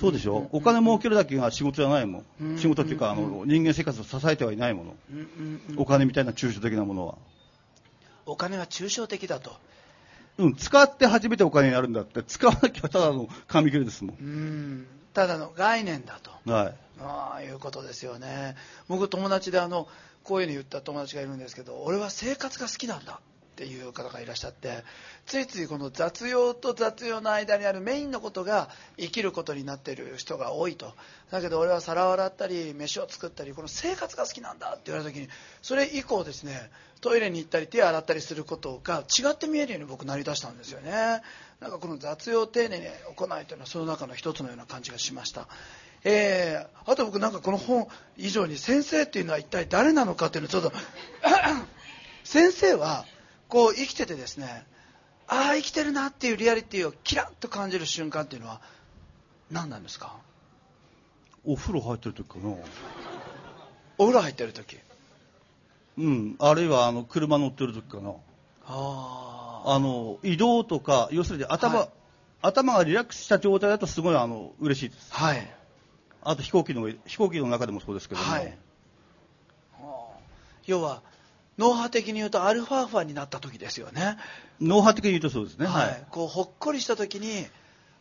[0.00, 4.96] そうでしょ、お金儲けるだけが仕事じゃないもん、仕事っていうかあの人間生活を支えてはいないもの、
[5.76, 7.14] お金みたいな抽象的なものは。
[8.26, 9.52] お金は抽象的だと
[10.40, 14.86] うん、使って初めてお金になるんだって使わなきゃただの紙切れですもん。
[15.12, 18.56] ただの概念だと、はい、ああいうことですよね。
[18.88, 19.86] 僕友達であの
[20.24, 23.20] こういうふうに言った友達がいるんですけど俺は生活が好きなんだ
[23.60, 24.84] っていう方がいらっしゃって
[25.26, 30.94] ついついこの雑用と雑用の間にあるメインのことが生きることになっている人が多いと。
[31.30, 35.28] だけど俺は皿を洗ったり飯を作ったりこの生活が好きなんだって言われた時に
[35.60, 36.70] それ以降ですね
[37.02, 41.20] トイレに行ったり手を洗ったりすることが違って見えるように僕なりだしたんですよね。
[41.60, 45.48] なんかこの雑用を丁寧に行いというのはその中の一つのような感じがしました。
[46.02, 50.72] えー、あと僕なんかこの本以上に先生っていうのは一体誰なのかっていうのをちょっと
[52.24, 53.04] 先生は
[53.50, 54.64] こう生きててですね
[55.28, 58.60] ああ生きてるなっていうリアリティをキラッと感じる瞬間っていうのは
[59.50, 60.16] 何なんですか？
[61.44, 62.54] お風呂入ってる時かな。
[63.98, 64.78] お風呂入ってる時。
[65.98, 66.36] うん。
[66.38, 68.12] あるいはあの車乗ってる時かな。
[68.66, 71.88] ああの移動とか要するに頭、はい、
[72.42, 75.12] 頭がリラックスした状態だとすごいあの嬉しいです。
[75.12, 75.50] はい。
[76.22, 78.58] あと飛行機の飛行機の中でもそうですけども、はい、
[80.66, 81.02] 要は
[81.60, 84.16] 脳波的に言うとアルファーファになった時ですよね。
[84.60, 85.66] 脳波的に言うとそうですね。
[85.66, 87.46] はい、こうほっこりした時に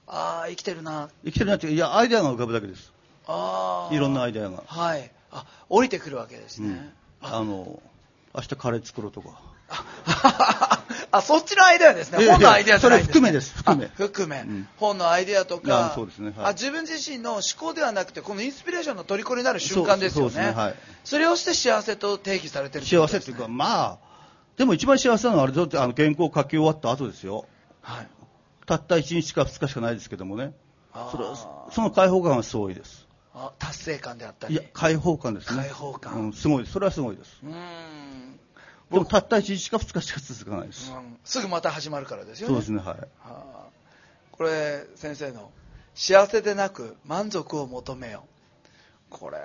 [0.08, 1.10] ああ生きてるな。
[1.26, 2.94] 生きてるなっていやアイデアが浮かぶだけです。
[3.28, 4.64] ああいろんなアイデアが。
[4.66, 5.12] はい。
[5.32, 7.82] あ降りてくるわけですね、うん、あの
[8.34, 9.42] 明日カレー作ろうとか
[11.12, 12.26] あ、そっちのアイデアですね。
[12.26, 13.88] 本のアイデアじゃないんです、ね、それ含めです、含め。
[13.88, 20.32] 含め、うん、本のアイデアとか、そうですね、はい、あ、自分自身の思考ではなくて、このインスピレーションの虜になる瞬間ですよね。
[20.32, 23.98] そ、ねはい、それをして幸せと定義されてる、ね、幸せっていうか、まあ、
[24.58, 27.46] でも一番幸せなのはあれぞって、あの、原稿を書き終わった後ですよ。
[27.82, 28.08] はい。
[28.66, 30.54] たった1日か2日しかないですけどもね。
[31.12, 31.24] それ
[31.72, 33.08] その解放感はすごいです。
[33.34, 34.54] あ達成感であったり。
[34.54, 35.62] いや、解放感ですね。
[35.62, 36.14] 解放感。
[36.14, 36.66] うん、すごい。
[36.68, 37.40] それはすごいです。
[37.44, 38.29] うん。
[38.92, 42.54] でもたった1日か2日しか続かないです、うん、すぐまた始まるからですよね。
[42.54, 43.66] そうですねはい、はあ、
[44.32, 45.52] これ先生の
[45.94, 48.26] 幸せでなく満足を求めよ
[49.10, 49.38] これ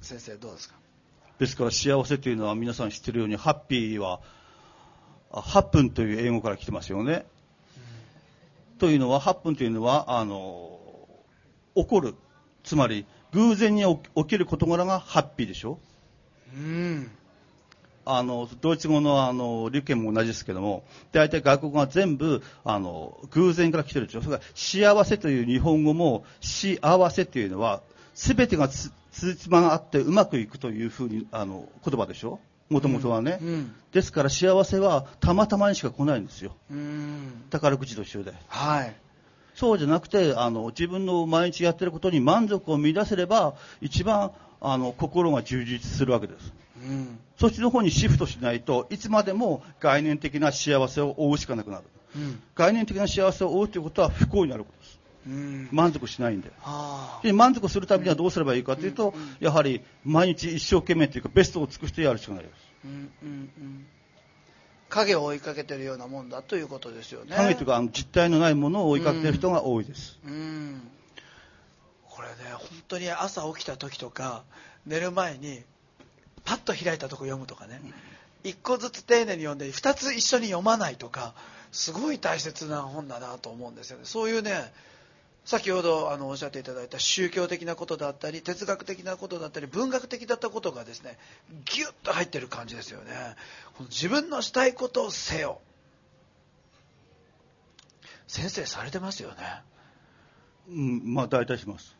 [0.00, 0.74] 先生どうですか？
[1.38, 4.20] ですから幸せというのは皆さん知ってるようにハッピーは
[5.32, 7.26] 8分という英語から来てますよね、
[8.72, 10.78] うん、というのは8分というのはあの
[11.74, 12.14] 起こる。
[12.64, 13.84] つまり偶然に
[14.16, 15.78] 起きる事柄がハッピーでしょ？
[16.52, 17.10] うん
[18.06, 24.22] あの、ドイツ語のあの、リュケンも同じですけども、大体外国語は全部、あの、偶然から来てるでしょ。
[24.22, 27.82] それから幸せという日本語も、幸せというのは、
[28.14, 32.38] すべてがつ、つつまがあってうまくいくというふうに、あの、言葉でしょ。
[32.68, 36.56] もともとはね、うんうん、ですから幸せはたまたまにしか来ないんですよ。
[37.50, 38.32] 宝くじと一緒で。
[38.48, 38.96] はい。
[39.54, 46.52] そうじゃなくて、あの、自分の毎日やってることに満足を見出せれば、一番、あの、心が充実するわけです。
[46.82, 51.84] うん、そっちの方にシフトしないといつまでも概念的な幸せを追うしかなくなる、
[52.14, 56.50] うん、概念的な幸せを追うということは不幸になることです、うん、満足しないんで。
[57.22, 62.54] で満足するためにはどうすればいいかというと、やはり毎日一生懸命というかベストを尽くしてやるしかないです、
[62.84, 62.90] うん
[63.22, 63.28] うん
[63.58, 63.86] うん。
[64.88, 67.34] 影を追いかけてるようなもんだということですよね。
[67.34, 70.82] 影というか実体のないものを追いかけてる人が多いです、うん、うん、
[72.04, 74.44] これね本当に朝起きた時とか
[74.86, 75.62] 寝る前に
[76.46, 77.82] パッと開いたとこ読むとかね。
[78.44, 81.34] 1個ずつ丁寧に読んで2つ一緒に読まないとか
[81.72, 84.04] すごい大切な本だなと思うんですよね。
[84.04, 84.72] そういうね
[85.44, 91.18] 先ほどあのおっしゃっていただいた宗教的なことだったり哲学的なことだったり文学的だったことがですね
[91.64, 93.12] ギュッと入ってる感じですよね。
[93.74, 95.60] この自分のしたいことをせよ。
[98.28, 99.36] 先生されてますよね。
[100.68, 101.96] うんまあ大体します。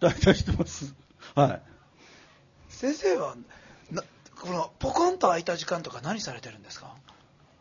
[0.00, 0.94] 大体してます。
[1.34, 1.62] はい。
[2.68, 3.36] 先生は
[4.40, 6.94] このポコンと空いた時間とか何されてるんですか？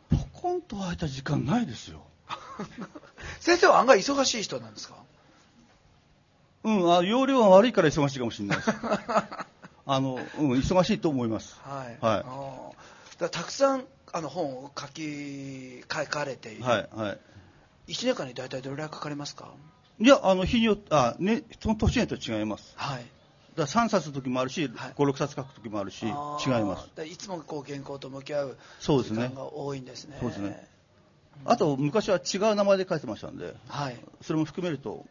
[0.10, 2.02] ポコンと空いた時間ないですよ。
[3.40, 4.96] 先生は案外忙しい人なんですか？
[6.64, 8.70] うんあ容量が悪いから忙しいかもしれないです。
[9.86, 11.58] あの、うん、忙しいと思います。
[11.64, 12.74] はい、は
[13.18, 17.14] い、だたくさんあの本を書き書かれている、はいは
[17.88, 19.50] い、1年間に大体どれぐらい書かれますか？
[20.00, 22.74] いやあの日によってあ、ね、その年によって違います。
[22.76, 23.06] はい
[23.56, 26.12] だ3冊の時もあるし、はい、56冊書く時もあるし違い
[26.64, 27.06] ます。
[27.06, 30.18] いつもこう原稿と向き合う時間が多いんですね。
[30.20, 30.68] そうですね。
[31.46, 35.06] あと昔は違う名前で書いてましたんで、はい、それも含めると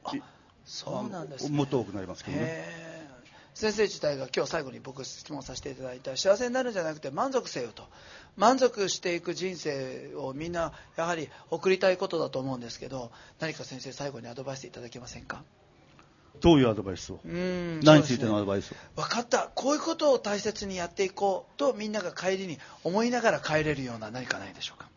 [0.65, 2.89] そうなんです、ね、もっと多くなりますけどね。
[3.55, 7.82] 先生自体が今日最後に僕質問させていただいた幸せになるんじゃなくて満足せよと。
[8.36, 13.10] 満足していく人生をみんなやはり送りたいことだと思うんですけど
[13.40, 15.43] 何か先生最後にアドバイスいただけませんか？
[16.40, 17.20] どういうアドバイスを？
[17.24, 19.51] 何についてのアドバイスを、ね、分かった。
[19.55, 24.89] こういうことを大切にやっていこうとみんなが帰りに思いながら帰れるような何かないでしょうか？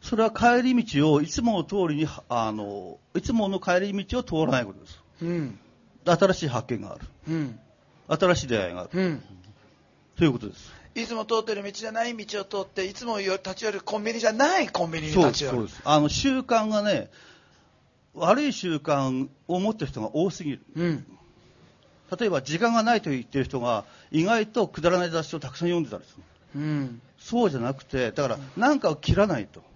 [0.00, 5.58] それは帰り道をいつもの通りにあのいつもの帰り道を通らないことです、うん、
[6.06, 7.58] 新しい発見がある、うん、
[8.08, 9.22] 新しい出会いがある、うん、
[10.16, 10.72] ということです。
[10.94, 15.56] いつも通ってる道じゃない道を通っていつも立ち寄るコンビニじゃないコンビニに立ち寄る。
[15.58, 15.80] そうです。
[15.84, 17.10] あの習慣がね
[18.18, 21.06] 悪い習慣を持ってる人が多すぎる、うん、
[22.18, 26.22] 例えば時間がないと言ってる人が意外とくだらない雑誌をたくさん読んでたりする、
[26.56, 29.68] うん、そうじゃなくてだから何かを切らないと。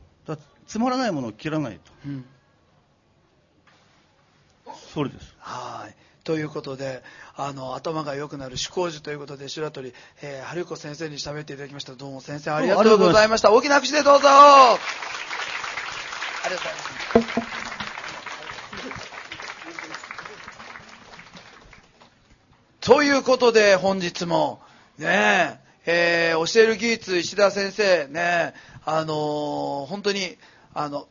[0.73, 2.25] つまらないものを切らないと、うん、
[4.95, 5.35] それです。
[5.39, 5.95] はい。
[6.25, 7.03] ということで
[7.37, 9.93] あの頭が良くなる思考樹ということで白鳥、
[10.23, 11.95] えー、春子先生に喋っていただきました。
[11.95, 13.53] どうも先生ありがとうございました。
[13.53, 14.29] 大きな拍手でどうぞ。
[14.29, 14.79] あ
[16.49, 16.69] りがと
[17.13, 17.42] うございます
[22.83, 24.61] ということで本日も
[24.99, 28.55] ねえー、教える技術石田先生ね
[28.85, 30.37] あのー、本当に
[30.75, 31.07] あの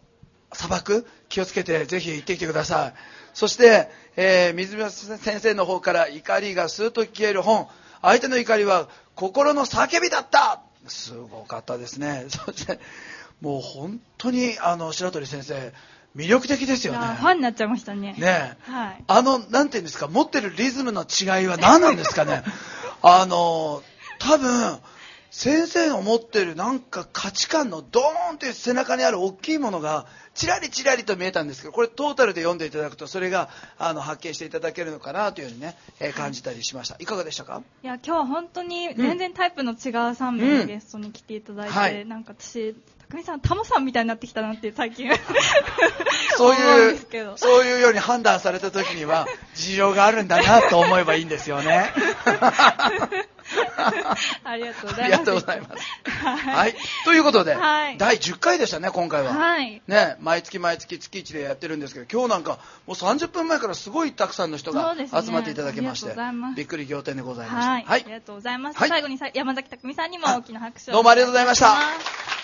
[0.51, 2.93] 砂漠気をつけてぜひ行ってきてください。
[3.33, 7.69] そして、えー、水村先生の方から怒りがスーッと消える本。
[8.01, 10.61] 相手の怒りは心の叫びだった。
[10.87, 12.25] すごかったですね。
[12.27, 12.79] そして
[13.39, 15.71] もう本当にあの白鳥先生
[16.15, 16.99] 魅力的ですよね。
[16.99, 18.15] ファンになっちゃいましたね。
[18.17, 22.43] ね、はい、あのなんていうんですか持ってるリズムの違いは何なんですかね。
[23.01, 23.81] あの
[24.19, 24.77] 多分
[25.31, 36.97] 先生の持ってるなんか価値観のドーンって背中にある大きいものがちらりちらりと見えたんですけどこれトータルで読んでいただくとそれがあの発見していただけるのかなというふうにね、えー、感じたりしました。
[36.99, 37.63] いかがでしたか？
[37.81, 42.75] いや今日は本当に全然タイプの違う3名のゲストに来ていただいて、うんはい、なんか私
[43.11, 45.09] 匠さんタモさんみたいになってきたなって最近
[46.37, 46.97] そういう
[47.35, 51.91] そういうように判断された時には事情があるんだなと思えばいいんですよね
[54.43, 55.01] ありがとうございます。
[55.01, 56.49] ありがとうございます。
[56.49, 56.75] はい。
[57.05, 59.33] ということで、はい、第10回でしたね、今回は。
[59.33, 59.81] はい。
[59.87, 66.15] ね、毎月毎月月1でやってるんですけど、今日なんかもう30分前からすごいたくさんの人が集まっていただきまして、ね、
[66.55, 67.71] びっくり仰天でございました。
[67.71, 67.85] はい。
[67.87, 68.79] ありがとうございます。
[68.79, 72.40] 最後に山崎匠さんにも大きな拍手を、どうもありがとうございました。